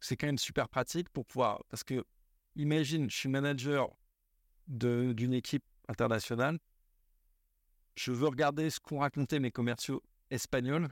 C'est 0.00 0.16
quand 0.16 0.26
même 0.26 0.38
super 0.38 0.68
pratique 0.68 1.08
pour 1.08 1.26
pouvoir. 1.26 1.64
Parce 1.68 1.82
que, 1.82 2.04
imagine, 2.54 3.10
je 3.10 3.16
suis 3.16 3.28
manager 3.28 3.88
d'une 4.68 5.32
équipe 5.32 5.64
internationale. 5.88 6.58
Je 7.96 8.12
veux 8.12 8.28
regarder 8.28 8.70
ce 8.70 8.78
qu'ont 8.78 9.00
raconté 9.00 9.40
mes 9.40 9.50
commerciaux 9.50 10.02
espagnols. 10.30 10.88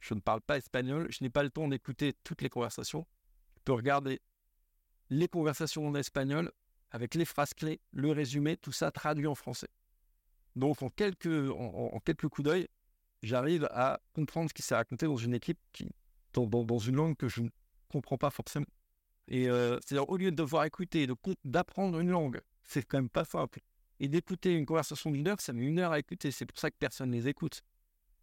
Je 0.00 0.14
ne 0.14 0.20
parle 0.20 0.40
pas 0.40 0.56
espagnol. 0.56 1.06
Je 1.10 1.22
n'ai 1.22 1.30
pas 1.30 1.44
le 1.44 1.50
temps 1.50 1.68
d'écouter 1.68 2.14
toutes 2.24 2.42
les 2.42 2.48
conversations. 2.48 3.06
Peux 3.64 3.72
regarder 3.72 4.20
les 5.10 5.28
conversations 5.28 5.86
en 5.86 5.94
espagnol 5.94 6.50
avec 6.90 7.14
les 7.14 7.24
phrases 7.24 7.54
clés, 7.54 7.80
le 7.92 8.10
résumé, 8.10 8.56
tout 8.56 8.72
ça 8.72 8.90
traduit 8.90 9.26
en 9.26 9.34
français. 9.34 9.68
Donc, 10.56 10.82
en 10.82 10.90
quelques, 10.90 11.50
en 11.50 11.98
quelques 12.00 12.28
coups 12.28 12.44
d'œil, 12.44 12.68
j'arrive 13.22 13.68
à 13.70 14.00
comprendre 14.14 14.50
ce 14.50 14.54
qui 14.54 14.62
s'est 14.62 14.74
raconté 14.74 15.06
dans 15.06 15.16
une 15.16 15.34
équipe 15.34 15.58
qui, 15.72 15.88
dans, 16.32 16.78
une 16.78 16.96
langue 16.96 17.16
que 17.16 17.28
je 17.28 17.42
ne 17.42 17.48
comprends 17.88 18.18
pas 18.18 18.30
forcément. 18.30 18.66
Et 19.28 19.48
euh, 19.48 19.78
c'est-à-dire, 19.80 20.08
au 20.08 20.16
lieu 20.16 20.30
de 20.30 20.36
devoir 20.36 20.64
écouter, 20.64 21.06
d'apprendre 21.44 22.00
une 22.00 22.10
langue, 22.10 22.40
c'est 22.64 22.82
quand 22.82 22.98
même 22.98 23.08
pas 23.08 23.24
simple. 23.24 23.60
Et 24.00 24.08
d'écouter 24.08 24.54
une 24.54 24.66
conversation 24.66 25.10
d'une 25.10 25.28
heure, 25.28 25.40
ça 25.40 25.52
met 25.52 25.64
une 25.64 25.78
heure 25.78 25.92
à 25.92 25.98
écouter. 25.98 26.30
C'est 26.30 26.46
pour 26.46 26.58
ça 26.58 26.70
que 26.70 26.76
personne 26.78 27.10
ne 27.10 27.16
les 27.16 27.28
écoute. 27.28 27.62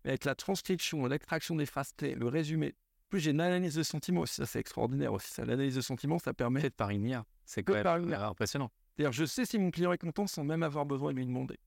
Mais 0.04 0.12
avec 0.12 0.26
la 0.26 0.36
transcription, 0.36 1.06
l'extraction 1.06 1.56
des 1.56 1.66
phrases 1.66 1.94
clés, 1.94 2.16
le 2.16 2.28
résumé, 2.28 2.76
plus 3.10 3.20
j'ai 3.20 3.32
une 3.32 3.42
analyse 3.42 3.76
de 3.76 3.84
sentiments 3.84 4.22
aussi, 4.22 4.36
ça 4.36 4.46
c'est 4.46 4.60
extraordinaire 4.60 5.12
aussi. 5.14 5.34
L'analyse 5.40 5.76
de 5.76 5.82
sentiments, 5.82 6.20
ça 6.20 6.34
permet. 6.34 6.62
de 6.62 6.70
par 6.70 6.90
une 6.92 7.24
C'est 7.46 7.64
quand 7.64 7.74
même 7.74 8.14
impressionnant. 8.14 8.72
C'est-à-dire, 8.96 9.12
je 9.12 9.26
sais 9.26 9.46
si 9.46 9.58
mon 9.58 9.72
client 9.72 9.92
est 9.92 9.98
content 9.98 10.28
sans 10.28 10.44
même 10.44 10.64
avoir 10.64 10.86
besoin 10.86 11.12
de 11.12 11.18
lui 11.18 11.26
demander. 11.26 11.58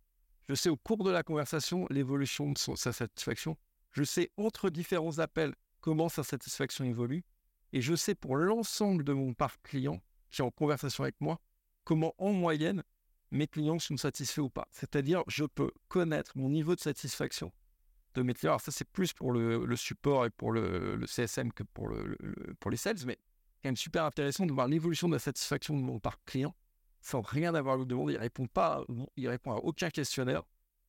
Je 0.49 0.55
sais 0.55 0.69
au 0.69 0.77
cours 0.77 1.05
de 1.05 1.11
la 1.11 1.23
conversation 1.23 1.87
l'évolution 1.91 2.53
de 2.53 2.59
sa 2.59 2.93
satisfaction. 2.93 3.57
Je 3.93 4.05
sais 4.05 4.31
entre 4.37 4.71
différents 4.71 5.19
appels 5.19 5.55
comment 5.81 6.09
sa 6.09 6.23
satisfaction 6.23 6.85
évolue. 6.85 7.25
Et 7.73 7.81
je 7.81 7.95
sais 7.95 8.15
pour 8.15 8.37
l'ensemble 8.37 9.05
de 9.05 9.13
mon 9.13 9.35
parc 9.35 9.63
client 9.63 10.01
qui 10.31 10.41
est 10.41 10.45
en 10.45 10.51
conversation 10.51 11.05
avec 11.05 11.21
moi, 11.21 11.41
comment 11.85 12.15
en 12.19 12.33
moyenne 12.33 12.83
mes 13.31 13.47
clients 13.47 13.79
sont 13.79 13.97
satisfaits 13.97 14.41
ou 14.41 14.51
pas. 14.51 14.69
C'est-à-dire, 14.71 15.23
je 15.27 15.45
peux 15.45 15.71
connaître 15.89 16.33
mon 16.37 16.51
niveau 16.51 16.75
de 16.75 16.81
satisfaction 16.81 17.51
de 18.15 18.33
clients. 18.33 18.53
Alors 18.53 18.61
ça, 18.61 18.73
c'est 18.73 18.89
plus 18.89 19.13
pour 19.13 19.33
le, 19.33 19.65
le 19.65 19.77
support 19.77 20.27
et 20.27 20.31
pour 20.31 20.53
le, 20.53 20.97
le 20.97 21.07
CSM 21.07 21.53
que 21.53 21.63
pour, 21.63 21.89
le, 21.89 22.17
pour 22.61 22.71
les 22.71 22.77
sales, 22.77 22.97
mais 23.07 23.17
quand 23.63 23.69
même 23.69 23.77
super 23.77 24.05
intéressant 24.05 24.47
de 24.47 24.53
voir 24.53 24.69
l'évolution 24.69 25.09
de 25.09 25.15
la 25.15 25.19
satisfaction 25.19 25.77
de 25.77 25.83
mon 25.83 25.99
parc 25.99 26.21
client 26.27 26.55
sans 27.03 27.21
rien 27.21 27.55
avoir 27.55 27.75
à 27.75 27.79
lui 27.79 27.87
demander. 27.87 28.15
Il 28.15 28.19
répond 28.19 28.47
pas, 28.47 28.85
il 29.17 29.29
répond 29.29 29.53
à 29.53 29.57
aucun 29.57 29.91
questionnaire. 29.91 30.43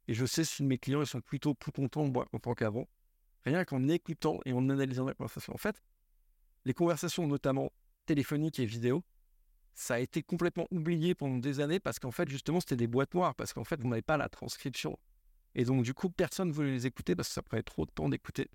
Et 0.08 0.14
je 0.14 0.26
sais 0.26 0.44
si 0.44 0.64
mes 0.64 0.78
clients 0.78 1.02
ils 1.02 1.08
sont 1.08 1.22
plutôt 1.22 1.54
plus 1.54 1.72
contents 1.72 2.06
moi, 2.08 2.26
contents 2.32 2.54
qu'avant. 2.54 2.88
Rien 3.46 3.66
qu'en 3.66 3.88
écoutant 3.90 4.40
et 4.46 4.54
en 4.54 4.70
analysant 4.70 5.06
la 5.06 5.14
conversation. 5.14 5.54
En 5.54 5.58
fait, 5.58 5.82
les 6.66 6.74
conversations, 6.74 7.28
notamment 7.28 7.72
téléphoniques 8.06 8.60
et 8.60 8.66
vidéo, 8.66 9.04
ça 9.74 9.96
a 9.96 10.00
été 10.00 10.22
complètement 10.22 10.68
oublié 10.72 11.16
pendant 11.16 11.38
des 11.38 11.60
années 11.60 11.80
parce 11.80 12.00
qu'en 12.00 12.12
fait, 12.12 12.30
justement, 12.30 12.60
c'était 12.60 12.76
des 12.76 12.88
boîtes 12.88 13.14
noires, 13.14 13.36
parce 13.36 13.54
qu'en 13.54 13.64
fait, 13.64 13.80
on 13.84 13.90
n'avait 13.90 14.02
pas 14.02 14.18
la 14.18 14.30
transcription. 14.30 14.98
Et 15.56 15.66
donc, 15.66 15.84
du 15.84 15.94
coup, 15.94 16.10
personne 16.10 16.50
ne 16.50 16.54
voulait 16.54 16.72
les 16.72 16.88
écouter 16.88 17.16
parce 17.16 17.28
que 17.30 17.34
ça 17.34 17.42
prenait 17.42 17.64
trop 17.64 17.86
de 17.86 17.92
temps 17.92 18.10
d'écouter. 18.10 18.50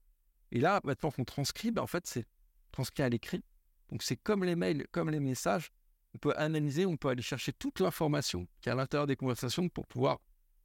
Et 0.51 0.61
là, 0.61 0.81
maintenant 0.85 1.11
qu'on 1.11 1.25
transcrit, 1.25 1.71
ben, 1.71 1.83
en 1.83 1.87
fait, 1.87 2.07
c'est 2.07 2.27
transcrit 2.73 3.03
à 3.03 3.09
l'écrit. 3.09 3.43
Donc, 3.91 4.03
c'est 4.03 4.17
comme 4.17 4.45
les 4.45 4.57
mails, 4.57 4.87
comme 4.91 5.11
les 5.11 5.21
messages. 5.21 5.71
On 6.15 6.19
peut 6.19 6.35
analyser, 6.37 6.87
on 6.87 6.97
peut 6.97 7.09
aller 7.09 7.23
chercher 7.23 7.53
toute 7.53 7.81
l'information 7.81 8.47
qui 8.61 8.69
est 8.69 8.73
à 8.73 8.75
l'intérieur 8.75 9.07
des 9.07 9.17
conversations 9.17 9.69
pour 9.69 9.87
pouvoir 9.87 10.19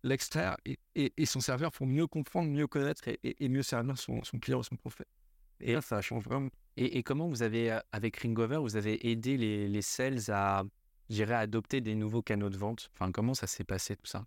l'extraire 0.04 0.58
et, 0.66 0.78
et- 0.96 1.14
et 1.16 1.26
s'en 1.26 1.40
servir 1.40 1.72
pour 1.72 1.86
mieux 1.86 2.08
comprendre, 2.08 2.50
mieux 2.50 2.68
connaître 2.68 3.08
et, 3.08 3.20
et- 3.24 3.50
mieux 3.50 3.64
servir 3.64 3.98
son, 3.98 4.24
son 4.24 4.40
client 4.40 4.62
et 4.62 4.64
son 4.64 4.76
prospect. 4.76 5.08
Et 5.60 5.74
là, 5.74 5.82
ça 5.82 6.02
change 6.02 6.24
vraiment. 6.24 6.50
Et, 6.76 7.04
comment 7.04 7.28
vous 7.28 7.44
avez, 7.44 7.72
euh, 7.72 7.80
avec 7.92 8.18
Ringover, 8.18 8.58
vous 8.58 8.76
avez 8.76 9.08
aidé 9.10 9.38
les, 9.38 9.68
les 9.68 9.82
sales 9.82 10.30
à, 10.30 10.64
à 10.64 11.40
adopter 11.40 11.82
des 11.82 11.96
nouveaux 11.96 12.22
canaux 12.24 12.50
de 12.50 12.58
vente? 12.58 12.90
Enfin, 12.94 13.12
comment 13.12 13.34
ça 13.34 13.48
s'est 13.48 13.64
passé 13.64 13.96
tout 13.96 14.08
ça? 14.08 14.26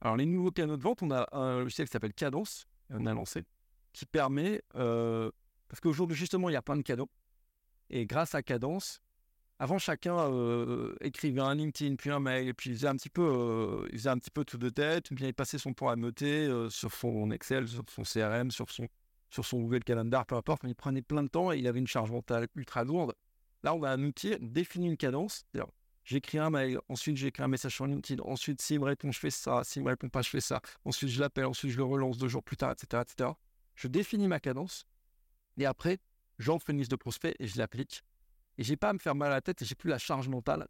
Alors, 0.00 0.16
les 0.16 0.26
nouveaux 0.26 0.50
canaux 0.50 0.76
de 0.76 0.82
vente, 0.82 1.02
on 1.02 1.10
a 1.10 1.28
un 1.32 1.60
logiciel 1.60 1.88
qui 1.88 1.92
s'appelle 1.92 2.14
Cadence, 2.14 2.66
on 2.90 3.04
a 3.06 3.14
lancé, 3.14 3.44
qui 3.92 4.06
permet, 4.06 4.62
euh, 4.76 5.30
parce 5.68 5.80
qu'aujourd'hui, 5.80 6.16
justement, 6.16 6.48
il 6.48 6.52
y 6.52 6.56
a 6.56 6.62
plein 6.62 6.76
de 6.76 6.82
canaux. 6.82 7.10
Et 7.90 8.06
grâce 8.06 8.34
à 8.34 8.42
Cadence, 8.42 9.00
avant, 9.60 9.78
chacun 9.78 10.16
euh, 10.16 10.94
écrivait 11.00 11.40
un 11.40 11.54
LinkedIn, 11.54 11.96
puis 11.96 12.10
un 12.10 12.20
mail, 12.20 12.46
et 12.46 12.54
puis 12.54 12.70
il 12.70 12.76
faisait 12.76 12.86
un 12.86 12.94
petit 12.94 13.10
peu, 13.10 13.22
euh, 13.22 13.88
il 13.90 13.98
faisait 13.98 14.10
un 14.10 14.18
petit 14.18 14.30
peu 14.30 14.44
tout 14.44 14.56
de 14.56 14.68
tête, 14.68 15.12
puis 15.12 15.24
il 15.24 15.34
passait 15.34 15.58
son 15.58 15.74
temps 15.74 15.88
à 15.88 15.96
noter 15.96 16.46
euh, 16.46 16.70
sur 16.70 16.92
son 16.92 17.32
Excel, 17.32 17.66
sur 17.66 17.82
son 17.88 18.02
CRM, 18.02 18.52
sur 18.52 18.70
son, 18.70 18.86
sur 19.30 19.44
son 19.44 19.58
Google 19.60 19.82
Calendar, 19.82 20.26
peu 20.26 20.36
importe, 20.36 20.62
mais 20.62 20.70
il 20.70 20.76
prenait 20.76 21.02
plein 21.02 21.24
de 21.24 21.28
temps 21.28 21.50
et 21.50 21.58
il 21.58 21.66
avait 21.66 21.80
une 21.80 21.88
charge 21.88 22.12
mentale 22.12 22.46
ultra 22.54 22.84
lourde. 22.84 23.14
Là, 23.64 23.74
on 23.74 23.82
a 23.82 23.90
un 23.90 24.04
outil, 24.04 24.36
définit 24.40 24.86
une 24.86 24.96
cadence, 24.96 25.44
J'écris 26.08 26.38
un 26.38 26.48
mail, 26.48 26.78
ensuite 26.88 27.18
j'écris 27.18 27.42
un 27.42 27.48
message 27.48 27.74
sur 27.74 27.86
LinkedIn, 27.86 28.22
ensuite 28.22 28.62
s'il 28.62 28.80
me 28.80 28.86
répond, 28.86 29.12
je 29.12 29.18
fais 29.18 29.28
ça, 29.28 29.62
s'il 29.62 29.82
me 29.82 29.88
répond 29.88 30.08
pas, 30.08 30.22
je 30.22 30.30
fais 30.30 30.40
ça, 30.40 30.62
ensuite 30.86 31.10
je 31.10 31.20
l'appelle, 31.20 31.44
ensuite 31.44 31.70
je 31.70 31.76
le 31.76 31.84
relance 31.84 32.16
deux 32.16 32.28
jours 32.28 32.42
plus 32.42 32.56
tard, 32.56 32.72
etc. 32.72 33.02
etc. 33.02 33.28
Je 33.74 33.88
définis 33.88 34.26
ma 34.26 34.40
cadence 34.40 34.86
et 35.58 35.66
après, 35.66 35.98
j'en 36.38 36.58
fais 36.58 36.72
une 36.72 36.78
liste 36.78 36.90
de 36.92 36.96
prospects 36.96 37.36
et 37.38 37.46
je 37.46 37.58
l'applique. 37.58 38.02
Et 38.56 38.62
j'ai 38.64 38.76
pas 38.78 38.88
à 38.88 38.92
me 38.94 38.98
faire 38.98 39.14
mal 39.14 39.30
à 39.32 39.34
la 39.34 39.40
tête 39.42 39.60
et 39.60 39.66
j'ai 39.66 39.74
plus 39.74 39.90
la 39.90 39.98
charge 39.98 40.28
mentale 40.30 40.66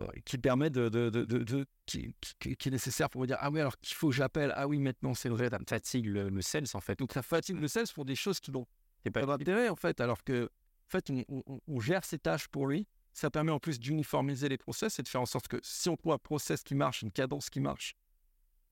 euh, 0.00 0.06
qui 0.26 0.36
permet 0.36 0.68
de, 0.68 0.90
de, 0.90 1.08
de, 1.08 1.66
qui, 1.86 2.14
qui- 2.38 2.56
qui 2.56 2.68
est 2.68 2.72
nécessaire 2.72 3.08
pour 3.08 3.22
me 3.22 3.26
dire 3.26 3.38
ah 3.40 3.50
oui 3.50 3.60
alors 3.60 3.78
qu'il 3.78 3.96
faut 3.96 4.08
que 4.10 4.14
j'appelle 4.14 4.52
ah 4.54 4.68
oui 4.68 4.78
maintenant 4.78 5.14
c'est 5.14 5.30
vrai 5.30 5.48
Ça 5.48 5.58
me 5.58 5.64
fatigue 5.66 6.06
le, 6.06 6.28
le 6.28 6.42
sales, 6.42 6.66
en 6.74 6.80
fait. 6.80 6.98
donc 6.98 7.12
ça 7.14 7.22
fatigue 7.22 7.58
le 7.58 7.68
sales 7.68 7.86
pour 7.94 8.04
des 8.04 8.16
choses 8.16 8.38
qui 8.40 8.50
n'ont 8.50 8.66
C'est 9.02 9.10
pas 9.10 9.24
d'intérêt 9.24 9.70
en 9.70 9.76
fait, 9.76 9.98
alors 10.02 10.22
que 10.24 10.44
en 10.44 10.88
fait 10.90 11.08
on, 11.10 11.24
on- 11.28 11.60
on 11.66 11.80
gère 11.80 12.04
ses 12.04 12.18
tâches 12.18 12.48
pour 12.48 12.66
lui. 12.66 12.86
Ça 13.16 13.30
permet 13.30 13.50
en 13.50 13.58
plus 13.58 13.80
d'uniformiser 13.80 14.46
les 14.50 14.58
process 14.58 14.98
et 14.98 15.02
de 15.02 15.08
faire 15.08 15.22
en 15.22 15.26
sorte 15.26 15.48
que 15.48 15.58
si 15.62 15.88
on 15.88 15.96
trouve 15.96 16.12
un 16.12 16.18
process 16.18 16.62
qui 16.62 16.74
marche, 16.74 17.00
une 17.00 17.10
cadence 17.10 17.48
qui 17.48 17.60
marche, 17.60 17.96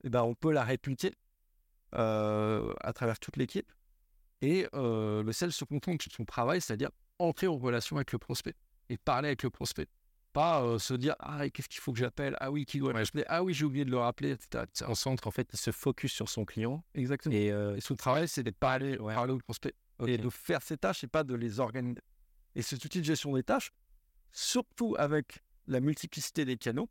eh 0.03 0.09
ben 0.09 0.21
on 0.21 0.35
peut 0.35 0.51
la 0.51 0.63
répliquer 0.63 1.15
euh, 1.95 2.71
à 2.81 2.93
travers 2.93 3.17
toute 3.17 3.37
l'équipe. 3.37 3.71
Et 4.41 4.67
euh, 4.75 5.23
le 5.23 5.31
sales 5.31 5.51
se 5.51 5.65
contente 5.65 6.07
de 6.07 6.13
son 6.13 6.25
travail, 6.25 6.61
c'est-à-dire 6.61 6.91
entrer 7.17 7.47
en 7.47 7.57
relation 7.57 7.95
avec 7.95 8.11
le 8.11 8.19
prospect 8.19 8.53
et 8.89 8.97
parler 8.97 9.29
avec 9.29 9.41
le 9.41 9.49
prospect. 9.49 9.87
Pas 10.31 10.61
euh, 10.61 10.77
se 10.77 10.93
dire 10.93 11.15
ah 11.17 11.49
qu'est-ce 11.49 11.67
qu'il 11.67 11.79
faut 11.81 11.91
que 11.91 11.97
j'appelle? 11.97 12.37
Ah 12.39 12.51
oui 12.51 12.65
qui 12.67 12.77
doit 12.77 12.93
m'appeler? 12.93 13.23
Ah 13.27 13.41
oui 13.43 13.55
j'ai 13.55 13.65
oublié 13.65 13.83
de 13.83 13.89
le 13.89 13.97
rappeler 13.97 14.29
etc. 14.29 14.65
En 14.85 14.93
centre, 14.93 15.25
en 15.25 15.31
fait, 15.31 15.49
il 15.53 15.57
se 15.57 15.71
focus 15.71 16.13
sur 16.13 16.29
son 16.29 16.45
client. 16.45 16.83
Exactement. 16.93 17.33
Et, 17.33 17.47
Et 17.47 17.81
son 17.81 17.95
travail 17.95 18.27
c'est 18.27 18.43
d'être 18.43 18.59
parler, 18.59 18.99
Ouais. 18.99 19.15
parler 19.15 19.33
au 19.33 19.39
prospect 19.39 19.73
et 20.05 20.19
de 20.19 20.29
faire 20.29 20.61
ses 20.61 20.77
tâches 20.77 21.03
et 21.03 21.07
pas 21.07 21.23
de 21.23 21.33
les 21.33 21.59
organiser. 21.59 21.99
Et 22.53 22.61
cet 22.61 22.85
outil 22.85 22.99
de 22.99 23.05
gestion 23.05 23.33
des 23.33 23.41
tâches, 23.43 23.71
surtout 24.35 24.95
avec 24.99 25.43
la 25.67 25.79
multiplicité 25.79 26.45
des 26.45 26.57
canaux, 26.57 26.89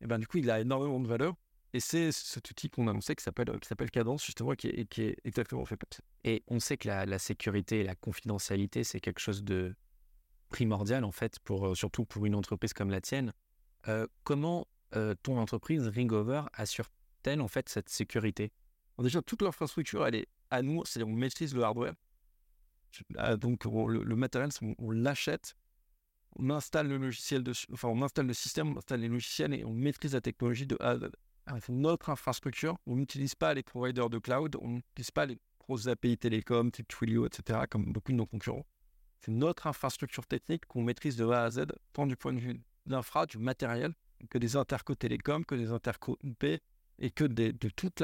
et 0.00 0.06
ben 0.06 0.18
du 0.18 0.26
coup, 0.26 0.38
il 0.38 0.50
a 0.50 0.60
énormément 0.60 1.00
de 1.00 1.08
valeur. 1.08 1.34
Et 1.72 1.80
c'est 1.80 2.12
cet 2.12 2.48
outil 2.50 2.70
qu'on 2.70 2.86
a 2.86 2.90
annoncé 2.90 3.16
qui 3.16 3.24
s'appelle 3.24 3.58
qui 3.58 3.66
s'appelle 3.66 3.90
Cadence, 3.90 4.24
justement, 4.24 4.52
qui 4.54 4.68
est, 4.68 4.88
qui 4.88 5.02
est 5.02 5.16
exactement 5.24 5.64
fait 5.64 5.80
ça. 5.90 6.02
Et 6.22 6.44
on 6.46 6.60
sait 6.60 6.76
que 6.76 6.86
la, 6.86 7.04
la 7.04 7.18
sécurité 7.18 7.80
et 7.80 7.84
la 7.84 7.96
confidentialité, 7.96 8.84
c'est 8.84 9.00
quelque 9.00 9.18
chose 9.18 9.42
de 9.42 9.74
primordial, 10.50 11.02
en 11.02 11.10
fait, 11.10 11.40
pour, 11.40 11.66
euh, 11.66 11.74
surtout 11.74 12.04
pour 12.04 12.26
une 12.26 12.36
entreprise 12.36 12.74
comme 12.74 12.90
la 12.90 13.00
tienne. 13.00 13.32
Euh, 13.88 14.06
comment 14.22 14.68
euh, 14.94 15.14
ton 15.24 15.36
entreprise, 15.38 15.88
Ringover, 15.88 16.42
assure-t-elle, 16.52 17.40
en 17.40 17.48
fait, 17.48 17.68
cette 17.68 17.88
sécurité? 17.88 18.52
Déjà, 19.00 19.20
toute 19.22 19.42
l'infrastructure, 19.42 20.06
elle 20.06 20.14
est 20.14 20.28
à 20.50 20.62
nous, 20.62 20.84
c'est-à-dire 20.84 21.12
on 21.12 21.16
maîtrise 21.16 21.54
le 21.56 21.64
hardware. 21.64 21.94
Ah, 23.16 23.36
donc 23.36 23.66
on- 23.66 23.88
le, 23.88 24.04
le 24.04 24.14
matériel, 24.14 24.50
on 24.78 24.90
l'achète, 24.92 25.56
on 26.36 26.50
installe 26.50 26.88
le 26.88 27.12
système, 27.12 28.72
on 28.72 28.76
installe 28.78 29.00
les 29.00 29.08
logiciels 29.08 29.54
et 29.54 29.64
on 29.64 29.72
maîtrise 29.72 30.14
la 30.14 30.20
technologie 30.20 30.66
de 30.66 30.76
A 30.80 30.90
à 30.90 30.98
Z. 30.98 31.10
C'est 31.60 31.72
notre 31.72 32.10
infrastructure, 32.10 32.76
on 32.86 32.96
n'utilise 32.96 33.34
pas 33.34 33.52
les 33.54 33.62
providers 33.62 34.08
de 34.08 34.18
cloud, 34.18 34.56
on 34.60 34.68
n'utilise 34.68 35.10
pas 35.10 35.26
les 35.26 35.38
grosses 35.60 35.86
API 35.86 36.16
télécom, 36.16 36.70
type 36.70 36.88
Twilio, 36.88 37.26
etc., 37.26 37.60
comme 37.70 37.92
beaucoup 37.92 38.12
de 38.12 38.16
nos 38.16 38.26
concurrents. 38.26 38.66
C'est 39.20 39.32
notre 39.32 39.66
infrastructure 39.66 40.26
technique 40.26 40.66
qu'on 40.66 40.82
maîtrise 40.82 41.16
de 41.16 41.26
A 41.26 41.44
à 41.44 41.50
Z, 41.50 41.66
tant 41.92 42.06
du 42.06 42.16
point 42.16 42.32
de 42.32 42.40
vue 42.40 42.54
de 42.54 42.60
l'infra, 42.86 43.26
du 43.26 43.38
matériel, 43.38 43.94
que 44.30 44.38
des 44.38 44.56
intercos 44.56 44.94
télécom, 44.94 45.44
que 45.44 45.54
des 45.54 45.70
intercos 45.70 46.18
IP, 46.22 46.44
et 46.98 47.10
que 47.10 47.24
de 47.24 47.68
toutes 47.70 48.00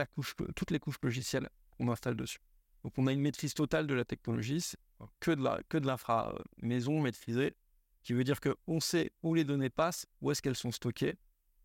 les 0.71 0.79
couches 0.79 0.99
logicielles 1.03 1.49
qu'on 1.77 1.91
installe 1.91 2.17
dessus. 2.17 2.41
Donc 2.83 2.95
on 2.97 3.07
a 3.07 3.13
une 3.13 3.21
maîtrise 3.21 3.55
totale 3.55 3.87
de 3.87 3.95
la 3.95 4.05
technologie, 4.05 4.73
que 5.21 5.33
de 5.33 5.87
l'infra 5.87 6.35
euh, 6.35 6.39
maison 6.63 7.01
maîtrisée, 7.01 7.55
qui 8.03 8.13
veut 8.15 8.25
dire 8.25 8.41
qu'on 8.41 8.81
sait 8.81 9.13
où 9.23 9.35
les 9.35 9.45
données 9.45 9.71
passent, 9.71 10.07
où 10.21 10.31
est-ce 10.31 10.41
qu'elles 10.43 10.57
sont 10.57 10.73
stockées, 10.73 11.15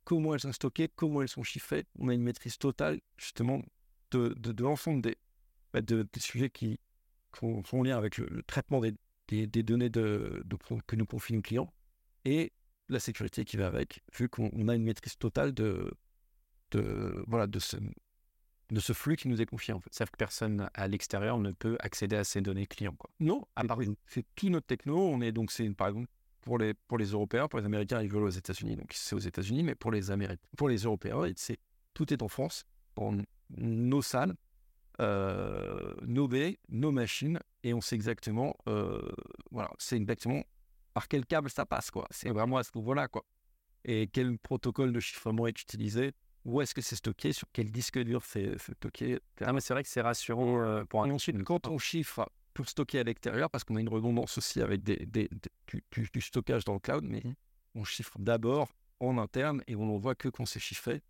comment 0.04 0.34
elles 0.34 0.40
sont 0.42 0.52
stockées, 0.52 0.90
comment 0.96 1.22
elles 1.22 1.30
sont 1.30 1.44
chiffrées. 1.44 1.86
On 1.98 2.10
a 2.10 2.14
une 2.14 2.22
maîtrise 2.24 2.58
totale 2.58 3.00
justement 3.18 3.62
de, 4.12 4.30
de, 4.38 4.52
de 4.52 4.64
l'ensemble 4.64 5.02
des, 5.02 5.18
bah, 5.74 5.82
de- 5.82 6.08
des 6.12 6.20
sujets 6.20 6.50
qui 6.50 6.80
sont 7.38 7.64
sont 7.64 7.80
en 7.80 7.84
lien 7.84 7.98
avec 7.98 8.18
le, 8.18 8.28
le 8.30 8.44
traitement 8.44 8.80
des, 8.82 8.94
des, 9.28 9.48
des 9.48 9.64
données 9.64 9.90
de, 9.90 10.44
que 10.88 10.96
nous 10.96 11.06
confient 11.06 11.34
nos 11.34 11.42
clients 11.42 11.74
et 12.26 12.52
la 12.90 13.00
sécurité 13.00 13.46
qui 13.46 13.58
va 13.58 13.68
avec, 13.68 14.02
vu 14.18 14.30
qu'on 14.30 14.50
on 14.54 14.68
a 14.68 14.76
une 14.76 14.84
maîtrise 14.84 15.18
totale 15.18 15.54
de, 15.54 15.92
de, 16.72 17.24
voilà, 17.28 17.48
de, 17.48 17.60
ce, 17.60 17.78
de 17.78 18.80
ce 18.80 18.94
flux 18.94 19.16
qui 19.16 19.28
nous 19.28 19.42
est 19.42 19.46
confié 19.46 19.74
en 19.74 19.80
fait. 19.80 19.90
C'est-à-dire 19.92 20.12
que 20.12 20.18
personne 20.18 20.70
à 20.74 20.88
l'extérieur 20.88 21.40
ne 21.40 21.52
peut 21.52 21.78
accéder 21.80 22.16
à 22.16 22.24
ces 22.24 22.42
données 22.42 22.68
clients. 22.68 22.96
Quoi. 22.96 23.10
Non, 23.20 23.48
À 23.56 23.64
part- 23.64 23.80
c'est 24.08 24.26
tout 24.36 24.50
notre 24.50 24.68
techno. 24.68 24.98
On 24.98 25.22
est 25.22 25.32
donc 25.32 25.52
c'est 25.52 25.68
par 25.74 25.88
exemple 25.88 26.08
pour 26.46 26.58
les 26.58 26.74
pour 26.74 26.98
les 26.98 27.08
Européens, 27.08 27.50
pour 27.50 27.60
les 27.60 27.66
Américains, 27.66 28.02
ils 28.02 28.10
veulent 28.10 28.24
aux 28.24 28.30
États-Unis, 28.30 28.78
donc 28.78 28.92
c'est 28.94 29.16
aux 29.16 29.20
États-Unis. 29.20 29.64
Mais 29.64 29.76
pour 29.76 29.92
les 29.92 30.12
Américains, 30.12 30.48
pour 30.56 30.70
les 30.70 30.78
Européens, 30.78 31.22
c'est 31.36 31.58
tout 31.94 32.14
est 32.14 32.22
en 32.22 32.30
France, 32.30 32.64
dans 32.96 33.18
nos 33.58 34.02
salles, 34.02 34.36
euh, 35.02 35.94
nos 36.04 36.28
baies, 36.28 36.58
nos 36.70 36.92
machines, 36.92 37.40
et 37.64 37.74
on 37.74 37.82
sait 37.82 37.96
exactement, 37.96 38.56
euh, 38.68 39.02
voilà, 39.52 39.72
c'est 39.78 39.98
exactement 39.98 40.44
par 40.94 41.08
quel 41.10 41.26
câble 41.26 41.50
ça 41.50 41.66
passe 41.66 41.92
quoi. 41.92 42.08
C'est 42.12 42.30
vraiment 42.30 42.58
à 42.58 42.64
ce 42.64 42.72
niveau-là 42.76 43.08
quoi. 43.08 43.26
Et 43.84 44.08
quel 44.08 44.38
protocole 44.38 44.94
de 44.94 45.00
chiffrement 45.00 45.48
est 45.48 45.62
utilisé, 45.62 46.14
où 46.46 46.62
est-ce 46.62 46.74
que 46.74 46.82
c'est 46.82 46.96
stocké, 46.96 47.34
sur 47.34 47.48
quel 47.52 47.72
disque 47.72 48.00
dur 48.00 48.24
c'est 48.24 48.58
stocké? 48.60 49.20
Ah, 49.42 49.52
mais 49.52 49.62
c'est 49.62 49.74
vrai 49.74 49.84
que 49.84 49.90
c'est 49.90 50.02
rassurant 50.02 50.62
euh, 50.62 50.84
pour 50.86 51.04
un 51.04 51.10
ensuite, 51.10 51.44
quand 51.44 51.68
on 51.68 51.78
chiffre 51.78 52.30
pour 52.56 52.68
stocker 52.68 53.00
à 53.00 53.04
l'extérieur, 53.04 53.50
parce 53.52 53.64
qu'on 53.64 53.76
a 53.76 53.80
une 53.82 53.90
redondance 53.90 54.38
aussi 54.40 54.62
avec 54.62 54.82
des, 54.82 54.96
des- 55.06 55.28
des- 55.30 55.52
du, 55.68 55.84
du- 55.92 56.10
du 56.12 56.22
stockage 56.22 56.64
dans 56.66 56.74
le 56.74 56.80
cloud, 56.80 57.04
mais 57.04 57.22
Mhm. 57.24 57.36
on 57.76 57.84
chiffre 57.84 58.18
d'abord 58.18 58.70
en 59.00 59.18
interne 59.20 59.62
et 59.68 59.76
on 59.76 59.86
n'en 59.86 59.98
voit 59.98 60.16
que 60.16 60.30
quand 60.30 60.46
c'est 60.48 60.60
chiffré. 60.60 61.02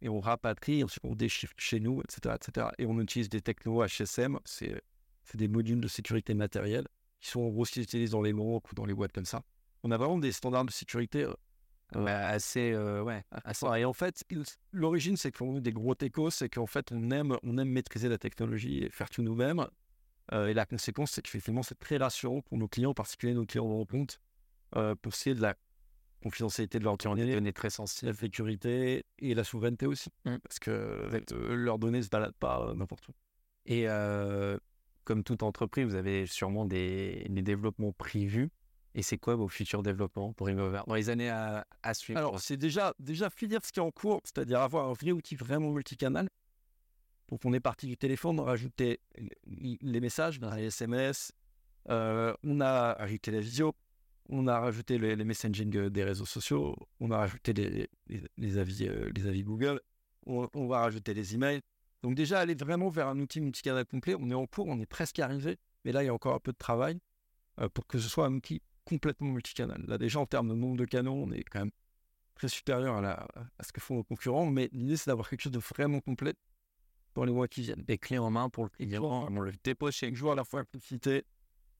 Et 0.00 0.08
on 0.08 0.20
rapatrie, 0.20 0.82
ensuite 0.82 1.04
on 1.04 1.14
déchiffre 1.14 1.54
chez 1.58 1.78
nous, 1.80 2.00
etc. 2.02 2.34
etc. 2.36 2.68
Et 2.78 2.86
on 2.86 2.98
utilise 3.00 3.28
des 3.28 3.40
technos 3.40 3.82
HSM, 3.84 4.38
c'est 4.44 4.80
des 5.34 5.48
modules 5.48 5.80
de 5.80 5.88
sécurité 5.88 6.34
matérielle 6.34 6.86
qui 7.20 7.28
sont 7.30 7.40
aussi 7.56 7.80
utilisés 7.82 8.10
dans 8.12 8.22
les 8.22 8.32
banques 8.32 8.70
ou 8.72 8.74
dans 8.74 8.84
les 8.86 8.94
boîtes 8.94 9.12
comme 9.12 9.24
ça. 9.24 9.42
On 9.84 9.90
a 9.92 9.96
vraiment 9.96 10.18
des 10.18 10.32
standards 10.32 10.64
de 10.64 10.72
sécurité 10.72 11.24
euh, 11.24 11.34
Ouais, 11.94 12.10
assez, 12.10 12.72
euh, 12.72 13.02
ouais, 13.02 13.22
assez 13.44 13.66
Ouais, 13.66 13.82
et 13.82 13.84
en 13.84 13.92
fait, 13.92 14.24
l'origine, 14.72 15.16
c'est 15.16 15.30
qu'on 15.30 15.56
est 15.58 15.60
des 15.60 15.72
gros 15.72 15.94
techos, 15.94 16.30
c'est 16.30 16.48
qu'en 16.48 16.66
fait, 16.66 16.90
on 16.90 17.10
aime, 17.10 17.36
on 17.42 17.58
aime 17.58 17.68
maîtriser 17.68 18.08
la 18.08 18.16
technologie 18.18 18.78
et 18.84 18.88
faire 18.90 19.10
tout 19.10 19.22
nous-mêmes. 19.22 19.66
Euh, 20.32 20.48
et 20.48 20.54
la 20.54 20.66
conséquence, 20.66 21.12
c'est 21.12 21.22
qu'effectivement, 21.22 21.62
c'est 21.62 21.78
très 21.78 21.98
rassurant 21.98 22.40
pour 22.40 22.56
nos 22.58 22.68
clients, 22.68 22.90
en 22.90 22.94
particulier 22.94 23.34
nos 23.34 23.44
clients 23.44 23.78
de 23.78 23.84
compte, 23.84 24.18
euh, 24.76 24.94
pour 24.94 25.14
ce 25.14 25.24
qui 25.24 25.30
est 25.30 25.34
de 25.34 25.42
la 25.42 25.54
confidentialité 26.22 26.78
de 26.78 26.84
leurs 26.84 26.96
données, 26.96 27.34
données 27.34 27.52
très 27.52 27.70
sensibles. 27.70 28.12
la 28.12 28.16
sécurité 28.16 29.04
et 29.18 29.34
la 29.34 29.44
souveraineté 29.44 29.86
aussi. 29.86 30.10
Mm. 30.24 30.36
Parce 30.38 30.58
que 30.58 30.70
euh, 30.70 31.54
leurs 31.54 31.78
données 31.78 31.98
ne 31.98 32.04
se 32.04 32.08
baladent 32.08 32.36
pas 32.38 32.68
euh, 32.68 32.74
n'importe 32.74 33.08
où. 33.08 33.12
Et 33.66 33.86
comme 35.04 35.24
toute 35.24 35.42
entreprise, 35.42 35.84
vous 35.86 35.94
avez 35.94 36.26
sûrement 36.26 36.64
des, 36.64 37.26
des 37.28 37.42
développements 37.42 37.92
prévus. 37.92 38.50
Et 38.94 39.02
c'est 39.02 39.18
quoi 39.18 39.36
vos 39.36 39.48
futurs 39.48 39.82
développements 39.82 40.32
pour 40.32 40.50
Imover 40.50 40.82
dans 40.86 40.94
les 40.94 41.08
années 41.10 41.30
à, 41.30 41.64
suivre? 41.94 42.18
Alors, 42.18 42.40
c'est 42.40 42.56
déjà, 42.56 42.94
déjà 42.98 43.30
finir 43.30 43.64
ce 43.64 43.72
qui 43.72 43.80
est 43.80 43.82
en 43.82 43.90
cours, 43.90 44.20
c'est-à-dire 44.24 44.60
avoir 44.60 44.88
un 44.88 44.92
vrai 44.92 45.12
outil 45.12 45.34
vraiment 45.34 45.70
multicanal. 45.70 46.28
Donc, 47.32 47.46
on 47.46 47.54
est 47.54 47.60
parti 47.60 47.86
du 47.86 47.96
téléphone, 47.96 48.38
on 48.40 48.42
a 48.42 48.50
rajouté 48.50 49.00
les 49.46 50.00
messages, 50.00 50.38
les 50.38 50.64
SMS, 50.64 51.32
euh, 51.88 52.34
on 52.44 52.60
a 52.60 52.92
rajouté 52.92 53.30
la 53.30 53.40
visio, 53.40 53.74
on 54.28 54.46
a 54.46 54.60
rajouté 54.60 54.98
les, 54.98 55.16
les 55.16 55.24
messaging 55.24 55.88
des 55.88 56.04
réseaux 56.04 56.26
sociaux, 56.26 56.76
on 57.00 57.10
a 57.10 57.16
rajouté 57.16 57.54
les, 57.54 57.88
euh, 58.10 59.10
avis 59.24 59.42
Google, 59.44 59.80
on, 60.26 60.46
on, 60.52 60.66
va 60.66 60.80
rajouter 60.80 61.14
les 61.14 61.34
emails. 61.34 61.62
Donc 62.02 62.16
déjà, 62.16 62.38
aller 62.38 62.54
vraiment 62.54 62.90
vers 62.90 63.08
un 63.08 63.18
outil 63.18 63.40
multicanal 63.40 63.86
complet, 63.86 64.14
on 64.14 64.28
est 64.28 64.34
en 64.34 64.46
cours, 64.46 64.66
on 64.68 64.78
est 64.78 64.84
presque 64.84 65.18
arrivé, 65.18 65.56
mais 65.86 65.92
là, 65.92 66.02
il 66.02 66.06
y 66.08 66.10
a 66.10 66.14
encore 66.14 66.34
un 66.34 66.40
peu 66.40 66.52
de 66.52 66.58
travail 66.58 67.00
euh, 67.62 67.68
pour 67.70 67.86
que 67.86 67.96
ce 67.96 68.10
soit 68.10 68.26
un 68.26 68.34
outil 68.34 68.60
complètement 68.84 69.30
multicanal. 69.30 69.82
Là, 69.88 69.96
déjà, 69.96 70.20
en 70.20 70.26
termes 70.26 70.50
de 70.50 70.54
nombre 70.54 70.76
de 70.76 70.84
canaux, 70.84 71.14
on 71.14 71.32
est 71.32 71.44
quand 71.44 71.60
même 71.60 71.72
très 72.34 72.48
supérieur 72.48 73.02
à 73.02 73.26
ce 73.62 73.72
que 73.72 73.80
font 73.80 73.94
nos 73.94 74.04
concurrents, 74.04 74.44
mais 74.50 74.68
l'idée, 74.72 74.98
c'est 74.98 75.08
d'avoir 75.08 75.30
quelque 75.30 75.40
chose 75.40 75.52
de 75.52 75.58
vraiment 75.58 76.00
complet 76.00 76.34
dans 77.14 77.24
les 77.24 77.32
mois 77.32 77.48
qui 77.48 77.62
viennent. 77.62 77.82
Des 77.82 77.98
clés 77.98 78.18
en 78.18 78.30
main 78.30 78.48
pour 78.48 78.64
le 78.64 78.70
client, 78.70 79.28
on 79.30 79.40
le 79.40 79.52
dépose 79.64 79.94
chez 79.94 80.14
jour 80.14 80.32
à 80.32 80.34
la 80.34 80.44
fois 80.44 80.64
facilité, 80.64 81.24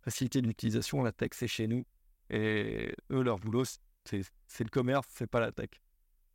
facilité 0.03 0.43
d'utilisation, 0.43 1.03
la 1.03 1.13
tech, 1.13 1.31
c'est 1.33 1.49
chez 1.49 1.67
nous. 1.67 1.85
Et 2.31 2.95
eux, 3.11 3.23
leur 3.23 3.39
boulot, 3.39 3.65
c'est 4.05 4.25
le 4.61 4.71
commerce, 4.71 5.07
c'est 5.11 5.27
pas 5.27 5.41
la 5.41 5.53
tech. 5.53 5.71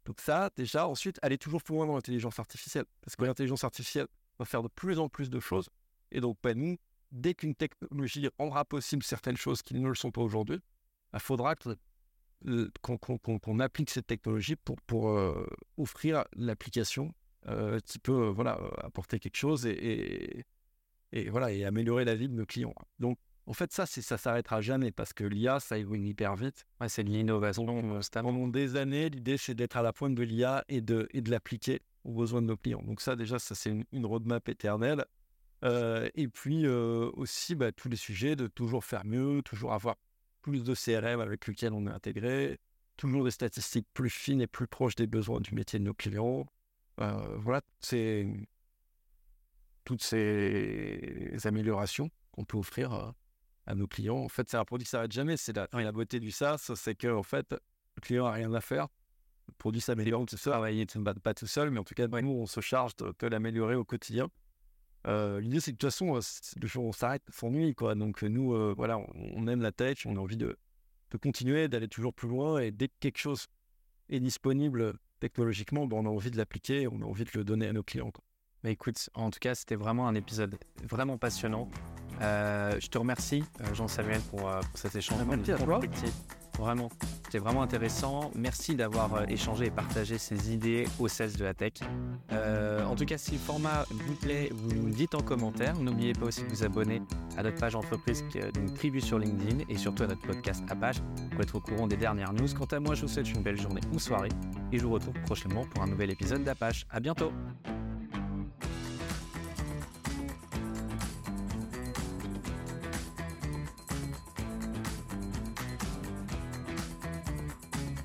Donc 0.05 0.21
ça, 0.21 0.49
déjà, 0.55 0.87
ensuite, 0.87 1.19
aller 1.21 1.37
toujours 1.37 1.61
plus 1.61 1.75
loin 1.75 1.85
dans 1.85 1.95
l'intelligence 1.95 2.39
artificielle. 2.39 2.85
Parce 3.01 3.15
que 3.15 3.25
l'intelligence 3.25 3.63
artificielle 3.63 4.07
va 4.39 4.45
faire 4.45 4.63
de 4.63 4.69
plus 4.69 4.99
en 4.99 5.09
plus 5.09 5.29
de 5.29 5.39
choses. 5.39 5.69
Et 6.11 6.21
donc, 6.21 6.37
pas 6.39 6.53
nous, 6.53 6.77
dès 7.11 7.33
qu'une 7.33 7.55
technologie 7.55 8.29
rendra 8.37 8.63
possible 8.63 9.03
certaines 9.03 9.37
choses 9.37 9.61
qui 9.61 9.73
ne 9.73 9.87
le 9.87 9.95
sont 9.95 10.11
pas 10.11 10.21
aujourd'hui, 10.21 10.57
il 10.57 11.09
bah, 11.11 11.19
faudra 11.19 11.55
euh, 12.45 12.69
qu'on 12.81 13.59
applique 13.59 13.89
cette 13.89 14.07
technologie 14.07 14.55
pour, 14.55 14.77
pour 14.81 15.09
euh, 15.09 15.45
offrir 15.77 16.23
l'application 16.33 17.13
euh, 17.49 17.79
qui 17.85 17.99
peut 17.99 18.27
voilà, 18.27 18.59
apporter 18.79 19.19
quelque 19.19 19.37
chose 19.37 19.65
et, 19.65 20.45
et, 21.11 21.29
voilà, 21.29 21.51
et 21.51 21.65
améliorer 21.65 22.05
la 22.05 22.15
vie 22.15 22.27
de 22.27 22.33
nos 22.33 22.45
clients. 22.45 22.75
Donc, 22.99 23.17
en 23.45 23.53
fait, 23.53 23.71
ça, 23.71 23.85
ça 23.85 24.17
s'arrêtera 24.17 24.59
jamais 24.59 24.91
parce 24.91 25.13
que 25.13 25.23
l'IA, 25.23 25.61
ça 25.61 25.77
évolue 25.77 26.07
hyper 26.07 26.35
vite. 26.35 26.65
c'est 26.89 27.05
de 27.05 27.09
l'innovation 27.09 27.65
Pendant 28.11 28.47
des 28.49 28.75
années, 28.75 29.09
l'idée, 29.09 29.37
c'est 29.37 29.55
d'être 29.55 29.77
à 29.77 29.81
la 29.81 29.93
pointe 29.93 30.15
de 30.15 30.23
l'IA 30.23 30.65
et 30.67 30.81
de, 30.81 31.07
et 31.11 31.21
de 31.21 31.31
l'appliquer 31.31 31.81
aux 32.03 32.11
besoins 32.11 32.41
de 32.41 32.47
nos 32.47 32.57
clients. 32.57 32.83
Donc 32.83 32.99
ça, 32.99 33.15
déjà, 33.15 33.39
ça, 33.39 33.55
c'est 33.55 33.69
une, 33.69 33.85
une 33.93 34.05
roadmap 34.05 34.49
éternelle. 34.49 35.05
Euh, 35.63 36.09
et 36.13 36.27
puis 36.27 36.65
euh, 36.65 37.09
aussi 37.13 37.55
bah, 37.55 37.71
tous 37.71 37.89
les 37.89 37.95
sujets 37.95 38.35
de 38.35 38.47
toujours 38.47 38.83
faire 38.83 39.05
mieux, 39.05 39.41
toujours 39.43 39.73
avoir 39.73 39.95
plus 40.41 40.63
de 40.63 40.75
CRM 40.75 41.19
avec 41.19 41.47
lequel 41.47 41.73
on 41.73 41.87
est 41.87 41.91
intégré, 41.91 42.59
toujours 42.95 43.23
des 43.23 43.31
statistiques 43.31 43.87
plus 43.93 44.09
fines 44.09 44.41
et 44.41 44.47
plus 44.47 44.67
proches 44.67 44.95
des 44.95 45.07
besoins 45.07 45.39
du 45.39 45.55
métier 45.55 45.79
de 45.79 45.85
nos 45.85 45.93
clients. 45.93 46.45
Euh, 46.99 47.37
voilà, 47.37 47.61
toutes 49.85 50.01
ces 50.01 51.37
améliorations 51.45 52.09
qu'on 52.31 52.43
peut 52.43 52.57
offrir 52.57 53.13
à 53.65 53.75
nos 53.75 53.87
clients. 53.87 54.17
En 54.17 54.29
fait, 54.29 54.49
c'est 54.49 54.57
un 54.57 54.65
produit 54.65 54.85
qui 54.85 54.91
s'arrête 54.91 55.11
jamais. 55.11 55.37
C'est 55.37 55.55
la, 55.55 55.67
la, 55.71 55.91
beauté 55.91 56.19
du 56.19 56.31
SaaS, 56.31 56.71
c'est 56.75 56.95
que 56.95 57.21
fait, 57.23 57.45
le 57.51 58.01
client 58.01 58.25
n'a 58.25 58.31
rien 58.31 58.53
à 58.53 58.61
faire. 58.61 58.87
Le 59.47 59.53
produit 59.57 59.81
s'améliore 59.81 60.25
tout 60.25 60.37
seul. 60.37 60.73
Il 60.73 60.79
ne 60.79 61.13
pas 61.13 61.33
tout 61.33 61.47
seul, 61.47 61.69
mais 61.69 61.79
en 61.79 61.83
tout 61.83 61.95
cas, 61.95 62.07
nous, 62.07 62.31
on 62.31 62.45
se 62.45 62.61
charge 62.61 62.95
de 62.95 63.27
l'améliorer 63.27 63.75
au 63.75 63.85
quotidien. 63.85 64.29
Euh, 65.07 65.39
l'idée, 65.39 65.59
c'est 65.59 65.71
que 65.71 65.77
de 65.77 65.79
toute 65.79 65.89
façon, 65.89 66.17
euh, 66.17 66.21
le 66.61 66.67
jour 66.67 66.85
où 66.85 66.89
on 66.89 66.91
s'arrête, 66.91 67.23
on 67.29 67.31
s'ennuie. 67.31 67.73
Donc, 67.73 68.23
euh, 68.23 68.27
nous, 68.27 68.75
voilà, 68.75 68.97
on, 68.97 69.47
aime 69.47 69.61
la 69.61 69.71
tech, 69.71 70.05
on 70.05 70.15
a 70.17 70.19
envie 70.19 70.37
de, 70.37 70.57
de 71.11 71.17
continuer, 71.17 71.67
d'aller 71.67 71.87
toujours 71.87 72.13
plus 72.13 72.27
loin. 72.27 72.59
Et 72.59 72.71
dès 72.71 72.89
que 72.89 72.93
quelque 72.99 73.19
chose 73.19 73.47
est 74.09 74.19
disponible 74.19 74.97
technologiquement, 75.19 75.85
ben, 75.85 75.97
on 75.97 76.05
a 76.05 76.09
envie 76.09 76.31
de 76.31 76.37
l'appliquer, 76.37 76.87
on 76.87 77.01
a 77.01 77.05
envie 77.05 77.25
de 77.25 77.31
le 77.33 77.43
donner 77.43 77.67
à 77.67 77.73
nos 77.73 77.83
clients. 77.83 78.11
Quoi. 78.11 78.23
Mais 78.63 78.71
écoute, 78.71 79.09
en 79.13 79.29
tout 79.29 79.39
cas, 79.39 79.55
c'était 79.55 79.75
vraiment 79.75 80.07
un 80.07 80.15
épisode 80.15 80.57
vraiment 80.83 81.17
passionnant. 81.17 81.69
je 82.19 82.87
te 82.87 82.97
remercie, 82.97 83.43
Jean-Samuel, 83.73 84.21
pour, 84.21 84.41
pour, 84.41 84.59
cet 84.75 84.95
échange. 84.95 85.19
Merci 85.27 85.51
à 85.51 85.57
toi. 85.57 85.79
Vraiment, 86.57 86.89
c'était 87.23 87.39
vraiment 87.39 87.61
intéressant. 87.61 88.31
Merci 88.35 88.75
d'avoir 88.75 89.13
euh, 89.13 89.25
échangé 89.27 89.65
et 89.65 89.69
partagé 89.69 90.17
ces 90.17 90.53
idées 90.53 90.87
au 90.99 91.07
16 91.07 91.37
de 91.37 91.43
la 91.43 91.53
tech. 91.53 91.73
Euh, 92.31 92.83
en 92.83 92.95
tout 92.95 93.05
cas, 93.05 93.17
si 93.17 93.31
le 93.33 93.37
format 93.37 93.85
vous 93.91 94.15
plaît, 94.15 94.49
vous 94.51 94.73
nous 94.73 94.85
le 94.87 94.91
dites 94.91 95.13
en 95.13 95.21
commentaire. 95.21 95.77
N'oubliez 95.79 96.13
pas 96.13 96.25
aussi 96.25 96.43
de 96.43 96.47
vous 96.49 96.63
abonner 96.63 97.01
à 97.37 97.43
notre 97.43 97.57
page 97.57 97.75
entreprise, 97.75 98.23
une 98.57 98.73
preview 98.73 99.01
sur 99.01 99.19
LinkedIn 99.19 99.65
et 99.69 99.77
surtout 99.77 100.03
à 100.03 100.07
notre 100.07 100.21
podcast 100.21 100.63
Apache 100.69 100.97
pour 101.31 101.41
être 101.41 101.55
au 101.55 101.59
courant 101.59 101.87
des 101.87 101.97
dernières 101.97 102.33
news. 102.33 102.47
Quant 102.57 102.65
à 102.65 102.79
moi, 102.79 102.95
je 102.95 103.01
vous 103.03 103.07
souhaite 103.07 103.31
une 103.31 103.43
belle 103.43 103.59
journée 103.59 103.81
ou 103.93 103.99
soirée 103.99 104.29
et 104.71 104.79
je 104.79 104.85
vous 104.85 104.93
retrouve 104.93 105.19
prochainement 105.25 105.65
pour 105.65 105.83
un 105.83 105.87
nouvel 105.87 106.09
épisode 106.09 106.43
d'Apache. 106.43 106.85
À 106.89 106.99
bientôt! 106.99 107.31